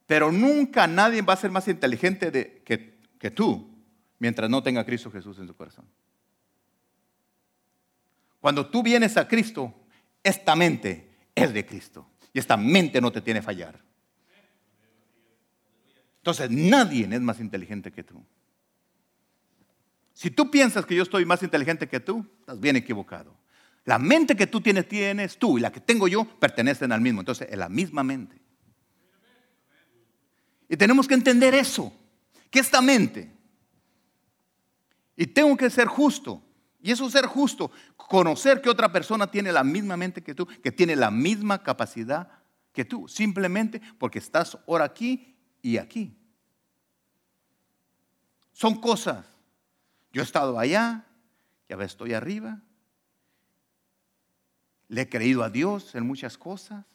Pero 0.07 0.31
nunca 0.31 0.87
nadie 0.87 1.21
va 1.21 1.33
a 1.33 1.37
ser 1.37 1.51
más 1.51 1.67
inteligente 1.67 2.63
que, 2.65 2.97
que 3.19 3.29
tú 3.31 3.69
mientras 4.17 4.49
no 4.49 4.63
tenga 4.63 4.83
Cristo 4.83 5.11
Jesús 5.11 5.37
en 5.37 5.45
su 5.45 5.55
corazón. 5.55 5.85
Cuando 8.39 8.65
tú 8.67 8.81
vienes 8.81 9.15
a 9.15 9.27
Cristo, 9.27 9.75
esta 10.23 10.55
mente 10.55 11.09
es 11.35 11.53
de 11.53 11.65
Cristo. 11.65 12.07
Y 12.33 12.39
esta 12.39 12.57
mente 12.57 13.01
no 13.01 13.11
te 13.11 13.21
tiene 13.21 13.41
fallar. 13.41 13.79
Entonces 16.17 16.51
nadie 16.51 17.07
es 17.09 17.21
más 17.21 17.39
inteligente 17.39 17.91
que 17.91 18.03
tú. 18.03 18.23
Si 20.13 20.29
tú 20.29 20.51
piensas 20.51 20.85
que 20.85 20.95
yo 20.95 21.03
estoy 21.03 21.25
más 21.25 21.41
inteligente 21.43 21.87
que 21.87 21.99
tú, 21.99 22.25
estás 22.41 22.59
bien 22.59 22.75
equivocado. 22.75 23.33
La 23.85 23.97
mente 23.97 24.35
que 24.35 24.47
tú 24.47 24.61
tienes, 24.61 24.87
tienes 24.87 25.37
tú 25.37 25.57
y 25.57 25.61
la 25.61 25.71
que 25.71 25.79
tengo 25.79 26.07
yo 26.07 26.25
pertenecen 26.39 26.91
al 26.91 27.01
mismo. 27.01 27.21
Entonces, 27.21 27.47
es 27.49 27.57
la 27.57 27.69
misma 27.69 28.03
mente. 28.03 28.37
Y 30.67 30.77
tenemos 30.77 31.07
que 31.07 31.15
entender 31.15 31.55
eso, 31.55 31.91
que 32.51 32.59
esta 32.59 32.81
mente, 32.81 33.31
y 35.15 35.25
tengo 35.25 35.57
que 35.57 35.69
ser 35.69 35.87
justo, 35.87 36.43
y 36.81 36.91
eso 36.91 37.05
es 37.07 37.11
ser 37.11 37.25
justo, 37.25 37.71
conocer 37.97 38.61
que 38.61 38.69
otra 38.69 38.91
persona 38.91 39.29
tiene 39.29 39.51
la 39.51 39.63
misma 39.63 39.97
mente 39.97 40.23
que 40.23 40.33
tú, 40.33 40.45
que 40.45 40.71
tiene 40.71 40.95
la 40.95 41.11
misma 41.11 41.61
capacidad 41.61 42.29
que 42.71 42.85
tú, 42.85 43.07
simplemente 43.07 43.81
porque 43.97 44.19
estás 44.19 44.57
ahora 44.67 44.85
aquí 44.85 45.35
y 45.61 45.77
aquí. 45.77 46.15
Son 48.53 48.79
cosas. 48.79 49.25
Yo 50.11 50.21
he 50.21 50.25
estado 50.25 50.57
allá, 50.57 51.05
ya 51.67 51.75
estoy 51.83 52.13
arriba, 52.13 52.61
le 54.87 55.01
he 55.01 55.09
creído 55.09 55.43
a 55.43 55.49
Dios 55.49 55.93
en 55.95 56.05
muchas 56.05 56.37
cosas. 56.37 56.85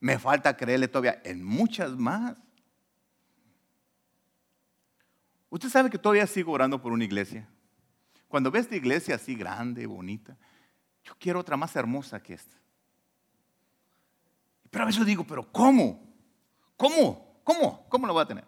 Me 0.00 0.18
falta 0.18 0.56
creerle 0.56 0.88
todavía 0.88 1.20
en 1.24 1.44
muchas 1.44 1.96
más. 1.96 2.38
Usted 5.50 5.68
sabe 5.68 5.90
que 5.90 5.98
todavía 5.98 6.26
sigo 6.26 6.52
orando 6.52 6.80
por 6.80 6.92
una 6.92 7.04
iglesia. 7.04 7.48
Cuando 8.36 8.50
ve 8.50 8.58
esta 8.58 8.76
iglesia 8.76 9.14
así 9.14 9.34
grande, 9.34 9.86
bonita, 9.86 10.36
yo 11.02 11.14
quiero 11.18 11.40
otra 11.40 11.56
más 11.56 11.74
hermosa 11.74 12.22
que 12.22 12.34
esta. 12.34 12.54
Pero 14.68 14.84
a 14.84 14.86
veces 14.88 15.06
digo, 15.06 15.24
pero 15.24 15.50
¿cómo? 15.50 16.06
¿Cómo? 16.76 17.40
¿Cómo? 17.42 17.88
¿Cómo 17.88 18.06
lo 18.06 18.12
voy 18.12 18.22
a 18.22 18.26
tener? 18.26 18.44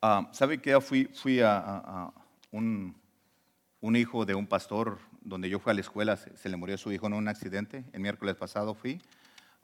Ah, 0.00 0.28
¿Sabe 0.32 0.60
que 0.60 0.80
fui, 0.80 1.04
fui 1.04 1.38
a 1.40 2.12
un 2.50 3.94
hijo 3.94 4.24
de 4.26 4.34
un 4.34 4.48
pastor, 4.48 4.98
donde 5.20 5.48
yo 5.48 5.60
fui 5.60 5.70
a 5.70 5.74
la 5.74 5.82
escuela, 5.82 6.16
se, 6.16 6.48
le 6.48 6.56
murió 6.56 6.76
su 6.78 6.90
hijo 6.90 7.06
en 7.06 7.12
un 7.12 7.28
accidente. 7.28 7.84
El 7.92 8.00
miércoles 8.00 8.34
pasado 8.34 8.74
fui 8.74 9.00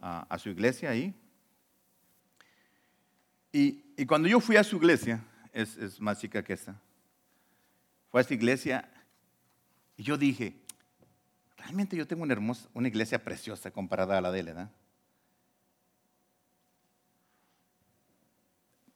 a, 0.01 0.39
su 0.39 0.51
iglesia 0.51 0.91
ahí. 0.91 1.13
Y, 3.51 4.07
cuando 4.07 4.29
yo 4.29 4.39
fui 4.39 4.55
a 4.55 4.63
su 4.63 4.77
iglesia, 4.77 5.25
es, 5.53 6.01
más 6.01 6.19
chica 6.21 6.43
que 6.43 6.53
esta, 6.53 6.81
fue 8.11 8.21
a 8.21 8.23
esta 8.23 8.35
iglesia 8.35 8.89
y 9.97 10.03
yo 10.03 10.17
dije, 10.17 10.55
realmente 11.57 11.97
yo 11.97 12.07
tengo 12.07 12.23
una, 12.23 12.33
hermosa, 12.33 12.69
una 12.75 12.89
iglesia 12.89 13.23
preciosa 13.23 13.71
comparada 13.71 14.19
a 14.19 14.21
la 14.21 14.31
de 14.31 14.41
él, 14.41 14.47
¿verdad? 14.47 14.71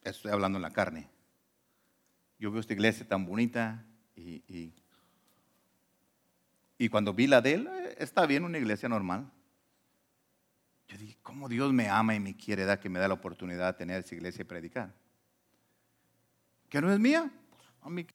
Estoy 0.02 0.32
hablando 0.32 0.58
en 0.58 0.62
la 0.62 0.72
carne. 0.72 1.08
Yo 2.38 2.50
veo 2.50 2.60
esta 2.60 2.72
iglesia 2.72 3.06
tan 3.06 3.24
bonita 3.24 3.84
y 4.16 4.72
y 6.82 6.88
cuando 6.88 7.14
vi 7.14 7.28
la 7.28 7.40
de 7.40 7.52
él, 7.52 7.68
eh, 7.68 7.94
está 7.98 8.26
bien, 8.26 8.42
una 8.42 8.58
iglesia 8.58 8.88
normal. 8.88 9.30
Yo 10.88 10.98
dije, 10.98 11.16
¿cómo 11.22 11.48
Dios 11.48 11.72
me 11.72 11.88
ama 11.88 12.16
y 12.16 12.18
me 12.18 12.36
quiere 12.36 12.64
dar 12.64 12.80
que 12.80 12.88
me 12.88 12.98
da 12.98 13.06
la 13.06 13.14
oportunidad 13.14 13.72
de 13.72 13.78
tener 13.78 14.00
esa 14.00 14.16
iglesia 14.16 14.42
y 14.42 14.46
predicar? 14.46 14.92
¿Que 16.72 16.80
no 16.80 16.90
es 16.90 16.98
mía? 16.98 17.30
A 17.82 17.90
mí, 17.90 18.06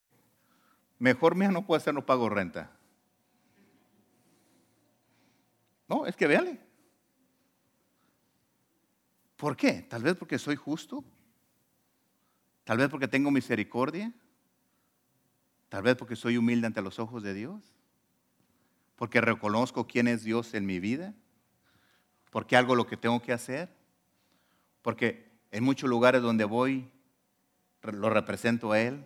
mejor 0.98 1.36
mía 1.36 1.52
no 1.52 1.64
puede 1.64 1.80
ser, 1.80 1.94
no 1.94 2.04
pago 2.04 2.28
renta. 2.28 2.72
No, 5.88 6.08
es 6.08 6.16
que 6.16 6.26
véale. 6.26 6.60
¿Por 9.36 9.56
qué? 9.56 9.84
Tal 9.84 10.02
vez 10.02 10.16
porque 10.16 10.40
soy 10.40 10.56
justo. 10.56 11.04
Tal 12.64 12.80
vez 12.80 12.90
porque 12.90 13.08
tengo 13.08 13.30
misericordia. 13.30 14.12
Tal 15.70 15.84
vez 15.84 15.96
porque 15.96 16.16
soy 16.16 16.38
humilde 16.38 16.66
ante 16.66 16.82
los 16.82 16.98
ojos 16.98 17.22
de 17.22 17.36
Dios 17.36 17.78
porque 18.96 19.22
reconozco 19.22 19.86
quién 19.86 20.08
es 20.08 20.24
Dios 20.24 20.56
en 20.56 20.66
mi 20.66 20.80
vida, 20.80 21.14
porque 22.32 22.58
hago 22.58 22.76
lo 22.76 22.88
que 22.88 22.98
tengo 22.98 23.22
que 23.22 23.32
hacer, 23.32 23.70
porque 24.82 25.30
en 25.52 25.64
muchos 25.64 25.88
lugares 25.88 26.24
donde 26.24 26.46
voy 26.46 26.92
lo 27.94 28.10
represento 28.10 28.72
a 28.72 28.80
Él, 28.80 29.06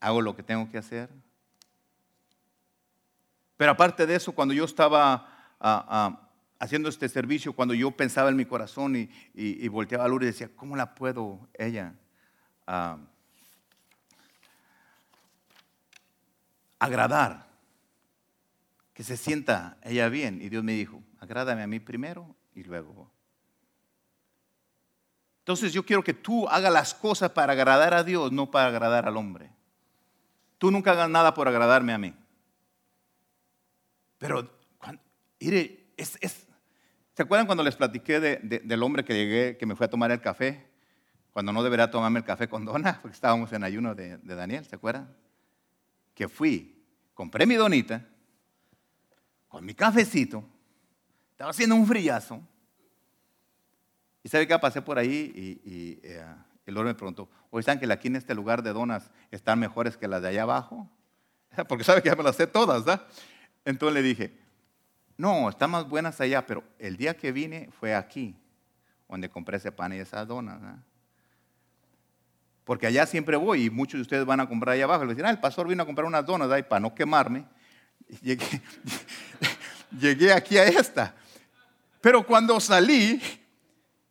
hago 0.00 0.22
lo 0.22 0.36
que 0.36 0.42
tengo 0.42 0.70
que 0.70 0.78
hacer. 0.78 1.10
Pero 3.56 3.72
aparte 3.72 4.06
de 4.06 4.14
eso, 4.14 4.32
cuando 4.32 4.54
yo 4.54 4.64
estaba 4.64 5.28
ah, 5.60 5.86
ah, 5.88 6.28
haciendo 6.58 6.88
este 6.88 7.08
servicio, 7.08 7.52
cuando 7.52 7.74
yo 7.74 7.90
pensaba 7.90 8.30
en 8.30 8.36
mi 8.36 8.46
corazón 8.46 8.96
y, 9.34 9.68
volteaba 9.68 10.04
a 10.04 10.08
Lourdes 10.08 10.28
y 10.28 10.32
decía, 10.32 10.50
¿cómo 10.56 10.76
la 10.76 10.94
puedo 10.94 11.48
ella 11.58 11.94
ah, 12.66 12.98
agradar? 16.78 17.50
que 19.00 19.04
se 19.04 19.16
sienta 19.16 19.78
ella 19.82 20.10
bien. 20.10 20.42
Y 20.42 20.50
Dios 20.50 20.62
me 20.62 20.72
dijo, 20.72 21.02
agrádame 21.20 21.62
a 21.62 21.66
mí 21.66 21.80
primero 21.80 22.36
y 22.54 22.64
luego. 22.64 23.10
Entonces 25.40 25.72
yo 25.72 25.84
quiero 25.84 26.04
que 26.04 26.14
tú 26.14 26.48
hagas 26.48 26.72
las 26.72 26.94
cosas 26.94 27.30
para 27.30 27.52
agradar 27.52 27.94
a 27.94 28.04
Dios, 28.04 28.32
no 28.32 28.50
para 28.50 28.68
agradar 28.68 29.06
al 29.06 29.16
hombre. 29.16 29.50
Tú 30.58 30.70
nunca 30.70 30.92
hagas 30.92 31.10
nada 31.10 31.34
por 31.34 31.48
agradarme 31.48 31.92
a 31.92 31.98
mí. 31.98 32.14
Pero, 34.18 34.48
mire, 35.40 35.92
¿se 35.98 37.22
acuerdan 37.22 37.46
cuando 37.46 37.64
les 37.64 37.76
platiqué 37.76 38.20
del 38.20 38.82
hombre 38.82 39.04
que 39.04 39.14
llegué, 39.14 39.56
que 39.56 39.66
me 39.66 39.74
fue 39.74 39.86
a 39.86 39.90
tomar 39.90 40.10
el 40.10 40.20
café? 40.20 40.70
cuando 41.32 41.52
no 41.52 41.62
debería 41.62 41.90
tomarme 41.90 42.18
el 42.18 42.24
café 42.24 42.48
con 42.48 42.64
dona, 42.64 42.98
porque 43.02 43.14
estábamos 43.14 43.52
en 43.52 43.64
ayuno 43.64 43.94
de, 43.94 44.18
de 44.18 44.34
Daniel, 44.34 44.64
¿se 44.64 44.76
acuerdan? 44.76 45.14
Que 46.14 46.28
fui, 46.28 46.84
compré 47.14 47.46
mi 47.46 47.54
donita, 47.54 48.06
con 49.48 49.64
mi 49.64 49.74
cafecito, 49.74 50.44
estaba 51.30 51.50
haciendo 51.50 51.74
un 51.74 51.86
frillazo, 51.86 52.40
y 54.22 54.28
sabe 54.28 54.46
qué, 54.46 54.58
pasé 54.58 54.82
por 54.82 54.98
ahí 54.98 55.60
y, 55.64 56.00
eh, 56.06 56.24
el 56.66 56.74
Lord 56.74 56.86
me 56.86 56.94
preguntó, 56.94 57.28
oye, 57.50 57.62
¿saben 57.64 57.80
que 57.80 57.92
aquí 57.92 58.08
en 58.08 58.16
este 58.16 58.34
lugar 58.34 58.62
de 58.62 58.72
donas 58.72 59.10
están 59.30 59.58
mejores 59.58 59.96
que 59.96 60.06
las 60.06 60.22
de 60.22 60.28
allá 60.28 60.42
abajo? 60.42 60.88
Porque 61.68 61.84
sabe 61.84 62.02
que 62.02 62.10
ya 62.10 62.16
me 62.16 62.22
las 62.22 62.36
sé 62.36 62.46
todas, 62.46 62.84
¿verdad? 62.84 63.06
Entonces 63.64 63.94
le 63.94 64.02
dije, 64.02 64.38
no, 65.16 65.48
están 65.48 65.70
más 65.70 65.88
buenas 65.88 66.20
allá, 66.20 66.46
pero 66.46 66.62
el 66.78 66.96
día 66.96 67.16
que 67.16 67.32
vine 67.32 67.70
fue 67.78 67.94
aquí, 67.94 68.36
donde 69.08 69.28
compré 69.28 69.56
ese 69.56 69.72
pan 69.72 69.92
y 69.92 69.96
esas 69.96 70.26
donas. 70.28 70.60
¿verdad? 70.60 70.78
Porque 72.64 72.86
allá 72.86 73.04
siempre 73.04 73.36
voy 73.36 73.64
y 73.64 73.70
muchos 73.70 73.98
de 73.98 74.02
ustedes 74.02 74.24
van 74.24 74.40
a 74.40 74.48
comprar 74.48 74.74
allá 74.74 74.84
abajo. 74.84 75.04
Le 75.04 75.14
dicen, 75.14 75.26
ah, 75.26 75.30
el 75.30 75.40
pastor 75.40 75.66
vino 75.66 75.82
a 75.82 75.86
comprar 75.86 76.06
unas 76.06 76.24
donas, 76.24 76.48
y 76.58 76.62
para 76.62 76.78
no 76.78 76.94
quemarme, 76.94 77.44
llegué, 78.22 78.62
llegué 79.98 80.32
aquí 80.32 80.56
a 80.56 80.64
esta. 80.64 81.14
Pero 82.00 82.24
cuando 82.24 82.60
salí, 82.60 83.20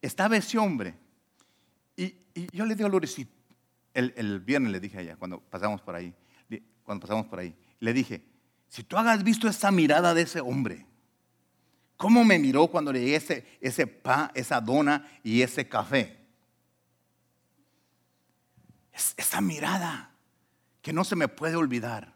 estaba 0.02 0.38
ese 0.38 0.58
hombre. 0.58 0.96
Y, 1.96 2.16
yo 2.54 2.66
le 2.66 2.76
digo 2.76 2.88
a 2.88 2.90
Lourdes, 2.90 3.18
el, 3.94 4.40
viernes 4.40 4.72
le 4.72 4.80
dije 4.80 4.98
a 4.98 5.02
ella, 5.02 5.16
cuando 5.18 5.40
pasamos 5.40 5.82
por 5.82 5.96
ahí, 5.96 6.14
cuando 6.84 7.06
pasamos 7.06 7.28
por 7.28 7.40
ahí, 7.40 7.56
le 7.80 7.94
dije, 7.94 8.24
si 8.68 8.84
tú 8.84 8.98
hagas 8.98 9.24
visto 9.24 9.48
esa 9.48 9.72
mirada 9.72 10.14
de 10.14 10.22
ese 10.22 10.40
hombre, 10.40 10.86
¿cómo 11.98 12.24
me 12.24 12.40
miró 12.40 12.68
cuando 12.68 12.94
le 12.94 13.00
di 13.00 13.14
ese, 13.14 13.46
ese 13.60 13.88
pan, 13.88 14.32
esa 14.36 14.62
dona 14.62 15.06
y 15.24 15.42
ese 15.42 15.68
café? 15.68 16.20
esa 19.18 19.40
mirada 19.42 20.12
que 20.82 20.94
no 20.94 21.04
se 21.04 21.16
me 21.16 21.28
puede 21.28 21.56
olvidar. 21.56 22.14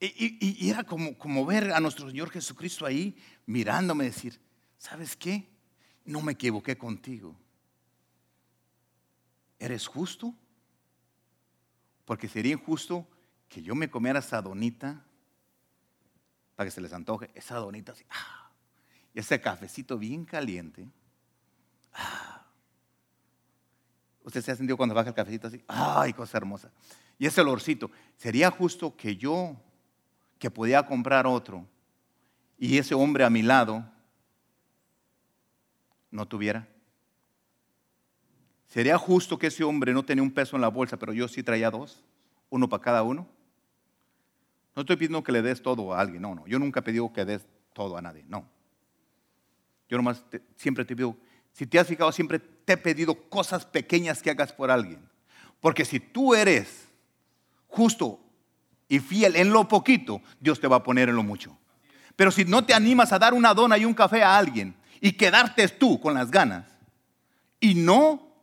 Y, 0.00 0.36
y, 0.40 0.70
era 0.70 0.84
como, 0.84 1.16
como 1.16 1.46
ver 1.46 1.72
a 1.72 1.80
nuestro 1.80 2.08
Señor 2.10 2.30
Jesucristo 2.30 2.84
ahí 2.84 3.16
mirándome 3.46 4.04
decir, 4.04 4.38
¿sabes 4.84 5.16
qué? 5.16 5.48
No 6.04 6.20
me 6.20 6.32
equivoqué 6.32 6.76
contigo. 6.76 7.34
¿Eres 9.58 9.86
justo? 9.86 10.34
Porque 12.04 12.28
sería 12.28 12.52
injusto 12.52 13.08
que 13.48 13.62
yo 13.62 13.74
me 13.74 13.88
comiera 13.88 14.18
esa 14.18 14.42
donita 14.42 15.02
para 16.54 16.66
que 16.66 16.70
se 16.70 16.82
les 16.82 16.92
antoje, 16.92 17.30
esa 17.34 17.56
donita 17.56 17.92
así, 17.92 18.04
ah, 18.10 18.50
y 19.14 19.20
ese 19.20 19.40
cafecito 19.40 19.96
bien 19.96 20.26
caliente. 20.26 20.86
Ah. 21.94 22.44
Usted 24.22 24.42
se 24.42 24.52
ha 24.52 24.56
sentido 24.56 24.76
cuando 24.76 24.94
baja 24.94 25.08
el 25.08 25.14
cafecito 25.14 25.48
así, 25.48 25.64
ay, 25.66 26.12
cosa 26.12 26.36
hermosa. 26.36 26.70
Y 27.18 27.24
ese 27.24 27.40
olorcito, 27.40 27.90
sería 28.18 28.50
justo 28.50 28.94
que 28.94 29.16
yo, 29.16 29.56
que 30.38 30.50
podía 30.50 30.84
comprar 30.84 31.26
otro, 31.26 31.66
y 32.58 32.76
ese 32.76 32.94
hombre 32.94 33.24
a 33.24 33.30
mi 33.30 33.42
lado, 33.42 33.93
no 36.14 36.26
tuviera? 36.26 36.68
¿Sería 38.68 38.96
justo 38.96 39.38
que 39.38 39.48
ese 39.48 39.64
hombre 39.64 39.92
no 39.92 40.04
tenía 40.04 40.22
un 40.22 40.30
peso 40.30 40.56
en 40.56 40.62
la 40.62 40.68
bolsa, 40.68 40.96
pero 40.96 41.12
yo 41.12 41.28
sí 41.28 41.42
traía 41.42 41.70
dos? 41.70 42.02
Uno 42.50 42.68
para 42.68 42.82
cada 42.82 43.02
uno. 43.02 43.28
No 44.74 44.82
estoy 44.82 44.96
pidiendo 44.96 45.22
que 45.22 45.32
le 45.32 45.42
des 45.42 45.60
todo 45.60 45.92
a 45.92 46.00
alguien, 46.00 46.22
no, 46.22 46.34
no. 46.34 46.46
Yo 46.46 46.58
nunca 46.58 46.80
he 46.80 46.82
pedido 46.82 47.12
que 47.12 47.24
des 47.24 47.44
todo 47.72 47.96
a 47.96 48.02
nadie, 48.02 48.24
no. 48.28 48.48
Yo 49.88 49.96
nomás 49.96 50.24
siempre 50.56 50.84
te 50.84 50.96
pido, 50.96 51.16
si 51.52 51.66
te 51.66 51.78
has 51.78 51.86
fijado, 51.86 52.10
siempre 52.12 52.38
te 52.38 52.72
he 52.72 52.76
pedido 52.76 53.14
cosas 53.28 53.66
pequeñas 53.66 54.22
que 54.22 54.30
hagas 54.30 54.52
por 54.52 54.70
alguien. 54.70 55.00
Porque 55.60 55.84
si 55.84 55.98
tú 56.00 56.34
eres 56.34 56.88
justo 57.66 58.20
y 58.88 59.00
fiel 59.00 59.36
en 59.36 59.52
lo 59.52 59.66
poquito, 59.66 60.22
Dios 60.40 60.60
te 60.60 60.68
va 60.68 60.76
a 60.76 60.82
poner 60.82 61.08
en 61.08 61.16
lo 61.16 61.22
mucho. 61.22 61.56
Pero 62.16 62.30
si 62.30 62.44
no 62.44 62.64
te 62.64 62.74
animas 62.74 63.12
a 63.12 63.18
dar 63.18 63.34
una 63.34 63.52
dona 63.52 63.76
y 63.78 63.84
un 63.84 63.94
café 63.94 64.22
a 64.22 64.36
alguien, 64.36 64.76
y 65.00 65.12
quedarte 65.12 65.68
tú 65.68 66.00
con 66.00 66.14
las 66.14 66.30
ganas. 66.30 66.66
Y 67.60 67.74
no 67.74 68.34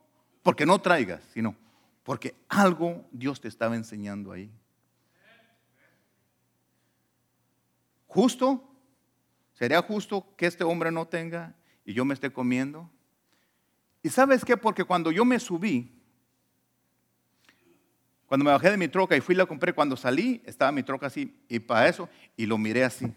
porque 0.44 0.66
no 0.66 0.80
traigas, 0.80 1.22
sino 1.34 1.56
porque 2.04 2.36
algo 2.50 3.06
Dios 3.12 3.40
te 3.40 3.48
estaba 3.48 3.76
enseñando 3.76 4.32
ahí. 4.32 4.52
¿Justo? 8.08 8.68
¿Sería 9.54 9.82
justo 9.82 10.28
que 10.36 10.48
este 10.48 10.64
hombre 10.64 10.92
no 10.92 11.08
tenga 11.08 11.56
y 11.86 11.94
yo 11.94 12.04
me 12.04 12.14
esté 12.14 12.32
comiendo? 12.32 12.90
¿Y 14.04 14.10
sabes 14.10 14.44
qué? 14.44 14.58
Porque 14.58 14.84
cuando 14.84 15.12
yo 15.12 15.24
me 15.24 15.40
subí, 15.40 15.92
cuando 18.26 18.44
me 18.44 18.52
bajé 18.52 18.72
de 18.72 18.78
mi 18.78 18.88
troca 18.88 19.16
y 19.16 19.22
fui 19.22 19.36
la 19.36 19.46
compré, 19.46 19.74
cuando 19.74 19.96
salí, 19.96 20.42
estaba 20.46 20.72
mi 20.72 20.84
troca 20.84 21.08
así, 21.08 21.36
y 21.48 21.60
para 21.60 21.88
eso, 21.88 22.10
y 22.36 22.46
lo 22.46 22.58
miré 22.58 22.84
así. 22.84 23.14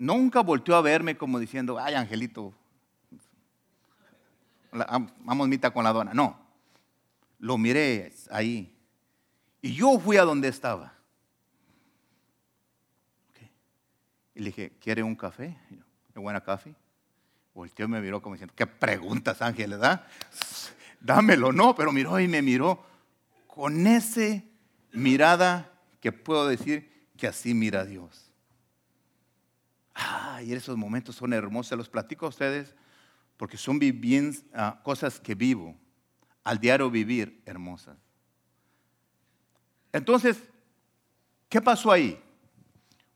Nunca 0.00 0.40
volteó 0.40 0.76
a 0.76 0.80
verme 0.80 1.14
como 1.18 1.38
diciendo, 1.38 1.78
ay, 1.78 1.92
Angelito, 1.92 2.54
vamos 4.72 5.46
mitad 5.46 5.74
con 5.74 5.84
la 5.84 5.92
dona. 5.92 6.14
No, 6.14 6.40
lo 7.38 7.58
miré 7.58 8.10
ahí. 8.30 8.74
Y 9.60 9.74
yo 9.74 9.98
fui 9.98 10.16
a 10.16 10.22
donde 10.22 10.48
estaba. 10.48 10.94
Y 14.34 14.40
le 14.40 14.46
dije, 14.46 14.72
¿quiere 14.80 15.02
un 15.02 15.14
café? 15.14 15.54
¿Qué 16.14 16.18
buena 16.18 16.40
café? 16.40 16.74
Volteó 17.52 17.84
y 17.84 17.88
me 17.90 18.00
miró 18.00 18.22
como 18.22 18.36
diciendo, 18.36 18.54
¿qué 18.56 18.66
preguntas, 18.66 19.42
Ángel, 19.42 19.78
da? 19.78 20.08
Dámelo, 20.98 21.52
no, 21.52 21.74
pero 21.74 21.92
miró 21.92 22.18
y 22.18 22.26
me 22.26 22.40
miró 22.40 22.82
con 23.46 23.86
esa 23.86 24.42
mirada 24.92 25.70
que 26.00 26.10
puedo 26.10 26.48
decir 26.48 27.06
que 27.18 27.26
así 27.26 27.52
mira 27.52 27.84
Dios. 27.84 28.29
Y 30.42 30.52
esos 30.52 30.76
momentos 30.76 31.16
son 31.16 31.32
hermosos. 31.32 31.76
Los 31.76 31.88
platico 31.88 32.26
a 32.26 32.30
ustedes 32.30 32.74
porque 33.36 33.56
son 33.56 33.78
bien, 33.78 34.36
ah, 34.52 34.80
cosas 34.82 35.18
que 35.18 35.34
vivo 35.34 35.74
al 36.44 36.58
diario 36.58 36.90
vivir 36.90 37.42
hermosas. 37.46 37.96
Entonces, 39.92 40.42
¿qué 41.48 41.60
pasó 41.60 41.90
ahí? 41.90 42.22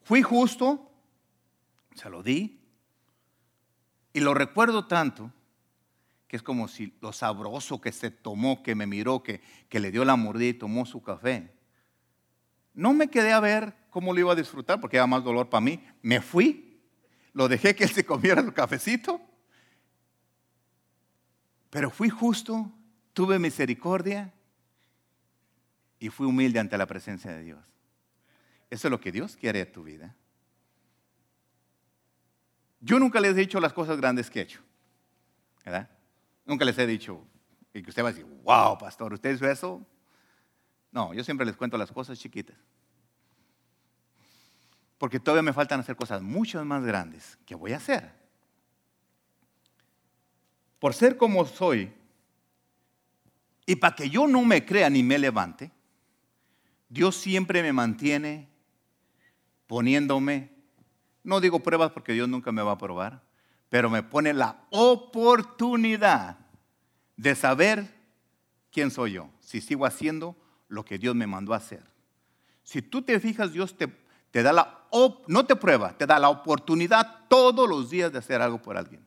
Fui 0.03 0.23
justo, 0.23 0.91
se 1.95 2.09
lo 2.09 2.23
di, 2.23 2.59
y 4.13 4.21
lo 4.21 4.33
recuerdo 4.33 4.87
tanto 4.87 5.31
que 6.27 6.37
es 6.37 6.43
como 6.43 6.69
si 6.69 6.97
lo 7.01 7.13
sabroso 7.13 7.81
que 7.81 7.93
se 7.93 8.11
tomó, 8.11 8.63
que 8.63 8.75
me 8.75 8.87
miró, 8.87 9.23
que, 9.23 9.43
que 9.69 9.79
le 9.79 9.91
dio 9.91 10.05
la 10.05 10.17
mordida 10.17 10.49
y 10.49 10.55
tomó 10.55 10.87
su 10.87 11.03
café. 11.03 11.53
No 12.73 12.93
me 12.93 13.09
quedé 13.09 13.33
a 13.33 13.41
ver 13.41 13.75
cómo 13.91 14.13
lo 14.13 14.21
iba 14.21 14.33
a 14.33 14.37
disfrutar 14.37 14.81
porque 14.81 14.97
era 14.97 15.07
más 15.07 15.23
dolor 15.23 15.51
para 15.51 15.61
mí. 15.61 15.85
Me 16.03 16.21
fui 16.21 16.64
lo 17.35 17.49
dejé 17.49 17.75
que 17.75 17.85
él 17.85 17.91
se 17.91 18.07
comiera 18.07 18.41
el 18.41 18.55
cafecito, 18.55 19.21
pero 21.69 21.91
fui 21.91 22.09
justo, 22.09 22.73
tuve 23.13 23.39
misericordia 23.39 24.33
y 25.99 26.09
fui 26.09 26.27
humilde 26.27 26.61
ante 26.61 26.79
la 26.79 26.87
presencia 26.87 27.33
de 27.33 27.43
Dios. 27.43 27.67
Eso 28.71 28.87
es 28.87 28.91
lo 28.91 29.01
que 29.01 29.13
Dios 29.13 29.37
quiere 29.37 29.61
en 29.61 29.73
tu 29.73 29.83
vida. 29.83 30.15
Yo 32.81 32.99
nunca 32.99 33.21
les 33.21 33.33
he 33.33 33.41
dicho 33.41 33.61
las 33.61 33.73
cosas 33.73 33.97
grandes 33.97 34.31
que 34.31 34.41
he 34.41 34.43
hecho, 34.43 34.61
¿verdad? 35.65 35.91
Nunca 36.45 36.65
les 36.65 36.79
he 36.79 36.87
dicho, 36.87 37.27
y 37.73 37.83
que 37.83 37.91
usted 37.91 38.05
va 38.05 38.11
a 38.11 38.13
decir, 38.13 38.27
wow, 38.45 38.79
pastor, 38.79 39.13
¿usted 39.13 39.35
hizo 39.35 39.51
eso? 39.51 39.85
No, 40.93 41.13
yo 41.15 41.25
siempre 41.25 41.47
les 41.47 41.57
cuento 41.57 41.77
las 41.77 41.91
cosas 41.91 42.19
chiquitas 42.19 42.57
porque 45.05 45.21
todavía 45.21 45.43
me 45.43 45.53
faltan 45.53 45.81
hacer 45.81 45.97
cosas 45.97 46.23
mucho 46.23 46.65
más 46.65 46.83
grandes 46.83 47.37
que 47.45 47.55
voy 47.55 47.75
a 47.75 47.77
hacer. 47.77 48.11
Por 50.79 50.95
ser 50.95 51.19
como 51.19 51.45
soy, 51.45 51.93
y 53.67 53.77
para 53.77 53.95
que 53.95 54.09
yo 54.09 54.27
no 54.27 54.43
me 54.47 54.65
crea 54.65 54.89
ni 54.89 55.03
me 55.03 55.19
levante, 55.19 55.71
Dios 56.89 57.17
siempre 57.17 57.61
me 57.61 57.75
mantiene 57.75 58.49
poniéndome, 59.67 60.49
no 61.23 61.39
digo 61.39 61.61
pruebas 61.61 61.91
porque 61.91 62.15
Dios 62.15 62.27
nunca 62.27 62.51
me 62.51 62.63
va 62.63 62.73
a 62.73 62.79
probar, 62.79 63.23
pero 63.69 63.91
me 63.91 64.03
pone 64.03 64.33
la 64.33 64.65
oportunidad 64.71 66.39
de 67.19 67.35
saber 67.35 67.95
quién 68.73 68.91
soy 68.91 69.13
yo, 69.13 69.29
si 69.41 69.61
sigo 69.61 69.85
haciendo 69.85 70.35
lo 70.69 70.83
que 70.83 70.97
Dios 70.97 71.15
me 71.15 71.27
mandó 71.27 71.53
a 71.53 71.59
hacer. 71.59 71.85
Si 72.63 72.81
tú 72.81 73.03
te 73.03 73.21
fijas, 73.21 73.53
Dios 73.53 73.77
te 73.77 74.03
te 74.35 74.43
da 74.43 74.53
la, 74.53 74.81
no 75.29 75.47
te 75.47 75.55
prueba, 75.55 75.97
te 75.97 76.07
da 76.07 76.19
la 76.19 76.29
oportunidad 76.29 77.21
todos 77.29 77.69
los 77.69 77.89
días 77.89 78.11
de 78.11 78.19
hacer 78.19 78.43
algo 78.43 78.61
por 78.61 78.77
alguien. 78.77 79.07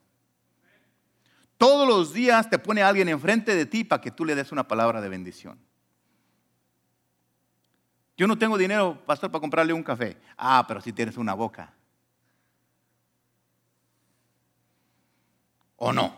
Todos 1.57 1.85
los 1.85 2.13
días 2.13 2.49
te 2.49 2.57
pone 2.57 2.81
alguien 2.81 3.09
enfrente 3.09 3.53
de 3.53 3.65
ti 3.65 3.83
para 3.83 4.01
que 4.01 4.09
tú 4.09 4.23
le 4.23 4.35
des 4.35 4.53
una 4.53 4.69
palabra 4.69 5.01
de 5.01 5.09
bendición. 5.09 5.59
Yo 8.15 8.25
no 8.25 8.37
tengo 8.37 8.57
dinero, 8.57 9.03
pastor, 9.05 9.29
para 9.29 9.41
comprarle 9.41 9.73
un 9.73 9.83
café. 9.83 10.15
Ah, 10.37 10.63
pero 10.65 10.79
si 10.79 10.93
tienes 10.93 11.17
una 11.17 11.33
boca. 11.33 11.73
¿O 15.75 15.91
no? 15.91 16.15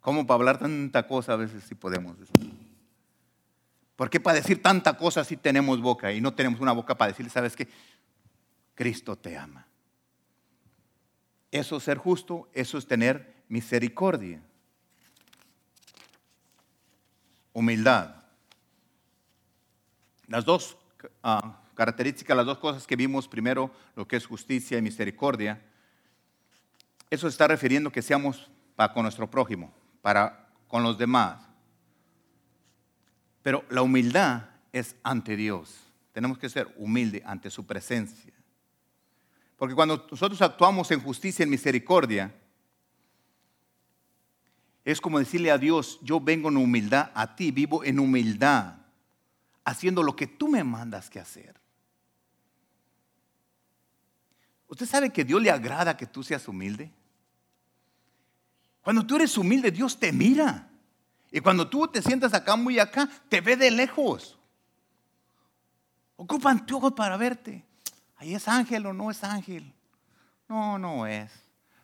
¿Cómo 0.00 0.26
para 0.26 0.36
hablar 0.36 0.58
tanta 0.58 1.06
cosa 1.06 1.34
a 1.34 1.36
veces 1.36 1.62
si 1.64 1.74
podemos? 1.74 2.16
¿Por 3.98 4.10
qué 4.10 4.20
para 4.20 4.36
decir 4.36 4.62
tanta 4.62 4.96
cosa 4.96 5.24
si 5.24 5.36
tenemos 5.36 5.80
boca 5.80 6.12
y 6.12 6.20
no 6.20 6.32
tenemos 6.32 6.60
una 6.60 6.70
boca 6.70 6.96
para 6.96 7.10
decirle, 7.10 7.32
sabes 7.32 7.56
qué? 7.56 7.66
Cristo 8.76 9.16
te 9.16 9.36
ama. 9.36 9.66
Eso 11.50 11.78
es 11.78 11.82
ser 11.82 11.98
justo, 11.98 12.48
eso 12.52 12.78
es 12.78 12.86
tener 12.86 13.42
misericordia. 13.48 14.40
Humildad. 17.52 18.14
Las 20.28 20.44
dos 20.44 20.76
ah, 21.24 21.60
características, 21.74 22.36
las 22.36 22.46
dos 22.46 22.58
cosas 22.58 22.86
que 22.86 22.94
vimos, 22.94 23.26
primero 23.26 23.72
lo 23.96 24.06
que 24.06 24.14
es 24.14 24.26
justicia 24.26 24.78
y 24.78 24.82
misericordia, 24.82 25.60
eso 27.10 27.26
está 27.26 27.48
refiriendo 27.48 27.90
que 27.90 28.00
seamos 28.00 28.48
para 28.76 28.92
con 28.92 29.02
nuestro 29.02 29.28
prójimo, 29.28 29.74
para 30.02 30.50
con 30.68 30.84
los 30.84 30.98
demás. 30.98 31.47
Pero 33.48 33.64
la 33.70 33.80
humildad 33.80 34.42
es 34.74 34.94
ante 35.02 35.34
Dios. 35.34 35.74
Tenemos 36.12 36.36
que 36.36 36.50
ser 36.50 36.70
humildes 36.76 37.22
ante 37.24 37.48
su 37.48 37.64
presencia. 37.64 38.34
Porque 39.56 39.74
cuando 39.74 40.06
nosotros 40.10 40.42
actuamos 40.42 40.90
en 40.90 41.00
justicia, 41.00 41.44
en 41.44 41.48
misericordia, 41.48 42.34
es 44.84 45.00
como 45.00 45.18
decirle 45.18 45.50
a 45.50 45.56
Dios, 45.56 45.98
yo 46.02 46.20
vengo 46.20 46.50
en 46.50 46.58
humildad 46.58 47.10
a 47.14 47.34
ti, 47.36 47.50
vivo 47.50 47.82
en 47.84 47.98
humildad, 47.98 48.80
haciendo 49.64 50.02
lo 50.02 50.14
que 50.14 50.26
tú 50.26 50.48
me 50.48 50.62
mandas 50.62 51.08
que 51.08 51.18
hacer. 51.18 51.58
¿Usted 54.66 54.84
sabe 54.84 55.10
que 55.10 55.24
Dios 55.24 55.40
le 55.40 55.50
agrada 55.50 55.96
que 55.96 56.06
tú 56.06 56.22
seas 56.22 56.46
humilde? 56.48 56.92
Cuando 58.82 59.06
tú 59.06 59.16
eres 59.16 59.38
humilde, 59.38 59.70
Dios 59.70 59.98
te 59.98 60.12
mira. 60.12 60.68
Y 61.30 61.40
cuando 61.40 61.68
tú 61.68 61.88
te 61.88 62.02
sientas 62.02 62.32
acá 62.34 62.56
muy 62.56 62.78
acá, 62.78 63.08
te 63.28 63.40
ve 63.40 63.56
de 63.56 63.70
lejos. 63.70 64.38
Ocupan 66.16 66.66
ojos 66.72 66.92
para 66.94 67.16
verte. 67.16 67.64
Ahí 68.16 68.34
es 68.34 68.48
ángel 68.48 68.86
o 68.86 68.92
no 68.92 69.10
es 69.10 69.22
ángel. 69.22 69.72
No, 70.48 70.78
no 70.78 71.06
es. 71.06 71.30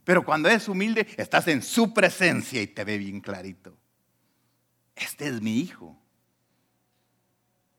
Pero 0.02 0.24
cuando 0.24 0.48
es 0.48 0.68
humilde, 0.68 1.06
estás 1.16 1.46
en 1.48 1.62
su 1.62 1.94
presencia 1.94 2.60
y 2.60 2.66
te 2.66 2.84
ve 2.84 2.98
bien 2.98 3.20
clarito. 3.20 3.76
Este 4.96 5.28
es 5.28 5.40
mi 5.40 5.58
hijo. 5.58 5.96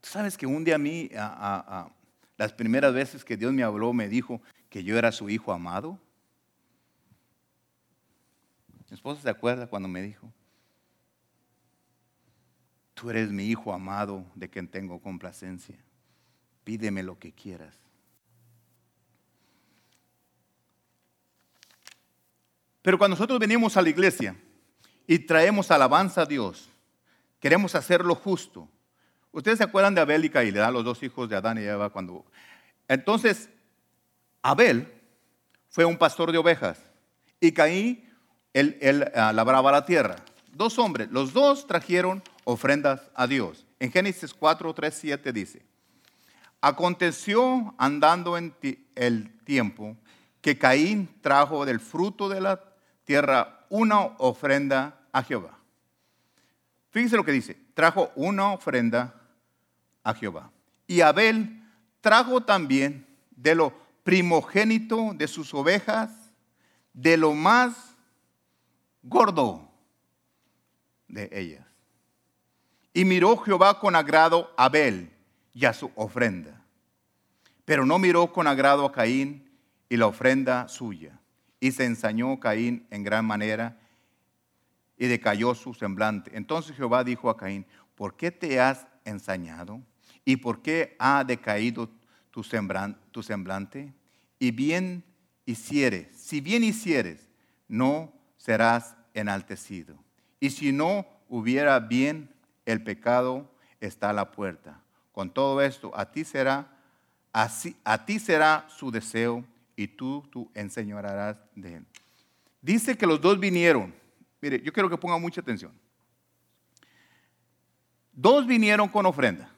Tú 0.02 0.10
sabes 0.10 0.38
que 0.38 0.46
un 0.46 0.64
día 0.64 0.76
a 0.76 0.80
mí, 0.80 1.10
las 2.38 2.54
primeras 2.54 2.94
veces 2.94 3.26
que 3.26 3.38
Dios 3.38 3.52
me 3.54 3.64
habló, 3.64 3.92
me 3.94 4.08
dijo 4.08 4.42
que 4.70 4.84
yo 4.84 4.98
era 4.98 5.12
su 5.12 5.30
hijo 5.30 5.52
amado. 5.52 6.00
Mi 8.90 8.96
esposa 8.96 9.22
se 9.22 9.30
acuerda 9.30 9.68
cuando 9.68 9.88
me 9.88 10.02
dijo, 10.02 10.32
tú 12.96 13.10
eres 13.10 13.30
mi 13.30 13.46
hijo 13.46 13.72
amado 13.74 14.26
de 14.34 14.50
quien 14.50 14.68
tengo 14.68 15.00
complacencia. 15.00 15.76
Pídeme 16.64 17.04
lo 17.04 17.20
que 17.20 17.32
quieras. 17.32 17.76
Pero 22.82 22.98
cuando 22.98 23.16
nosotros 23.16 23.38
venimos 23.38 23.78
a 23.78 23.82
la 23.82 23.90
iglesia 23.90 24.36
y 25.06 25.20
traemos 25.20 25.70
alabanza 25.70 26.22
a 26.22 26.26
Dios, 26.26 26.70
queremos 27.40 27.76
hacer 27.76 28.04
lo 28.04 28.16
justo. 28.16 28.68
Ustedes 29.32 29.58
se 29.58 29.64
acuerdan 29.64 29.94
de 29.94 30.02
Abel 30.02 30.24
y 30.24 30.30
Caín, 30.30 30.54
le 30.54 30.62
dan 30.62 30.74
los 30.74 30.86
dos 30.86 31.04
hijos 31.04 31.30
de 31.30 31.36
Adán 31.36 31.58
y 31.58 31.64
Eva 31.64 31.90
cuando... 31.90 32.26
Entonces, 32.88 33.50
Abel 34.42 34.92
fue 35.68 35.84
un 35.84 35.98
pastor 35.98 36.32
de 36.32 36.38
ovejas 36.38 36.80
y 37.40 37.52
Caín, 37.52 38.08
él, 38.54 38.78
él 38.80 39.12
ah, 39.16 39.34
labraba 39.34 39.72
la 39.72 39.86
tierra. 39.86 40.16
Dos 40.54 40.80
hombres, 40.80 41.10
los 41.12 41.34
dos 41.34 41.68
trajeron 41.68 42.24
ofrendas 42.46 43.02
a 43.14 43.28
Dios. 43.28 43.66
En 43.80 43.92
Génesis 43.92 44.34
4, 44.34 44.74
3, 44.74 44.96
7 44.96 45.34
dice, 45.34 45.66
aconteció 46.62 47.76
andando 47.78 48.38
en 48.38 48.56
el 48.96 49.38
tiempo 49.44 49.98
que 50.40 50.58
Caín 50.58 51.10
trajo 51.22 51.66
del 51.66 51.80
fruto 51.80 52.30
de 52.30 52.40
la 52.40 52.62
tierra 53.04 53.66
una 53.70 54.00
ofrenda 54.20 54.98
a 55.12 55.22
Jehová. 55.22 55.60
Fíjense 56.92 57.18
lo 57.18 57.26
que 57.26 57.34
dice, 57.34 57.58
trajo 57.74 58.12
una 58.16 58.54
ofrenda 58.54 59.14
a 60.04 60.14
Jehová. 60.14 60.52
Y 60.88 61.02
Abel 61.02 61.62
trajo 62.00 62.42
también 62.42 63.06
de 63.32 63.56
lo 63.56 63.74
primogénito 64.04 65.14
de 65.16 65.28
sus 65.28 65.54
ovejas, 65.54 66.12
de 66.94 67.18
lo 67.18 67.34
más 67.34 67.96
gordo 69.04 69.70
de 71.08 71.30
ellas. 71.32 71.65
Y 72.96 73.04
miró 73.04 73.36
Jehová 73.36 73.78
con 73.78 73.94
agrado 73.94 74.54
a 74.56 74.66
Abel 74.66 75.12
y 75.54 75.66
a 75.66 75.74
su 75.74 75.92
ofrenda, 75.96 76.64
pero 77.66 77.86
no 77.86 78.00
miró 78.00 78.32
con 78.32 78.48
agrado 78.48 78.86
a 78.86 78.92
Caín 78.94 79.52
y 79.90 79.98
la 79.98 80.08
ofrenda 80.08 80.70
suya. 80.70 81.20
Y 81.60 81.74
se 81.74 81.84
ensañó 81.84 82.40
Caín 82.40 82.88
en 82.92 83.04
gran 83.04 83.26
manera 83.26 83.78
y 84.98 85.08
decayó 85.08 85.54
su 85.56 85.74
semblante. 85.74 86.32
Entonces 86.36 86.74
Jehová 86.78 87.04
dijo 87.04 87.30
a 87.30 87.36
Caín, 87.36 87.66
¿por 87.96 88.16
qué 88.16 88.32
te 88.32 88.62
has 88.62 88.88
ensañado? 89.04 89.82
¿Y 90.24 90.38
por 90.38 90.62
qué 90.62 90.96
ha 90.98 91.26
decaído 91.26 91.90
tu 92.32 92.44
semblante? 92.44 93.94
Y 94.40 94.52
bien 94.52 95.04
hicieres, 95.46 96.16
si 96.16 96.40
bien 96.40 96.64
hicieres, 96.64 97.28
no 97.68 98.14
serás 98.38 98.96
enaltecido. 99.14 99.98
Y 100.40 100.52
si 100.52 100.72
no 100.72 101.06
hubiera 101.28 101.78
bien, 101.82 102.34
el 102.66 102.84
pecado 102.84 103.50
está 103.80 104.10
a 104.10 104.14
la 104.14 104.32
puerta. 104.32 104.82
Con 105.12 105.30
todo 105.30 105.62
esto, 105.62 105.92
a 105.96 106.12
ti 106.12 106.24
será, 106.24 106.68
así, 107.32 107.76
a 107.84 108.06
ti 108.06 108.20
será 108.20 108.66
su 108.70 108.92
deseo 108.92 109.46
y 109.76 109.88
tú, 109.88 110.28
tú 110.32 110.50
enseñarás 110.54 111.38
de 111.56 111.76
él. 111.76 111.86
Dice 112.62 112.98
que 112.98 113.06
los 113.06 113.22
dos 113.22 113.40
vinieron. 113.40 113.94
Mire, 114.42 114.62
yo 114.62 114.74
quiero 114.74 114.90
que 114.90 114.98
ponga 114.98 115.18
mucha 115.18 115.42
atención. 115.42 115.72
Dos 118.12 118.48
vinieron 118.48 118.88
con 118.88 119.06
ofrenda. 119.06 119.50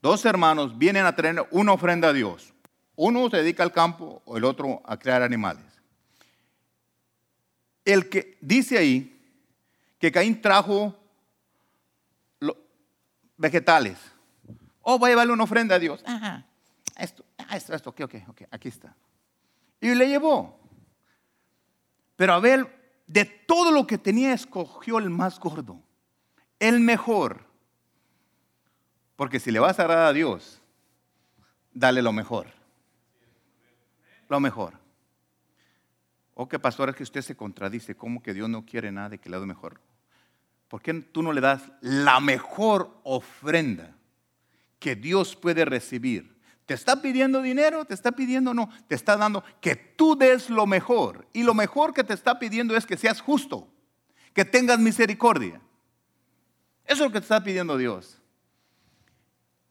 Dos 0.00 0.24
hermanos 0.24 0.76
vienen 0.78 1.04
a 1.04 1.14
traer 1.14 1.46
una 1.50 1.72
ofrenda 1.72 2.08
a 2.08 2.12
Dios. 2.12 2.54
Uno 2.96 3.28
se 3.28 3.38
dedica 3.38 3.62
al 3.62 3.72
campo 3.72 4.22
el 4.34 4.44
otro 4.44 4.80
a 4.84 4.98
crear 4.98 5.22
animales. 5.22 5.64
El 7.84 8.08
que 8.08 8.38
dice 8.40 8.78
ahí 8.78 9.18
que 9.98 10.12
Caín 10.12 10.40
trajo 10.40 10.99
vegetales. 13.40 13.98
Oh, 14.82 14.98
voy 14.98 15.08
a 15.08 15.12
llevarle 15.12 15.32
una 15.32 15.44
ofrenda 15.44 15.76
a 15.76 15.78
Dios. 15.78 16.02
Ajá, 16.06 16.46
esto, 16.96 17.24
Ah, 17.48 17.56
esto, 17.56 17.74
esto, 17.74 17.90
ok, 17.90 18.02
ok, 18.02 18.14
ok, 18.28 18.42
aquí 18.50 18.68
está. 18.68 18.94
Y 19.80 19.94
le 19.94 20.06
llevó. 20.06 20.60
Pero 22.16 22.34
Abel, 22.34 22.68
de 23.06 23.24
todo 23.24 23.72
lo 23.72 23.86
que 23.86 23.98
tenía, 23.98 24.32
escogió 24.32 24.98
el 24.98 25.10
más 25.10 25.40
gordo, 25.40 25.82
el 26.58 26.80
mejor. 26.80 27.44
Porque 29.16 29.40
si 29.40 29.50
le 29.50 29.58
vas 29.58 29.78
a 29.78 29.82
agradar 29.82 30.06
a 30.06 30.12
Dios, 30.12 30.60
dale 31.72 32.02
lo 32.02 32.12
mejor. 32.12 32.46
Lo 34.28 34.38
mejor. 34.38 34.78
O 36.34 36.48
que 36.48 36.58
pastor 36.58 36.90
es 36.90 36.96
que 36.96 37.02
usted 37.02 37.22
se 37.22 37.36
contradice, 37.36 37.96
como 37.96 38.22
que 38.22 38.32
Dios 38.34 38.48
no 38.48 38.64
quiere 38.64 38.92
nada 38.92 39.08
de 39.08 39.18
que 39.18 39.28
le 39.28 39.40
dé 39.40 39.46
mejor. 39.46 39.80
¿Por 40.70 40.80
qué 40.80 40.94
tú 40.94 41.20
no 41.20 41.32
le 41.32 41.40
das 41.40 41.62
la 41.80 42.20
mejor 42.20 42.96
ofrenda 43.02 43.92
que 44.78 44.94
Dios 44.94 45.34
puede 45.34 45.64
recibir? 45.64 46.38
¿Te 46.64 46.74
está 46.74 47.02
pidiendo 47.02 47.42
dinero? 47.42 47.84
¿Te 47.84 47.92
está 47.92 48.12
pidiendo 48.12 48.54
no? 48.54 48.70
Te 48.86 48.94
está 48.94 49.16
dando 49.16 49.42
que 49.60 49.74
tú 49.74 50.14
des 50.14 50.48
lo 50.48 50.68
mejor. 50.68 51.26
Y 51.32 51.42
lo 51.42 51.54
mejor 51.54 51.92
que 51.92 52.04
te 52.04 52.14
está 52.14 52.38
pidiendo 52.38 52.76
es 52.76 52.86
que 52.86 52.96
seas 52.96 53.20
justo, 53.20 53.66
que 54.32 54.44
tengas 54.44 54.78
misericordia. 54.78 55.60
Eso 56.84 56.94
es 56.94 57.00
lo 57.00 57.10
que 57.10 57.18
te 57.18 57.24
está 57.24 57.42
pidiendo 57.42 57.76
Dios. 57.76 58.22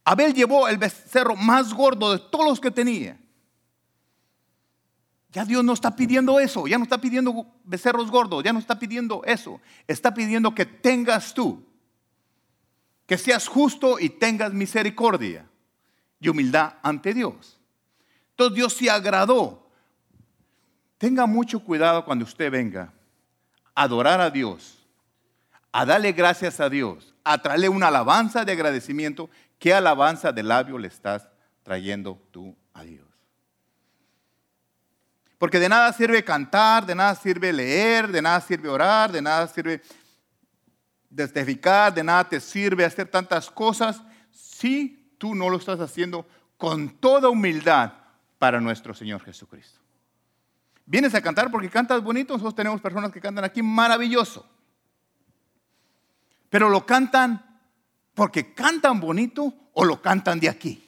Abel 0.04 0.34
llevó 0.34 0.68
el 0.68 0.78
becerro 0.78 1.38
más 1.38 1.74
gordo 1.74 2.12
de 2.12 2.20
todos 2.30 2.45
los 2.45 2.60
que 2.60 2.72
tenía. 2.72 3.18
Ya 5.32 5.45
Dios 5.45 5.63
no 5.63 5.73
está 5.73 5.95
pidiendo 5.95 6.39
eso, 6.39 6.67
ya 6.67 6.77
no 6.77 6.84
está 6.84 6.99
pidiendo 6.99 7.45
becerros 7.63 8.09
gordos, 8.09 8.43
ya 8.43 8.51
no 8.51 8.59
está 8.59 8.80
pidiendo 8.80 9.23
eso. 9.25 9.61
Está 9.88 10.13
pidiendo 10.13 10.55
que 10.55 10.65
tengas 10.65 11.34
tú, 11.34 11.63
que 13.05 13.17
seas 13.17 13.47
justo 13.47 13.99
y 13.99 14.09
tengas 14.09 14.53
misericordia 14.53 15.47
y 16.19 16.30
humildad 16.30 16.73
ante 16.82 17.13
Dios. 17.13 17.59
Entonces 18.32 18.55
Dios 18.55 18.73
se 18.73 18.89
agradó. 18.89 19.69
Tenga 20.97 21.27
mucho 21.27 21.63
cuidado 21.63 22.03
cuando 22.03 22.25
usted 22.25 22.51
venga 22.51 22.91
a 23.75 23.84
adorar 23.84 24.19
a 24.21 24.32
Dios, 24.32 24.80
a 25.71 25.86
darle 25.86 26.11
gracias 26.11 26.59
a 26.59 26.69
Dios, 26.69 27.13
a 27.23 27.38
traerle 27.41 27.69
una 27.69 27.88
alabanza 27.88 28.43
de 28.45 28.51
agradecimiento. 28.51 29.30
¿Qué 29.59 29.73
alabanza 29.73 30.32
de 30.32 30.41
labio 30.41 30.77
le 30.77 30.88
estás 30.88 31.30
trayendo 31.63 32.19
tú 32.32 32.55
a 32.73 32.84
Dios? 32.84 33.09
Porque 35.40 35.58
de 35.58 35.70
nada 35.70 35.92
sirve 35.94 36.24
cantar, 36.24 36.86
de 36.86 36.94
nada 36.94 37.16
sirve 37.16 37.52
leer, 37.52 38.12
de 38.12 38.22
nada 38.22 38.42
sirve 38.42 38.68
orar, 38.68 39.12
de 39.12 39.22
nada 39.22 39.48
sirve 39.48 39.82
testificar, 41.16 41.94
de 41.94 42.04
nada 42.04 42.28
te 42.28 42.40
sirve 42.42 42.86
hacer 42.86 43.08
tantas 43.08 43.50
cosas 43.50 44.04
si 44.32 45.16
tú 45.18 45.34
no 45.34 45.50
lo 45.50 45.58
estás 45.58 45.80
haciendo 45.80 46.28
con 46.58 46.90
toda 46.90 47.30
humildad 47.30 47.94
para 48.38 48.60
nuestro 48.60 48.94
Señor 48.94 49.24
Jesucristo. 49.24 49.80
Vienes 50.86 51.16
a 51.16 51.22
cantar 51.22 51.50
porque 51.50 51.70
cantas 51.70 52.04
bonito, 52.04 52.34
nosotros 52.34 52.56
tenemos 52.56 52.82
personas 52.82 53.12
que 53.12 53.22
cantan 53.22 53.46
aquí 53.46 53.64
maravilloso. 53.64 54.46
Pero 56.50 56.68
lo 56.68 56.86
cantan 56.86 57.62
porque 58.14 58.54
cantan 58.54 59.00
bonito 59.00 59.54
o 59.74 59.86
lo 59.86 60.02
cantan 60.02 60.40
de 60.40 60.50
aquí. 60.50 60.84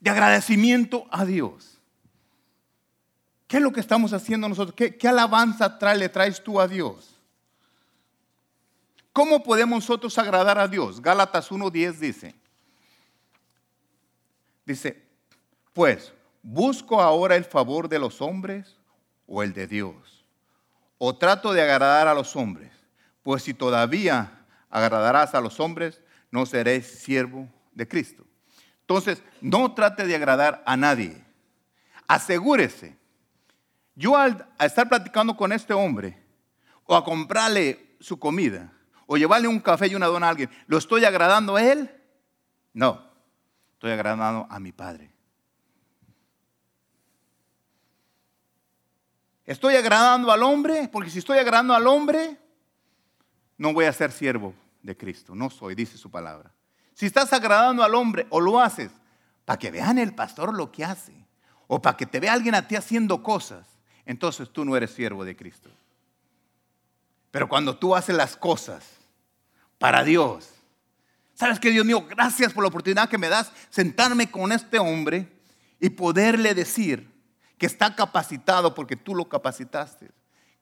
De 0.00 0.10
agradecimiento 0.10 1.06
a 1.12 1.24
Dios. 1.24 1.77
¿Qué 3.48 3.56
es 3.56 3.62
lo 3.62 3.72
que 3.72 3.80
estamos 3.80 4.12
haciendo 4.12 4.46
nosotros? 4.46 4.76
¿Qué, 4.76 5.08
alabanza 5.08 5.78
trae, 5.78 5.96
le 5.96 6.10
traes 6.10 6.44
tú 6.44 6.60
a 6.60 6.68
Dios? 6.68 7.18
¿Cómo 9.10 9.42
podemos 9.42 9.78
nosotros 9.78 10.16
agradar 10.18 10.58
a 10.58 10.68
Dios? 10.68 11.00
Gálatas 11.00 11.50
1.10 11.50 11.92
dice, 11.94 12.34
dice, 14.66 15.02
pues, 15.72 16.12
¿busco 16.42 17.00
ahora 17.00 17.36
el 17.36 17.44
favor 17.44 17.88
de 17.88 17.98
los 17.98 18.20
hombres 18.20 18.76
o 19.26 19.42
el 19.42 19.54
de 19.54 19.66
Dios? 19.66 20.26
¿O 20.98 21.16
trato 21.16 21.54
de 21.54 21.62
agradar 21.62 22.06
a 22.06 22.14
los 22.14 22.36
hombres? 22.36 22.70
Pues 23.22 23.42
si 23.44 23.54
todavía 23.54 24.44
agradarás 24.68 25.34
a 25.34 25.40
los 25.40 25.58
hombres, 25.58 26.02
no 26.30 26.44
seréis 26.44 26.86
siervo 26.86 27.48
de 27.72 27.88
Cristo. 27.88 28.26
Entonces, 28.82 29.22
no 29.40 29.72
trate 29.72 30.06
de 30.06 30.16
agradar 30.16 30.62
a 30.66 30.76
nadie. 30.76 31.24
Asegúrese. 32.06 32.97
Yo 33.98 34.16
al 34.16 34.46
estar 34.60 34.88
platicando 34.88 35.36
con 35.36 35.50
este 35.50 35.74
hombre, 35.74 36.16
o 36.84 36.94
a 36.94 37.04
comprarle 37.04 37.96
su 37.98 38.16
comida, 38.16 38.72
o 39.08 39.16
llevarle 39.16 39.48
un 39.48 39.58
café 39.58 39.88
y 39.88 39.96
una 39.96 40.06
dona 40.06 40.28
a 40.28 40.30
alguien, 40.30 40.48
¿lo 40.68 40.78
estoy 40.78 41.04
agradando 41.04 41.56
a 41.56 41.64
él? 41.64 41.90
No, 42.72 43.02
estoy 43.72 43.90
agradando 43.90 44.46
a 44.48 44.60
mi 44.60 44.70
Padre. 44.70 45.10
¿Estoy 49.44 49.74
agradando 49.74 50.30
al 50.30 50.44
hombre? 50.44 50.88
Porque 50.92 51.10
si 51.10 51.18
estoy 51.18 51.38
agradando 51.38 51.74
al 51.74 51.88
hombre, 51.88 52.38
no 53.56 53.72
voy 53.72 53.86
a 53.86 53.92
ser 53.92 54.12
siervo 54.12 54.54
de 54.80 54.96
Cristo. 54.96 55.34
No 55.34 55.50
soy, 55.50 55.74
dice 55.74 55.98
su 55.98 56.08
palabra. 56.08 56.54
Si 56.94 57.06
estás 57.06 57.32
agradando 57.32 57.82
al 57.82 57.96
hombre 57.96 58.28
o 58.30 58.40
lo 58.40 58.60
haces 58.60 58.92
para 59.44 59.58
que 59.58 59.72
vean 59.72 59.98
el 59.98 60.14
pastor 60.14 60.54
lo 60.54 60.70
que 60.70 60.84
hace, 60.84 61.26
o 61.66 61.82
para 61.82 61.96
que 61.96 62.06
te 62.06 62.20
vea 62.20 62.32
alguien 62.32 62.54
a 62.54 62.68
ti 62.68 62.76
haciendo 62.76 63.24
cosas, 63.24 63.77
entonces 64.08 64.48
tú 64.50 64.64
no 64.64 64.74
eres 64.74 64.90
siervo 64.90 65.22
de 65.22 65.36
Cristo. 65.36 65.68
Pero 67.30 67.46
cuando 67.46 67.76
tú 67.76 67.94
haces 67.94 68.16
las 68.16 68.38
cosas 68.38 68.82
para 69.78 70.02
Dios, 70.02 70.48
¿sabes 71.34 71.60
que 71.60 71.70
Dios 71.70 71.84
mío? 71.84 72.06
Gracias 72.08 72.54
por 72.54 72.64
la 72.64 72.68
oportunidad 72.68 73.10
que 73.10 73.18
me 73.18 73.28
das 73.28 73.52
sentarme 73.68 74.30
con 74.30 74.50
este 74.50 74.78
hombre 74.78 75.30
y 75.78 75.90
poderle 75.90 76.54
decir 76.54 77.06
que 77.58 77.66
está 77.66 77.94
capacitado 77.94 78.74
porque 78.74 78.96
tú 78.96 79.14
lo 79.14 79.28
capacitaste, 79.28 80.10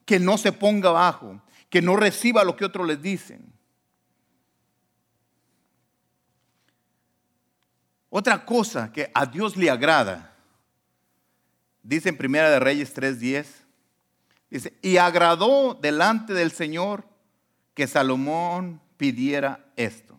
que 0.05 0.19
no 0.19 0.39
se 0.39 0.51
ponga 0.51 0.89
abajo, 0.89 1.41
que 1.71 1.81
no 1.81 1.95
reciba 1.95 2.43
lo 2.43 2.57
que 2.57 2.65
otros 2.65 2.85
les 2.85 3.01
dicen. 3.01 3.53
Otra 8.11 8.45
cosa 8.45 8.91
que 8.91 9.09
a 9.15 9.25
Dios 9.25 9.57
le 9.57 9.71
agrada, 9.71 10.36
dice 11.87 12.09
en 12.09 12.17
Primera 12.17 12.51
de 12.51 12.59
Reyes 12.59 12.95
3:10, 12.95 13.47
dice, 14.51 14.75
y 14.83 14.97
agradó 14.97 15.75
delante 15.75 16.35
del 16.35 16.51
Señor 16.51 17.05
que 17.75 17.87
Salomón 17.87 18.81
pidiera 18.97 19.65
esto. 19.77 20.19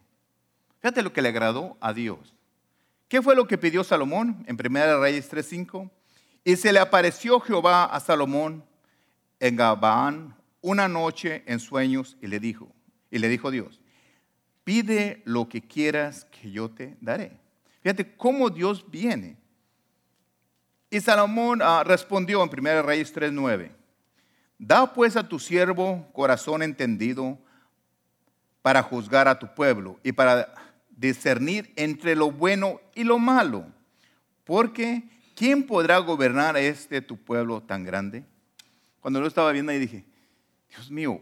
Fíjate 0.80 1.02
lo 1.02 1.12
que 1.12 1.22
le 1.22 1.30
agradó 1.30 1.78
a 1.82 1.94
Dios. 1.94 2.34
¿Qué 3.08 3.22
fue 3.22 3.36
lo 3.36 3.48
que 3.48 3.58
pidió 3.58 3.84
Salomón 3.84 4.44
en 4.48 4.58
Primera 4.58 4.88
de 4.88 5.00
Reyes 5.00 5.30
3:5? 5.30 5.90
Y 6.44 6.56
se 6.56 6.72
le 6.72 6.80
apareció 6.80 7.40
Jehová 7.40 7.86
a 7.86 8.00
Salomón 8.00 8.64
en 9.40 9.56
Gabaán 9.56 10.36
una 10.62 10.88
noche 10.88 11.44
en 11.46 11.60
sueños 11.60 12.18
y 12.22 12.28
le 12.28 12.40
dijo, 12.40 12.72
y 13.12 13.20
le 13.20 13.28
dijo 13.28 13.52
Dios, 13.52 13.82
pide 14.64 15.22
lo 15.26 15.50
que 15.50 15.62
quieras 15.62 16.26
que 16.26 16.52
yo 16.52 16.70
te 16.70 16.98
daré. 17.02 17.38
Fíjate 17.82 18.16
cómo 18.16 18.50
Dios 18.50 18.90
viene. 18.90 19.38
Y 20.90 21.02
Salomón 21.02 21.62
ah, 21.62 21.84
respondió 21.84 22.44
en 22.44 22.50
1 22.50 22.82
Reyes 22.84 23.14
3:9, 23.14 23.72
da 24.58 24.94
pues 24.94 25.16
a 25.18 25.28
tu 25.28 25.40
siervo 25.40 26.08
corazón 26.14 26.64
entendido 26.64 27.38
para 28.62 28.82
juzgar 28.84 29.28
a 29.28 29.38
tu 29.38 29.54
pueblo 29.54 30.00
y 30.04 30.12
para 30.12 30.54
discernir 30.90 31.72
entre 31.76 32.16
lo 32.16 32.32
bueno 32.32 32.82
y 32.96 33.04
lo 33.04 33.20
malo, 33.20 33.66
porque 34.44 35.04
¿quién 35.36 35.66
podrá 35.66 36.00
gobernar 36.00 36.58
este 36.58 37.02
tu 37.02 37.18
pueblo 37.18 37.62
tan 37.62 37.84
grande? 37.84 38.26
Cuando 39.00 39.22
lo 39.22 39.28
estaba 39.28 39.52
viendo 39.52 39.72
ahí 39.72 39.80
dije, 39.80 40.06
Dios 40.70 40.90
mío, 40.90 41.22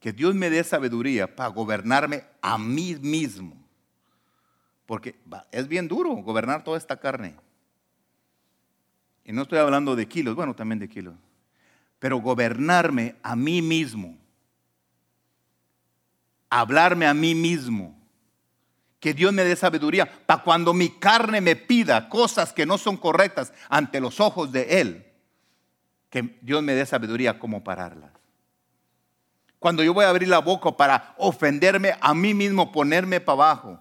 que 0.00 0.12
Dios 0.12 0.34
me 0.34 0.50
dé 0.50 0.62
sabiduría 0.64 1.34
para 1.34 1.48
gobernarme 1.48 2.24
a 2.40 2.58
mí 2.58 2.96
mismo. 3.00 3.56
Porque 4.86 5.16
es 5.50 5.66
bien 5.66 5.88
duro 5.88 6.10
gobernar 6.10 6.62
toda 6.62 6.78
esta 6.78 6.96
carne. 6.98 7.34
Y 9.26 9.32
no 9.32 9.42
estoy 9.42 9.58
hablando 9.58 9.96
de 9.96 10.06
kilos, 10.06 10.36
bueno, 10.36 10.54
también 10.54 10.78
de 10.78 10.88
kilos. 10.88 11.14
Pero 11.98 12.18
gobernarme 12.18 13.16
a 13.24 13.34
mí 13.34 13.60
mismo. 13.60 14.16
Hablarme 16.48 17.08
a 17.08 17.12
mí 17.12 17.34
mismo. 17.34 17.98
Que 19.00 19.12
Dios 19.12 19.32
me 19.32 19.42
dé 19.42 19.56
sabiduría 19.56 20.06
para 20.26 20.44
cuando 20.44 20.72
mi 20.72 20.90
carne 20.90 21.40
me 21.40 21.56
pida 21.56 22.08
cosas 22.08 22.52
que 22.52 22.66
no 22.66 22.78
son 22.78 22.96
correctas 22.96 23.52
ante 23.68 24.00
los 24.00 24.20
ojos 24.20 24.52
de 24.52 24.80
Él. 24.80 25.06
Que 26.08 26.38
Dios 26.40 26.62
me 26.62 26.74
dé 26.74 26.86
sabiduría 26.86 27.36
cómo 27.36 27.64
pararlas. 27.64 28.12
Cuando 29.58 29.82
yo 29.82 29.92
voy 29.92 30.04
a 30.04 30.10
abrir 30.10 30.28
la 30.28 30.38
boca 30.38 30.70
para 30.70 31.16
ofenderme 31.18 31.94
a 32.00 32.14
mí 32.14 32.32
mismo, 32.32 32.70
ponerme 32.70 33.20
para 33.20 33.34
abajo. 33.34 33.80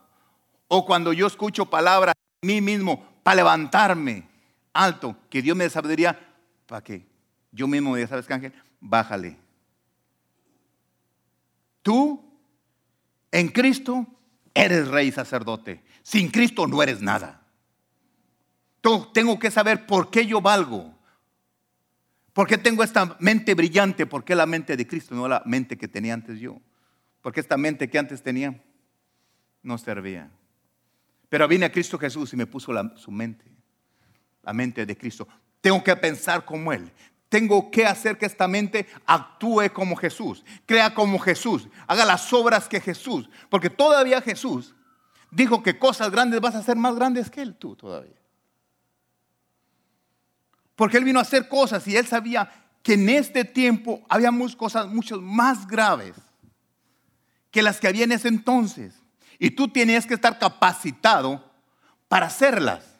O 0.68 0.88
cuando 0.88 1.14
yo 1.14 1.28
escucho 1.28 1.68
palabras 1.68 2.16
a 2.16 2.46
mí 2.48 2.62
mismo 2.62 3.06
para 3.22 3.36
levantarme 3.36 4.35
alto, 4.76 5.18
que 5.30 5.42
Dios 5.42 5.58
me 5.58 5.68
dé 5.68 6.16
para 6.68 6.84
que 6.84 7.08
yo 7.52 7.68
mismo 7.68 7.98
ya 7.98 8.08
sabes, 8.08 8.30
ángel, 8.30 8.54
bájale. 8.80 9.38
Tú, 11.82 12.24
en 13.32 13.48
Cristo, 13.48 14.06
eres 14.54 14.88
rey 14.90 15.12
sacerdote. 15.12 15.84
Sin 16.04 16.30
Cristo 16.30 16.68
no 16.68 16.84
eres 16.84 17.02
nada. 17.02 17.42
Tengo 19.14 19.40
que 19.40 19.50
saber 19.50 19.88
por 19.88 20.12
qué 20.12 20.26
yo 20.26 20.42
valgo. 20.42 20.94
¿Por 22.34 22.48
qué 22.48 22.58
tengo 22.58 22.84
esta 22.84 23.16
mente 23.20 23.54
brillante? 23.54 24.06
¿Por 24.06 24.24
qué 24.26 24.36
la 24.36 24.46
mente 24.46 24.76
de 24.76 24.86
Cristo, 24.86 25.16
no 25.16 25.28
la 25.28 25.42
mente 25.46 25.78
que 25.78 25.88
tenía 25.88 26.14
antes 26.14 26.40
yo? 26.40 26.60
Porque 27.22 27.40
esta 27.40 27.58
mente 27.58 27.90
que 27.90 27.98
antes 27.98 28.22
tenía 28.22 28.62
no 29.64 29.78
servía. 29.78 30.30
Pero 31.30 31.48
vine 31.48 31.66
a 31.66 31.72
Cristo 31.72 31.98
Jesús 31.98 32.34
y 32.34 32.36
me 32.36 32.46
puso 32.46 32.72
su 32.98 33.10
mente, 33.10 33.46
la 34.46 34.54
mente 34.54 34.86
de 34.86 34.98
Cristo. 34.98 35.28
Tengo 35.60 35.84
que 35.84 35.96
pensar 35.96 36.46
como 36.46 36.72
Él. 36.72 36.92
Tengo 37.28 37.72
que 37.72 37.86
hacer 37.86 38.18
que 38.18 38.28
esta 38.28 38.48
mente 38.48 38.88
actúe 39.06 39.70
como 39.74 39.96
Jesús, 39.96 40.46
crea 40.66 40.94
como 40.94 41.20
Jesús, 41.20 41.68
haga 41.88 42.06
las 42.06 42.32
obras 42.32 42.70
que 42.70 42.80
Jesús. 42.80 43.28
Porque 43.50 43.70
todavía 43.70 44.22
Jesús 44.22 44.76
dijo 45.32 45.62
que 45.62 45.78
cosas 45.78 46.12
grandes 46.12 46.40
vas 46.40 46.56
a 46.56 46.64
ser 46.64 46.78
más 46.78 46.96
grandes 46.96 47.30
que 47.30 47.42
Él, 47.42 47.56
tú 47.56 47.76
todavía. 47.76 48.16
Porque 50.76 50.98
Él 50.98 51.04
vino 51.04 51.20
a 51.20 51.24
hacer 51.24 51.50
cosas 51.50 51.88
y 51.88 51.98
Él 51.98 52.06
sabía 52.06 52.50
que 52.84 52.94
en 52.94 53.10
este 53.10 53.44
tiempo 53.44 54.06
había 54.08 54.32
muchas 54.32 54.56
cosas 54.56 54.88
mucho 54.88 55.20
más 55.20 55.66
graves 55.68 56.16
que 57.50 57.64
las 57.64 57.80
que 57.80 57.88
había 57.88 58.04
en 58.04 58.12
ese 58.12 58.28
entonces. 58.28 58.94
Y 59.40 59.52
tú 59.52 59.68
tenías 59.68 60.06
que 60.06 60.14
estar 60.14 60.38
capacitado 60.38 61.44
para 62.08 62.28
hacerlas. 62.28 62.95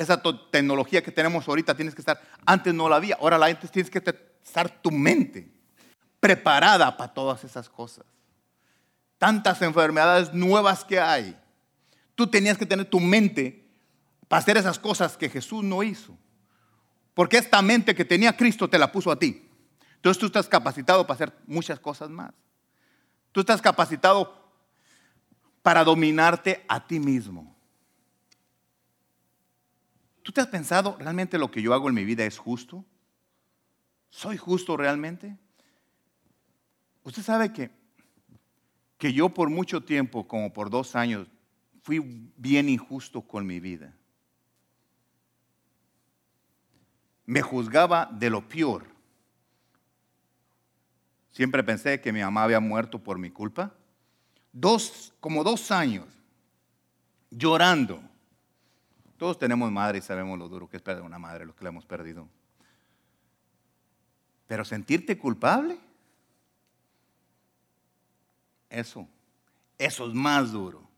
Esa 0.00 0.18
tecnología 0.50 1.02
que 1.02 1.12
tenemos 1.12 1.46
ahorita 1.46 1.74
tienes 1.74 1.94
que 1.94 2.00
estar, 2.00 2.18
antes 2.46 2.72
no 2.72 2.88
la 2.88 2.96
había, 2.96 3.16
ahora 3.16 3.36
la 3.36 3.44
antes 3.44 3.70
tienes 3.70 3.90
que 3.90 3.98
estar 3.98 4.70
tu 4.80 4.90
mente 4.90 5.52
preparada 6.18 6.96
para 6.96 7.12
todas 7.12 7.44
esas 7.44 7.68
cosas. 7.68 8.06
Tantas 9.18 9.60
enfermedades 9.60 10.32
nuevas 10.32 10.86
que 10.86 10.98
hay. 10.98 11.38
Tú 12.14 12.26
tenías 12.26 12.56
que 12.56 12.64
tener 12.64 12.86
tu 12.86 12.98
mente 12.98 13.62
para 14.26 14.40
hacer 14.40 14.56
esas 14.56 14.78
cosas 14.78 15.18
que 15.18 15.28
Jesús 15.28 15.62
no 15.62 15.82
hizo. 15.82 16.16
Porque 17.12 17.36
esta 17.36 17.60
mente 17.60 17.94
que 17.94 18.06
tenía 18.06 18.34
Cristo 18.34 18.70
te 18.70 18.78
la 18.78 18.90
puso 18.90 19.10
a 19.10 19.18
ti. 19.18 19.46
Entonces 19.96 20.18
tú 20.18 20.24
estás 20.24 20.48
capacitado 20.48 21.06
para 21.06 21.16
hacer 21.16 21.32
muchas 21.46 21.78
cosas 21.78 22.08
más. 22.08 22.32
Tú 23.32 23.40
estás 23.40 23.60
capacitado 23.60 24.50
para 25.60 25.84
dominarte 25.84 26.64
a 26.68 26.86
ti 26.86 26.98
mismo. 26.98 27.59
¿Tú 30.22 30.32
te 30.32 30.40
has 30.40 30.48
pensado 30.48 30.96
realmente 30.98 31.38
lo 31.38 31.50
que 31.50 31.62
yo 31.62 31.72
hago 31.74 31.88
en 31.88 31.94
mi 31.94 32.04
vida 32.04 32.24
es 32.24 32.38
justo? 32.38 32.84
¿Soy 34.10 34.36
justo 34.36 34.76
realmente? 34.76 35.36
Usted 37.04 37.22
sabe 37.22 37.52
que, 37.52 37.70
que 38.98 39.12
yo 39.12 39.30
por 39.30 39.48
mucho 39.48 39.82
tiempo, 39.82 40.26
como 40.28 40.52
por 40.52 40.68
dos 40.68 40.94
años, 40.94 41.28
fui 41.82 42.00
bien 42.36 42.68
injusto 42.68 43.22
con 43.22 43.46
mi 43.46 43.60
vida. 43.60 43.94
Me 47.24 47.40
juzgaba 47.40 48.10
de 48.12 48.28
lo 48.28 48.46
peor. 48.46 48.86
Siempre 51.30 51.62
pensé 51.62 52.00
que 52.00 52.12
mi 52.12 52.20
mamá 52.20 52.42
había 52.42 52.60
muerto 52.60 52.98
por 52.98 53.18
mi 53.18 53.30
culpa. 53.30 53.72
Dos, 54.52 55.14
como 55.20 55.44
dos 55.44 55.70
años, 55.70 56.06
llorando. 57.30 58.02
Todos 59.20 59.38
tenemos 59.38 59.70
madre 59.70 59.98
y 59.98 60.00
sabemos 60.00 60.38
lo 60.38 60.48
duro 60.48 60.66
que 60.66 60.78
es 60.78 60.82
perder 60.82 61.02
una 61.02 61.18
madre, 61.18 61.44
lo 61.44 61.54
que 61.54 61.62
la 61.62 61.68
hemos 61.68 61.84
perdido. 61.84 62.26
Pero 64.46 64.64
sentirte 64.64 65.18
culpable, 65.18 65.78
eso, 68.70 69.06
eso 69.76 70.08
es 70.08 70.14
más 70.14 70.52
duro. 70.52 70.88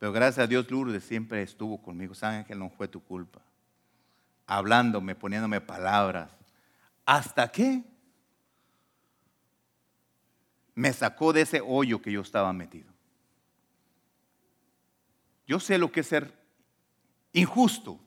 Pero 0.00 0.10
gracias 0.10 0.42
a 0.42 0.48
Dios 0.48 0.68
Lourdes 0.68 1.04
siempre 1.04 1.40
estuvo 1.40 1.80
conmigo. 1.80 2.16
Saben 2.16 2.44
que 2.44 2.56
no 2.56 2.68
fue 2.68 2.88
tu 2.88 3.00
culpa. 3.00 3.40
Hablándome, 4.44 5.14
poniéndome 5.14 5.60
palabras. 5.60 6.32
¿Hasta 7.06 7.46
qué? 7.52 7.84
Me 10.74 10.92
sacó 10.92 11.32
de 11.32 11.42
ese 11.42 11.60
hoyo 11.64 12.02
que 12.02 12.10
yo 12.10 12.22
estaba 12.22 12.52
metido. 12.52 12.97
Yo 15.48 15.58
sé 15.58 15.78
lo 15.78 15.90
que 15.90 16.00
es 16.00 16.06
ser 16.06 16.32
injusto 17.32 17.98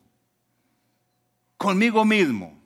conmigo 1.58 2.06
mismo. 2.06 2.62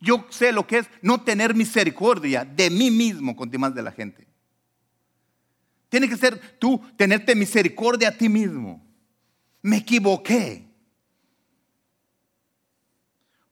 Yo 0.00 0.26
sé 0.30 0.50
lo 0.50 0.66
que 0.66 0.78
es 0.78 0.90
no 1.02 1.22
tener 1.22 1.54
misericordia 1.54 2.44
de 2.44 2.70
mí 2.70 2.90
mismo 2.90 3.36
con 3.36 3.50
demás 3.50 3.74
de 3.74 3.82
la 3.82 3.92
gente. 3.92 4.26
Tiene 5.90 6.08
que 6.08 6.16
ser 6.16 6.58
tú 6.58 6.82
tenerte 6.96 7.34
misericordia 7.34 8.08
a 8.08 8.16
ti 8.16 8.30
mismo. 8.30 8.82
Me 9.60 9.78
equivoqué. 9.78 10.66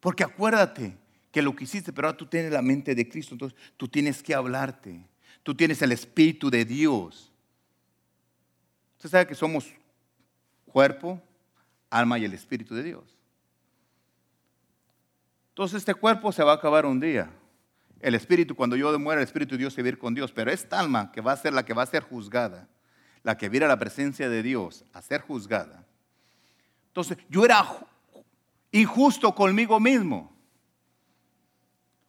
Porque 0.00 0.24
acuérdate 0.24 0.96
que 1.30 1.42
lo 1.42 1.54
que 1.54 1.64
hiciste, 1.64 1.92
pero 1.92 2.08
ahora 2.08 2.16
tú 2.16 2.26
tienes 2.26 2.50
la 2.50 2.62
mente 2.62 2.94
de 2.94 3.08
Cristo, 3.08 3.34
entonces 3.34 3.58
tú 3.76 3.88
tienes 3.88 4.22
que 4.22 4.34
hablarte. 4.34 5.06
Tú 5.42 5.54
tienes 5.54 5.82
el 5.82 5.92
Espíritu 5.92 6.50
de 6.50 6.64
Dios. 6.64 7.30
Usted 8.96 9.10
sabe 9.10 9.26
que 9.26 9.34
somos 9.34 9.66
cuerpo, 10.74 11.22
alma 11.88 12.18
y 12.18 12.24
el 12.24 12.34
Espíritu 12.34 12.74
de 12.74 12.82
Dios. 12.82 13.16
Entonces 15.50 15.78
este 15.78 15.94
cuerpo 15.94 16.32
se 16.32 16.42
va 16.42 16.50
a 16.50 16.56
acabar 16.56 16.84
un 16.84 16.98
día. 16.98 17.30
El 18.00 18.16
Espíritu, 18.16 18.56
cuando 18.56 18.74
yo 18.74 18.98
muera, 18.98 19.20
el 19.20 19.24
Espíritu 19.24 19.54
de 19.54 19.58
Dios 19.58 19.72
se 19.72 19.82
va 19.82 19.86
a 19.86 19.88
ir 19.90 19.98
con 19.98 20.14
Dios. 20.14 20.32
Pero 20.32 20.50
esta 20.50 20.80
alma 20.80 21.12
que 21.12 21.20
va 21.20 21.30
a 21.30 21.36
ser 21.36 21.52
la 21.52 21.64
que 21.64 21.74
va 21.74 21.84
a 21.84 21.86
ser 21.86 22.02
juzgada, 22.02 22.66
la 23.22 23.38
que 23.38 23.48
viera 23.48 23.68
la 23.68 23.78
presencia 23.78 24.28
de 24.28 24.42
Dios 24.42 24.84
a 24.92 25.00
ser 25.00 25.20
juzgada. 25.20 25.86
Entonces 26.88 27.18
yo 27.28 27.44
era 27.44 27.64
injusto 28.72 29.32
conmigo 29.32 29.78
mismo. 29.78 30.36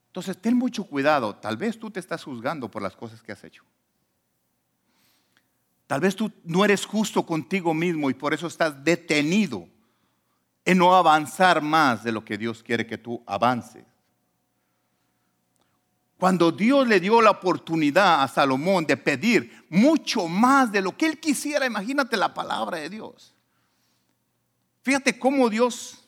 Entonces 0.08 0.42
ten 0.42 0.58
mucho 0.58 0.86
cuidado. 0.86 1.36
Tal 1.36 1.56
vez 1.56 1.78
tú 1.78 1.92
te 1.92 2.00
estás 2.00 2.24
juzgando 2.24 2.72
por 2.72 2.82
las 2.82 2.96
cosas 2.96 3.22
que 3.22 3.32
has 3.32 3.44
hecho. 3.44 3.64
Tal 5.88 6.02
vez 6.02 6.16
tú 6.16 6.32
no 6.44 6.66
eres 6.66 6.86
justo 6.86 7.26
contigo 7.26 7.74
mismo 7.74 8.10
y 8.10 8.14
por 8.14 8.34
eso 8.34 8.48
estás 8.48 8.84
detenido 8.84 9.68
en 10.66 10.80
no 10.80 10.96
avanzar 10.96 11.62
más 11.62 12.04
de 12.04 12.12
lo 12.12 12.26
que 12.26 12.38
Dios 12.38 12.64
quiere 12.64 12.88
que 12.88 12.98
tú 12.98 13.24
avances. 13.28 13.86
Cuando 16.18 16.52
Dios 16.52 16.88
le 16.88 17.00
dio 17.00 17.22
la 17.22 17.32
oportunidad 17.32 18.24
a 18.24 18.28
Salomón 18.28 18.86
de 18.86 18.98
pedir 18.98 19.66
mucho 19.70 20.28
más 20.28 20.72
de 20.72 20.82
lo 20.82 20.98
que 20.98 21.06
él 21.06 21.20
quisiera, 21.20 21.66
imagínate 21.66 22.18
la 22.18 22.34
palabra 22.34 22.78
de 22.78 22.90
Dios. 22.90 23.36
Fíjate 24.82 25.20
cómo 25.20 25.50
Dios 25.50 26.04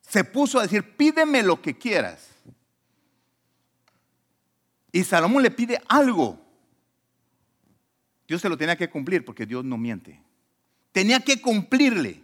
se 0.00 0.24
puso 0.24 0.58
a 0.58 0.62
decir, 0.62 0.96
pídeme 0.96 1.42
lo 1.42 1.62
que 1.62 1.78
quieras. 1.78 2.28
Y 4.90 5.04
Salomón 5.04 5.42
le 5.42 5.50
pide 5.50 5.80
algo. 5.88 6.41
Dios 8.32 8.40
se 8.40 8.48
lo 8.48 8.56
tenía 8.56 8.76
que 8.76 8.88
cumplir 8.88 9.26
porque 9.26 9.44
Dios 9.44 9.62
no 9.62 9.76
miente. 9.76 10.18
Tenía 10.90 11.20
que 11.20 11.38
cumplirle 11.38 12.22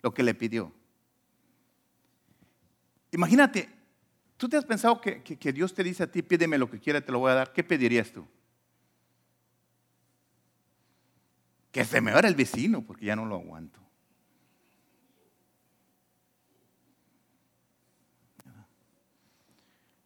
lo 0.00 0.14
que 0.14 0.22
le 0.22 0.32
pidió. 0.32 0.72
Imagínate, 3.12 3.68
tú 4.38 4.48
te 4.48 4.56
has 4.56 4.64
pensado 4.64 5.02
que, 5.02 5.52
Dios 5.52 5.74
te 5.74 5.84
dice 5.84 6.04
a 6.04 6.10
ti, 6.10 6.22
pídeme 6.22 6.56
lo 6.56 6.70
que 6.70 6.80
quiera, 6.80 7.02
te 7.02 7.12
lo 7.12 7.18
voy 7.18 7.30
a 7.30 7.34
dar. 7.34 7.52
¿Qué 7.52 7.62
pedirías 7.62 8.10
tú? 8.10 8.26
Que 11.70 11.84
se 11.84 12.00
me 12.00 12.10
vaya 12.10 12.28
el 12.28 12.36
vecino 12.36 12.80
porque 12.80 13.04
ya 13.04 13.14
no 13.14 13.26
lo 13.26 13.34
aguanto. 13.34 13.78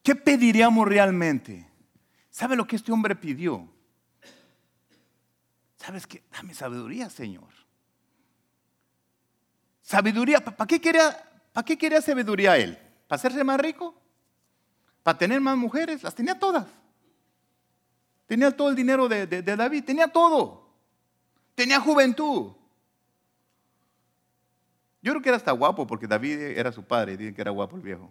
¿Qué 0.02 0.16
pediríamos 0.16 0.88
realmente? 0.88 1.64
¿Sabe 2.28 2.56
lo 2.56 2.66
que 2.66 2.74
este 2.74 2.90
hombre 2.90 3.14
pidió? 3.14 3.77
¿Sabes 5.88 6.06
qué? 6.06 6.22
Dame 6.30 6.52
sabiduría, 6.52 7.08
Señor. 7.08 7.48
Sabiduría, 9.80 10.44
¿para 10.44 10.66
qué 10.66 10.78
quería, 10.78 11.16
para 11.50 11.64
qué 11.64 11.78
quería 11.78 12.02
sabiduría 12.02 12.58
él? 12.58 12.76
¿Para 13.06 13.16
hacerse 13.16 13.42
más 13.42 13.58
rico? 13.58 13.94
¿Para 15.02 15.16
tener 15.16 15.40
más 15.40 15.56
mujeres? 15.56 16.02
Las 16.02 16.14
tenía 16.14 16.38
todas. 16.38 16.66
Tenía 18.26 18.54
todo 18.54 18.68
el 18.68 18.76
dinero 18.76 19.08
de, 19.08 19.26
David, 19.42 19.82
tenía 19.82 20.08
todo. 20.08 20.68
Tenía 21.54 21.80
juventud. 21.80 22.52
Yo 25.00 25.12
creo 25.12 25.22
que 25.22 25.30
era 25.30 25.38
hasta 25.38 25.52
guapo 25.52 25.86
porque 25.86 26.06
David 26.06 26.38
era 26.38 26.70
su 26.70 26.84
padre 26.84 27.16
dicen 27.16 27.34
que 27.34 27.40
era 27.40 27.50
guapo 27.50 27.76
el 27.76 27.82
viejo. 27.82 28.10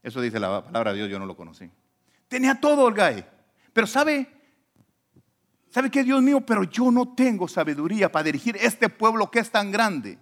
Eso 0.00 0.20
dice 0.20 0.38
la 0.38 0.64
palabra 0.64 0.92
de 0.92 0.98
Dios, 0.98 1.10
yo 1.10 1.18
no 1.18 1.26
lo 1.26 1.36
conocí. 1.36 1.68
Tenía 2.28 2.60
todo 2.60 2.86
el. 2.86 3.24
Pero 3.72 3.88
¿sabe? 3.88 4.33
¿Sabe 5.74 5.90
qué, 5.90 6.04
Dios 6.04 6.22
mío? 6.22 6.40
Pero 6.40 6.62
yo 6.62 6.92
no 6.92 7.16
tengo 7.16 7.48
sabiduría 7.48 8.12
para 8.12 8.22
dirigir 8.22 8.56
este 8.58 8.88
pueblo 8.88 9.28
que 9.28 9.40
es 9.40 9.50
tan 9.50 9.72
grande. 9.72 10.20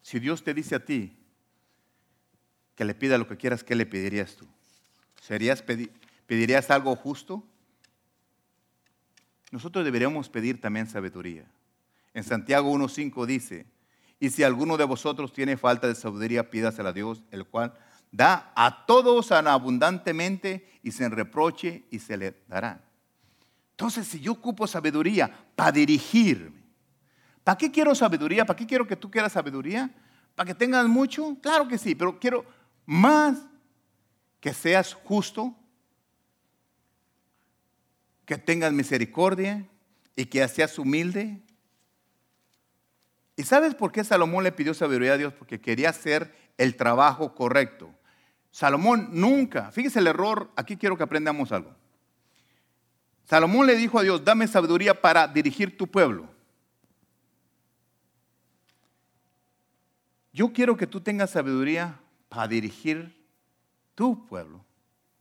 Si 0.00 0.18
Dios 0.18 0.42
te 0.42 0.54
dice 0.54 0.76
a 0.76 0.82
ti 0.82 1.14
que 2.74 2.86
le 2.86 2.94
pida 2.94 3.18
lo 3.18 3.28
que 3.28 3.36
quieras, 3.36 3.62
¿qué 3.62 3.74
le 3.74 3.84
pedirías 3.84 4.34
tú? 4.34 4.46
¿Serías 5.20 5.62
¿Pedirías 6.26 6.70
algo 6.70 6.96
justo? 6.96 7.46
Nosotros 9.50 9.84
deberíamos 9.84 10.30
pedir 10.30 10.58
también 10.58 10.86
sabiduría. 10.86 11.44
En 12.14 12.24
Santiago 12.24 12.72
1.5 12.72 13.26
dice, 13.26 13.66
y 14.18 14.30
si 14.30 14.42
alguno 14.42 14.78
de 14.78 14.84
vosotros 14.84 15.34
tiene 15.34 15.58
falta 15.58 15.86
de 15.86 15.96
sabiduría, 15.96 16.48
pídasela 16.48 16.88
a 16.88 16.94
Dios, 16.94 17.22
el 17.30 17.44
cual 17.44 17.74
da 18.12 18.52
a 18.54 18.84
todos 18.86 19.32
abundantemente 19.32 20.68
y 20.82 20.92
sin 20.92 21.10
reproche 21.10 21.84
y 21.90 21.98
se 21.98 22.16
le 22.16 22.36
dará. 22.46 22.84
Entonces, 23.70 24.06
si 24.06 24.20
yo 24.20 24.32
ocupo 24.32 24.66
sabiduría 24.66 25.34
para 25.56 25.72
dirigirme, 25.72 26.62
¿para 27.42 27.56
qué 27.56 27.72
quiero 27.72 27.94
sabiduría? 27.94 28.44
¿Para 28.44 28.56
qué 28.56 28.66
quiero 28.66 28.86
que 28.86 28.94
tú 28.94 29.10
quieras 29.10 29.32
sabiduría? 29.32 29.90
¿Para 30.34 30.46
que 30.46 30.54
tengas 30.54 30.86
mucho? 30.86 31.36
Claro 31.42 31.66
que 31.66 31.78
sí, 31.78 31.94
pero 31.94 32.20
quiero 32.20 32.44
más 32.84 33.38
que 34.40 34.52
seas 34.52 34.92
justo, 34.92 35.56
que 38.26 38.36
tengas 38.36 38.72
misericordia 38.72 39.66
y 40.14 40.26
que 40.26 40.46
seas 40.48 40.78
humilde. 40.78 41.42
¿Y 43.36 43.44
sabes 43.44 43.74
por 43.74 43.90
qué 43.90 44.04
Salomón 44.04 44.44
le 44.44 44.52
pidió 44.52 44.74
sabiduría 44.74 45.14
a 45.14 45.18
Dios? 45.18 45.32
Porque 45.32 45.60
quería 45.60 45.88
hacer 45.88 46.34
el 46.58 46.76
trabajo 46.76 47.34
correcto. 47.34 47.92
Salomón 48.52 49.08
nunca, 49.12 49.72
fíjese 49.72 49.98
el 49.98 50.06
error, 50.06 50.52
aquí 50.54 50.76
quiero 50.76 50.96
que 50.96 51.02
aprendamos 51.02 51.50
algo. 51.50 51.74
Salomón 53.24 53.66
le 53.66 53.74
dijo 53.74 53.98
a 53.98 54.02
Dios, 54.02 54.22
dame 54.24 54.46
sabiduría 54.46 55.00
para 55.00 55.26
dirigir 55.26 55.76
tu 55.76 55.86
pueblo. 55.86 56.28
Yo 60.34 60.52
quiero 60.52 60.76
que 60.76 60.86
tú 60.86 61.00
tengas 61.00 61.30
sabiduría 61.30 61.98
para 62.28 62.46
dirigir 62.46 63.26
tu 63.94 64.26
pueblo, 64.26 64.62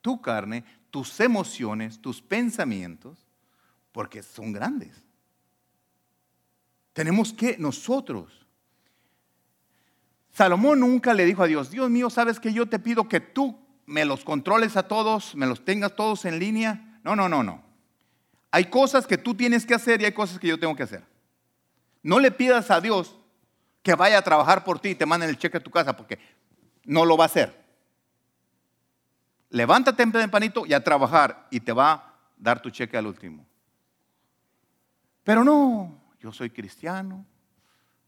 tu 0.01 0.21
carne, 0.21 0.65
tus 0.89 1.17
emociones, 1.21 2.01
tus 2.01 2.21
pensamientos, 2.21 3.17
porque 3.93 4.23
son 4.23 4.51
grandes. 4.51 5.03
Tenemos 6.91 7.31
que 7.31 7.57
nosotros. 7.57 8.40
Salomón 10.31 10.79
nunca 10.79 11.13
le 11.13 11.25
dijo 11.25 11.43
a 11.43 11.47
Dios, 11.47 11.69
Dios 11.69 11.89
mío, 11.89 12.09
sabes 12.09 12.39
que 12.39 12.53
yo 12.53 12.67
te 12.67 12.79
pido 12.79 13.07
que 13.09 13.19
tú 13.19 13.59
me 13.85 14.05
los 14.05 14.23
controles 14.23 14.77
a 14.77 14.87
todos, 14.87 15.35
me 15.35 15.45
los 15.45 15.65
tengas 15.65 15.95
todos 15.95 16.25
en 16.25 16.39
línea. 16.39 16.99
No, 17.03 17.15
no, 17.15 17.27
no, 17.27 17.43
no. 17.43 17.61
Hay 18.51 18.65
cosas 18.65 19.07
que 19.07 19.17
tú 19.17 19.35
tienes 19.35 19.65
que 19.65 19.73
hacer 19.73 20.01
y 20.01 20.05
hay 20.05 20.13
cosas 20.13 20.39
que 20.39 20.47
yo 20.47 20.59
tengo 20.59 20.75
que 20.75 20.83
hacer. 20.83 21.03
No 22.03 22.19
le 22.19 22.31
pidas 22.31 22.71
a 22.71 22.81
Dios 22.81 23.17
que 23.83 23.95
vaya 23.95 24.19
a 24.19 24.21
trabajar 24.21 24.63
por 24.63 24.79
ti 24.79 24.89
y 24.89 24.95
te 24.95 25.05
manden 25.05 25.29
el 25.29 25.37
cheque 25.37 25.57
a 25.57 25.63
tu 25.63 25.71
casa, 25.71 25.95
porque 25.95 26.19
no 26.85 27.05
lo 27.05 27.17
va 27.17 27.25
a 27.25 27.27
hacer. 27.27 27.61
Levántate 29.49 30.05
tempranito 30.05 30.65
y 30.65 30.73
a 30.73 30.83
trabajar 30.83 31.47
y 31.51 31.59
te 31.59 31.73
va 31.73 31.91
a 31.91 32.13
dar 32.37 32.61
tu 32.61 32.69
cheque 32.69 32.97
al 32.97 33.07
último. 33.07 33.45
Pero 35.23 35.43
no, 35.43 35.99
yo 36.19 36.31
soy 36.31 36.49
cristiano, 36.49 37.25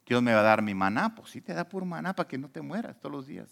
Dios 0.06 0.22
me 0.22 0.34
va 0.34 0.42
a 0.42 0.44
dar 0.44 0.62
mi 0.62 0.74
maná, 0.74 1.16
pues 1.16 1.32
sí 1.32 1.42
te 1.42 1.54
da 1.54 1.68
por 1.68 1.86
maná 1.86 2.14
para 2.14 2.28
que 2.28 2.38
no 2.38 2.50
te 2.50 2.62
mueras 2.62 3.00
todos 3.00 3.12
los 3.12 3.28
días. 3.28 3.50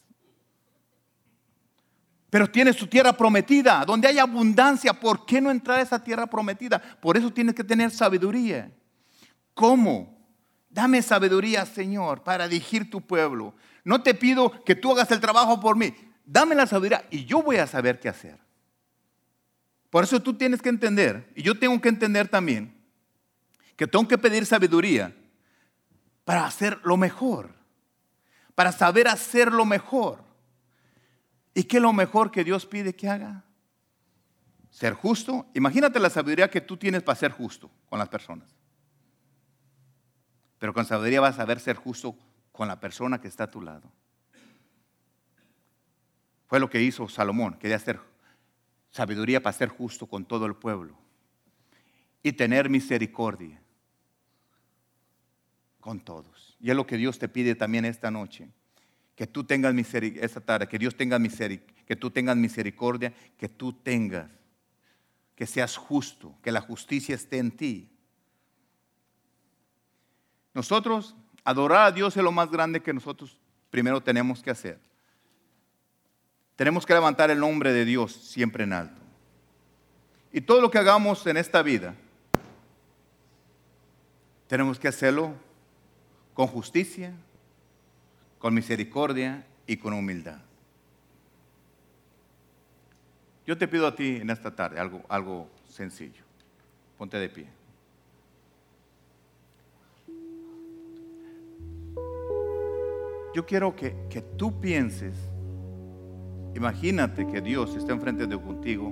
Pero 2.30 2.50
tienes 2.50 2.78
tu 2.78 2.88
tierra 2.88 3.14
prometida, 3.14 3.84
donde 3.86 4.08
hay 4.08 4.18
abundancia. 4.18 4.94
¿Por 4.94 5.26
qué 5.26 5.42
no 5.42 5.52
entrar 5.52 5.80
a 5.80 5.82
esa 5.82 6.02
tierra 6.02 6.28
prometida? 6.28 6.82
Por 7.02 7.18
eso 7.18 7.32
tienes 7.32 7.56
que 7.56 7.64
tener 7.64 7.92
sabiduría. 7.92 8.72
¿Cómo? 9.54 10.18
Dame 10.70 11.02
sabiduría, 11.02 11.66
Señor, 11.66 12.24
para 12.24 12.48
dirigir 12.48 12.90
tu 12.90 13.02
pueblo. 13.02 13.54
No 13.84 14.02
te 14.02 14.14
pido 14.14 14.64
que 14.64 14.76
tú 14.76 14.92
hagas 14.94 15.12
el 15.12 15.20
trabajo 15.20 15.60
por 15.60 15.76
mí. 15.76 15.94
Dame 16.26 16.56
la 16.56 16.66
sabiduría 16.66 17.06
y 17.10 17.26
yo 17.26 17.44
voy 17.44 17.58
a 17.58 17.68
saber 17.68 18.00
qué 18.00 18.08
hacer. 18.08 18.40
Por 19.90 20.06
eso 20.06 20.22
tú 20.22 20.34
tienes 20.34 20.62
que 20.62 20.70
entender, 20.70 21.30
y 21.36 21.44
yo 21.44 21.60
tengo 21.60 21.80
que 21.82 21.90
entender 21.90 22.30
también, 22.30 22.74
que 23.76 23.86
tengo 23.86 24.08
que 24.08 24.18
pedir 24.18 24.46
sabiduría 24.46 25.14
para 26.32 26.46
hacer 26.46 26.80
lo 26.86 26.96
mejor, 26.96 27.54
para 28.56 28.72
saber 28.72 29.10
hacer 29.10 29.52
lo 29.52 29.66
mejor. 29.66 30.24
¿Y 31.54 31.64
qué 31.64 31.76
es 31.76 31.84
lo 31.84 31.92
mejor 31.92 32.32
que 32.32 32.46
Dios 32.46 32.66
pide 32.66 32.96
que 32.96 33.10
haga? 33.10 33.44
Ser 34.70 34.94
justo. 34.94 35.48
Imagínate 35.56 36.00
la 36.00 36.10
sabiduría 36.10 36.50
que 36.50 36.62
tú 36.62 36.78
tienes 36.78 37.04
para 37.04 37.20
ser 37.20 37.34
justo 37.34 37.70
con 37.90 38.00
las 38.00 38.08
personas. 38.08 38.48
Pero 40.58 40.74
con 40.74 40.86
sabiduría 40.86 41.20
vas 41.20 41.34
a 41.34 41.40
saber 41.40 41.60
ser 41.60 41.76
justo 41.76 42.16
con 42.54 42.70
la 42.70 42.80
persona 42.80 43.20
que 43.20 43.28
está 43.28 43.44
a 43.44 43.52
tu 43.52 43.60
lado. 43.60 43.92
Fue 46.48 46.62
lo 46.62 46.70
que 46.70 46.82
hizo 46.82 47.10
Salomón. 47.10 47.56
Quería 47.56 47.76
hacer 47.76 48.00
sabiduría 48.90 49.44
para 49.44 49.52
ser 49.52 49.68
justo 49.68 50.08
con 50.08 50.24
todo 50.24 50.46
el 50.46 50.56
pueblo. 50.56 50.98
Y 52.24 52.32
tener 52.32 52.70
misericordia 52.70 53.62
con 55.82 56.00
todos. 56.00 56.56
Y 56.62 56.70
es 56.70 56.76
lo 56.76 56.88
que 56.88 56.96
Dios 56.96 57.20
te 57.20 57.28
pide 57.28 57.56
también 57.56 57.84
esta 57.84 58.10
noche. 58.10 58.48
Que 59.16 59.28
tú 59.28 59.44
tengas 59.44 59.74
misericordia, 59.74 60.26
esta 60.26 60.40
tarde, 60.40 60.68
que 60.68 60.80
Dios 60.80 60.96
tenga 60.96 61.20
misericordia, 61.20 61.76
que 61.86 61.96
tú 61.98 62.10
tengas 62.10 62.38
misericordia, 62.38 63.14
que 63.38 63.50
tú 63.50 63.74
tengas, 63.74 64.32
que 65.36 65.46
seas 65.46 65.76
justo, 65.76 66.34
que 66.42 66.52
la 66.52 66.62
justicia 66.62 67.16
esté 67.16 67.40
en 67.40 67.52
ti. 67.52 67.90
Nosotros, 70.54 71.16
adorar 71.44 71.88
a 71.88 71.92
Dios 71.92 72.16
es 72.16 72.24
lo 72.24 72.32
más 72.32 72.50
grande 72.50 72.82
que 72.82 72.94
nosotros 72.94 73.38
primero 73.72 74.02
tenemos 74.02 74.44
que 74.44 74.52
hacer. 74.52 74.80
Tenemos 76.56 76.86
que 76.86 76.94
levantar 76.94 77.32
el 77.32 77.40
nombre 77.40 77.74
de 77.74 77.86
Dios 77.86 78.14
siempre 78.14 78.66
en 78.66 78.74
alto. 78.74 79.02
Y 80.32 80.42
todo 80.42 80.62
lo 80.62 80.70
que 80.70 80.78
hagamos 80.78 81.26
en 81.26 81.38
esta 81.38 81.64
vida, 81.64 81.96
tenemos 84.48 84.78
que 84.78 84.88
hacerlo 84.88 85.34
con 86.34 86.48
justicia, 86.48 87.14
con 88.40 88.54
misericordia 88.54 89.46
y 89.68 89.78
con 89.78 89.94
humildad. 89.94 90.40
Yo 93.46 93.58
te 93.58 93.68
pido 93.68 93.88
a 93.88 93.96
ti 93.96 94.18
en 94.18 94.30
esta 94.30 94.56
tarde 94.56 94.80
algo, 94.80 95.02
algo 95.10 95.48
sencillo. 95.68 96.24
Ponte 96.98 97.18
de 97.18 97.30
pie. 97.30 97.48
Yo 103.34 103.46
quiero 103.46 103.76
que, 103.76 103.96
que 104.10 104.22
tú 104.22 104.60
pienses, 104.60 105.16
imagínate 106.54 107.26
que 107.28 107.42
Dios 107.42 107.76
está 107.76 107.94
enfrente 107.94 108.28
de 108.28 108.40
contigo 108.40 108.92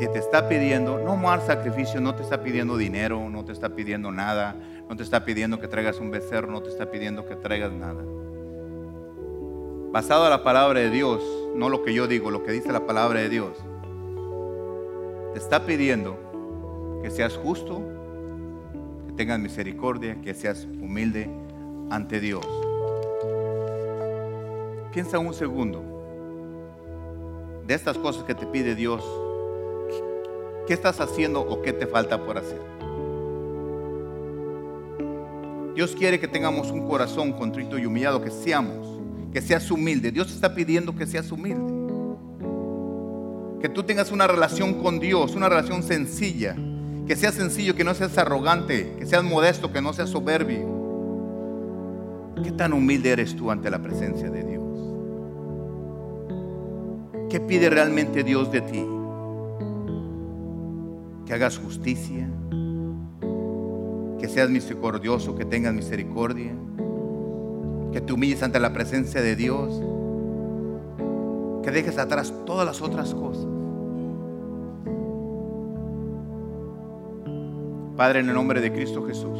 y 0.00 0.06
te 0.06 0.18
está 0.18 0.48
pidiendo, 0.48 0.98
no 0.98 1.16
más 1.16 1.46
sacrificio, 1.46 2.00
no 2.00 2.14
te 2.14 2.22
está 2.22 2.42
pidiendo 2.42 2.76
dinero, 2.76 3.28
no 3.28 3.44
te 3.44 3.52
está 3.52 3.70
pidiendo 3.70 4.12
nada, 4.12 4.54
no 4.88 4.96
te 4.96 5.02
está 5.02 5.24
pidiendo 5.24 5.58
que 5.58 5.68
traigas 5.68 5.98
un 5.98 6.10
becerro, 6.10 6.50
no 6.50 6.62
te 6.62 6.68
está 6.68 6.90
pidiendo 6.90 7.26
que 7.26 7.36
traigas 7.36 7.72
nada. 7.72 8.04
Basado 9.92 10.24
a 10.24 10.30
la 10.30 10.44
palabra 10.44 10.80
de 10.80 10.90
Dios, 10.90 11.22
no 11.54 11.68
lo 11.68 11.82
que 11.82 11.94
yo 11.94 12.06
digo, 12.06 12.30
lo 12.30 12.44
que 12.44 12.52
dice 12.52 12.72
la 12.72 12.86
palabra 12.86 13.20
de 13.20 13.28
Dios, 13.28 13.56
te 15.32 15.38
está 15.38 15.66
pidiendo 15.66 17.00
que 17.02 17.10
seas 17.10 17.36
justo, 17.36 17.80
que 19.06 19.12
tengas 19.14 19.40
misericordia, 19.40 20.20
que 20.22 20.34
seas 20.34 20.64
humilde 20.64 21.28
ante 21.90 22.20
Dios. 22.20 22.46
Piensa 24.92 25.18
un 25.18 25.34
segundo 25.34 25.82
de 27.66 27.74
estas 27.74 27.98
cosas 27.98 28.24
que 28.24 28.34
te 28.34 28.46
pide 28.46 28.74
Dios. 28.74 29.04
¿Qué 30.66 30.74
estás 30.74 31.00
haciendo 31.00 31.40
o 31.40 31.62
qué 31.62 31.72
te 31.72 31.86
falta 31.86 32.24
por 32.24 32.38
hacer? 32.38 32.75
Dios 35.76 35.94
quiere 35.94 36.18
que 36.18 36.26
tengamos 36.26 36.70
un 36.70 36.88
corazón 36.88 37.34
contrito 37.34 37.78
y 37.78 37.84
humillado, 37.84 38.22
que 38.22 38.30
seamos, 38.30 38.98
que 39.30 39.42
seas 39.42 39.70
humilde. 39.70 40.10
Dios 40.10 40.32
está 40.32 40.54
pidiendo 40.54 40.96
que 40.96 41.06
seas 41.06 41.30
humilde. 41.30 41.70
Que 43.60 43.68
tú 43.68 43.82
tengas 43.82 44.10
una 44.10 44.26
relación 44.26 44.82
con 44.82 44.98
Dios, 44.98 45.34
una 45.34 45.50
relación 45.50 45.82
sencilla. 45.82 46.56
Que 47.06 47.14
seas 47.14 47.34
sencillo, 47.34 47.74
que 47.76 47.84
no 47.84 47.92
seas 47.92 48.16
arrogante, 48.16 48.96
que 48.98 49.04
seas 49.04 49.22
modesto, 49.22 49.70
que 49.70 49.82
no 49.82 49.92
seas 49.92 50.08
soberbio. 50.08 50.66
¿Qué 52.42 52.52
tan 52.52 52.72
humilde 52.72 53.10
eres 53.10 53.36
tú 53.36 53.50
ante 53.50 53.68
la 53.68 53.82
presencia 53.82 54.30
de 54.30 54.44
Dios? 54.44 54.64
¿Qué 57.28 57.38
pide 57.38 57.68
realmente 57.68 58.24
Dios 58.24 58.50
de 58.50 58.62
ti? 58.62 58.82
Que 61.26 61.34
hagas 61.34 61.58
justicia, 61.58 62.30
que 64.26 64.32
seas 64.32 64.50
misericordioso, 64.50 65.36
que 65.36 65.44
tengas 65.44 65.72
misericordia, 65.72 66.52
que 67.92 68.00
te 68.00 68.12
humilles 68.12 68.42
ante 68.42 68.58
la 68.58 68.72
presencia 68.72 69.22
de 69.22 69.36
Dios, 69.36 69.80
que 71.62 71.70
dejes 71.70 71.96
atrás 71.96 72.34
todas 72.44 72.66
las 72.66 72.82
otras 72.82 73.14
cosas. 73.14 73.46
Padre, 77.96 78.18
en 78.18 78.28
el 78.28 78.34
nombre 78.34 78.60
de 78.60 78.72
Cristo 78.72 79.06
Jesús, 79.06 79.38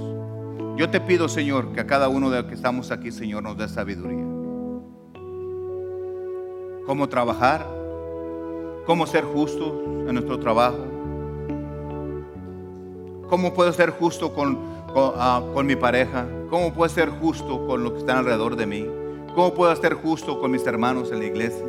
yo 0.76 0.88
te 0.88 1.00
pido, 1.00 1.28
Señor, 1.28 1.72
que 1.72 1.80
a 1.80 1.86
cada 1.88 2.08
uno 2.08 2.30
de 2.30 2.42
los 2.42 2.46
que 2.48 2.54
estamos 2.54 2.92
aquí, 2.92 3.10
Señor, 3.10 3.42
nos 3.42 3.58
dé 3.58 3.68
sabiduría. 3.68 4.24
Cómo 6.86 7.08
trabajar, 7.08 7.66
cómo 8.86 9.04
ser 9.08 9.24
justos 9.24 9.72
en 10.06 10.14
nuestro 10.14 10.38
trabajo, 10.38 10.78
cómo 13.28 13.52
puedo 13.52 13.72
ser 13.72 13.90
justo 13.90 14.32
con, 14.32 14.75
ah, 14.96 15.42
con, 15.52 15.66
mi 15.66 15.76
pareja, 15.76 16.26
cómo 16.50 16.72
puedo 16.72 16.88
ser 16.88 17.10
justo 17.10 17.66
con 17.66 17.82
los 17.82 17.92
que 17.92 17.98
están 17.98 18.18
alrededor 18.18 18.56
de 18.56 18.66
mí, 18.66 18.86
cómo 19.34 19.54
puedo 19.54 19.74
ser 19.76 19.94
justo 19.94 20.40
con 20.40 20.50
mis 20.50 20.66
hermanos 20.66 21.10
en 21.12 21.18
la 21.18 21.24
iglesia. 21.26 21.64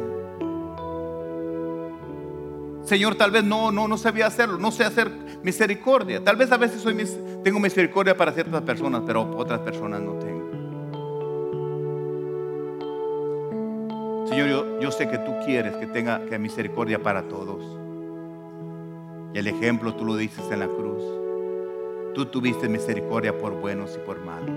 Señor, 2.83 3.15
tal 3.15 3.31
vez 3.31 3.43
no, 3.43 3.71
no, 3.71 3.87
no 3.87 3.97
sabía 3.97 4.27
hacerlo, 4.27 4.57
no 4.57 4.71
sé 4.71 4.85
hacer 4.85 5.11
misericordia. 5.43 6.23
Tal 6.23 6.37
vez 6.37 6.51
a 6.51 6.57
veces 6.57 6.81
soy 6.81 6.95
tengo 7.43 7.59
misericordia 7.59 8.15
para 8.15 8.31
ciertas 8.31 8.61
personas, 8.61 9.03
pero 9.05 9.29
otras 9.37 9.59
personas 9.59 10.01
no 10.01 10.13
tengo. 10.13 10.37
Señor, 14.27 14.79
yo, 14.81 14.91
sé 14.91 15.09
que 15.09 15.17
tú 15.17 15.33
quieres 15.45 15.75
que 15.77 15.87
tenga 15.87 16.25
que 16.25 16.37
misericordia 16.37 17.01
para 17.01 17.23
todos. 17.23 17.63
Y 19.33 19.39
el 19.39 19.47
ejemplo 19.47 19.95
tú 19.95 20.05
lo 20.05 20.15
dices 20.15 20.45
en 20.51 20.59
la 20.59 20.67
cruz. 20.67 21.03
Tú 22.17 22.25
tuviste 22.25 22.67
misericordia 22.67 23.37
por 23.37 23.53
buenos 23.53 23.91
y 23.95 23.99
por 23.99 24.19
malos. 24.19 24.49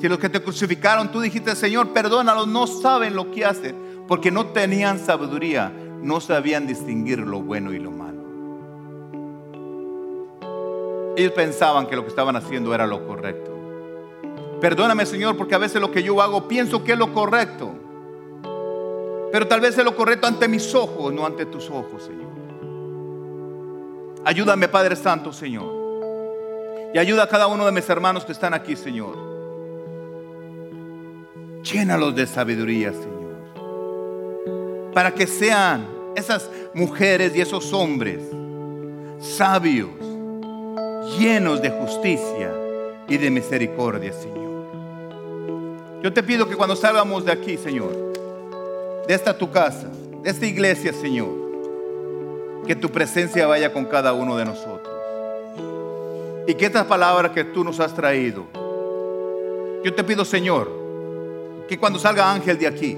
Si 0.00 0.08
los 0.08 0.16
que 0.16 0.28
te 0.28 0.40
crucificaron, 0.40 1.10
tú 1.10 1.20
dijiste, 1.20 1.56
Señor, 1.56 1.88
perdónalos, 1.88 2.46
no 2.46 2.68
saben 2.68 3.16
lo 3.16 3.32
que 3.32 3.44
hacen, 3.44 3.74
porque 4.06 4.30
no 4.30 4.46
tenían 4.46 5.00
sabiduría, 5.00 5.72
no 6.02 6.20
sabían 6.20 6.68
distinguir 6.68 7.18
lo 7.18 7.40
bueno 7.40 7.72
y 7.72 7.80
lo 7.80 7.90
malo. 7.90 8.22
Ellos 11.16 11.32
pensaban 11.32 11.88
que 11.88 11.96
lo 11.96 12.02
que 12.02 12.10
estaban 12.10 12.36
haciendo 12.36 12.72
era 12.72 12.86
lo 12.86 13.04
correcto. 13.08 13.50
Perdóname, 14.60 15.04
Señor, 15.04 15.36
porque 15.36 15.56
a 15.56 15.58
veces 15.58 15.80
lo 15.80 15.90
que 15.90 16.04
yo 16.04 16.22
hago 16.22 16.46
pienso 16.46 16.84
que 16.84 16.92
es 16.92 16.98
lo 16.98 17.12
correcto. 17.12 17.74
Pero 19.32 19.48
tal 19.48 19.60
vez 19.60 19.76
es 19.76 19.84
lo 19.84 19.96
correcto 19.96 20.28
ante 20.28 20.46
mis 20.46 20.72
ojos, 20.76 21.12
no 21.12 21.26
ante 21.26 21.44
tus 21.46 21.68
ojos, 21.70 22.04
Señor. 22.04 22.30
Ayúdame, 24.24 24.68
Padre 24.68 24.94
Santo, 24.94 25.32
Señor. 25.32 25.75
Y 26.96 26.98
ayuda 26.98 27.24
a 27.24 27.28
cada 27.28 27.46
uno 27.46 27.66
de 27.66 27.72
mis 27.72 27.86
hermanos 27.90 28.24
que 28.24 28.32
están 28.32 28.54
aquí, 28.54 28.74
Señor. 28.74 29.18
Llénalos 31.62 32.16
de 32.16 32.26
sabiduría, 32.26 32.90
Señor. 32.90 33.36
Para 34.94 35.12
que 35.12 35.26
sean 35.26 35.86
esas 36.14 36.50
mujeres 36.72 37.36
y 37.36 37.42
esos 37.42 37.70
hombres 37.74 38.22
sabios, 39.20 39.90
llenos 41.18 41.60
de 41.60 41.68
justicia, 41.68 42.50
y 43.08 43.18
de 43.18 43.30
misericordia, 43.30 44.14
Señor. 44.14 44.64
Yo 46.02 46.10
te 46.14 46.22
pido 46.22 46.48
que 46.48 46.56
cuando 46.56 46.76
salgamos 46.76 47.26
de 47.26 47.32
aquí, 47.32 47.58
Señor, 47.58 47.92
de 49.06 49.12
esta 49.14 49.36
tu 49.36 49.50
casa, 49.50 49.90
de 50.22 50.30
esta 50.30 50.46
iglesia, 50.46 50.94
Señor, 50.94 51.28
que 52.66 52.74
tu 52.74 52.88
presencia 52.88 53.46
vaya 53.46 53.70
con 53.70 53.84
cada 53.84 54.14
uno 54.14 54.34
de 54.38 54.46
nosotros. 54.46 54.95
Y 56.46 56.54
que 56.54 56.66
estas 56.66 56.86
palabras 56.86 57.32
que 57.32 57.44
tú 57.44 57.64
nos 57.64 57.80
has 57.80 57.94
traído, 57.94 58.44
yo 59.84 59.94
te 59.94 60.04
pido, 60.04 60.24
Señor, 60.24 60.70
que 61.68 61.78
cuando 61.78 61.98
salga 61.98 62.32
Ángel 62.32 62.58
de 62.58 62.66
aquí, 62.66 62.96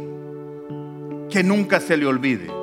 que 1.30 1.42
nunca 1.42 1.80
se 1.80 1.96
le 1.96 2.06
olvide 2.06 2.58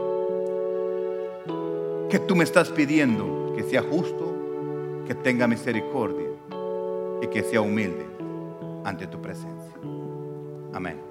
que 2.09 2.19
tú 2.19 2.35
me 2.35 2.43
estás 2.43 2.69
pidiendo 2.69 3.53
que 3.55 3.63
sea 3.63 3.81
justo, 3.81 5.03
que 5.07 5.15
tenga 5.15 5.47
misericordia 5.47 6.29
y 7.21 7.27
que 7.27 7.43
sea 7.43 7.61
humilde 7.61 8.05
ante 8.83 9.07
tu 9.07 9.21
presencia. 9.21 9.75
Amén. 10.73 11.04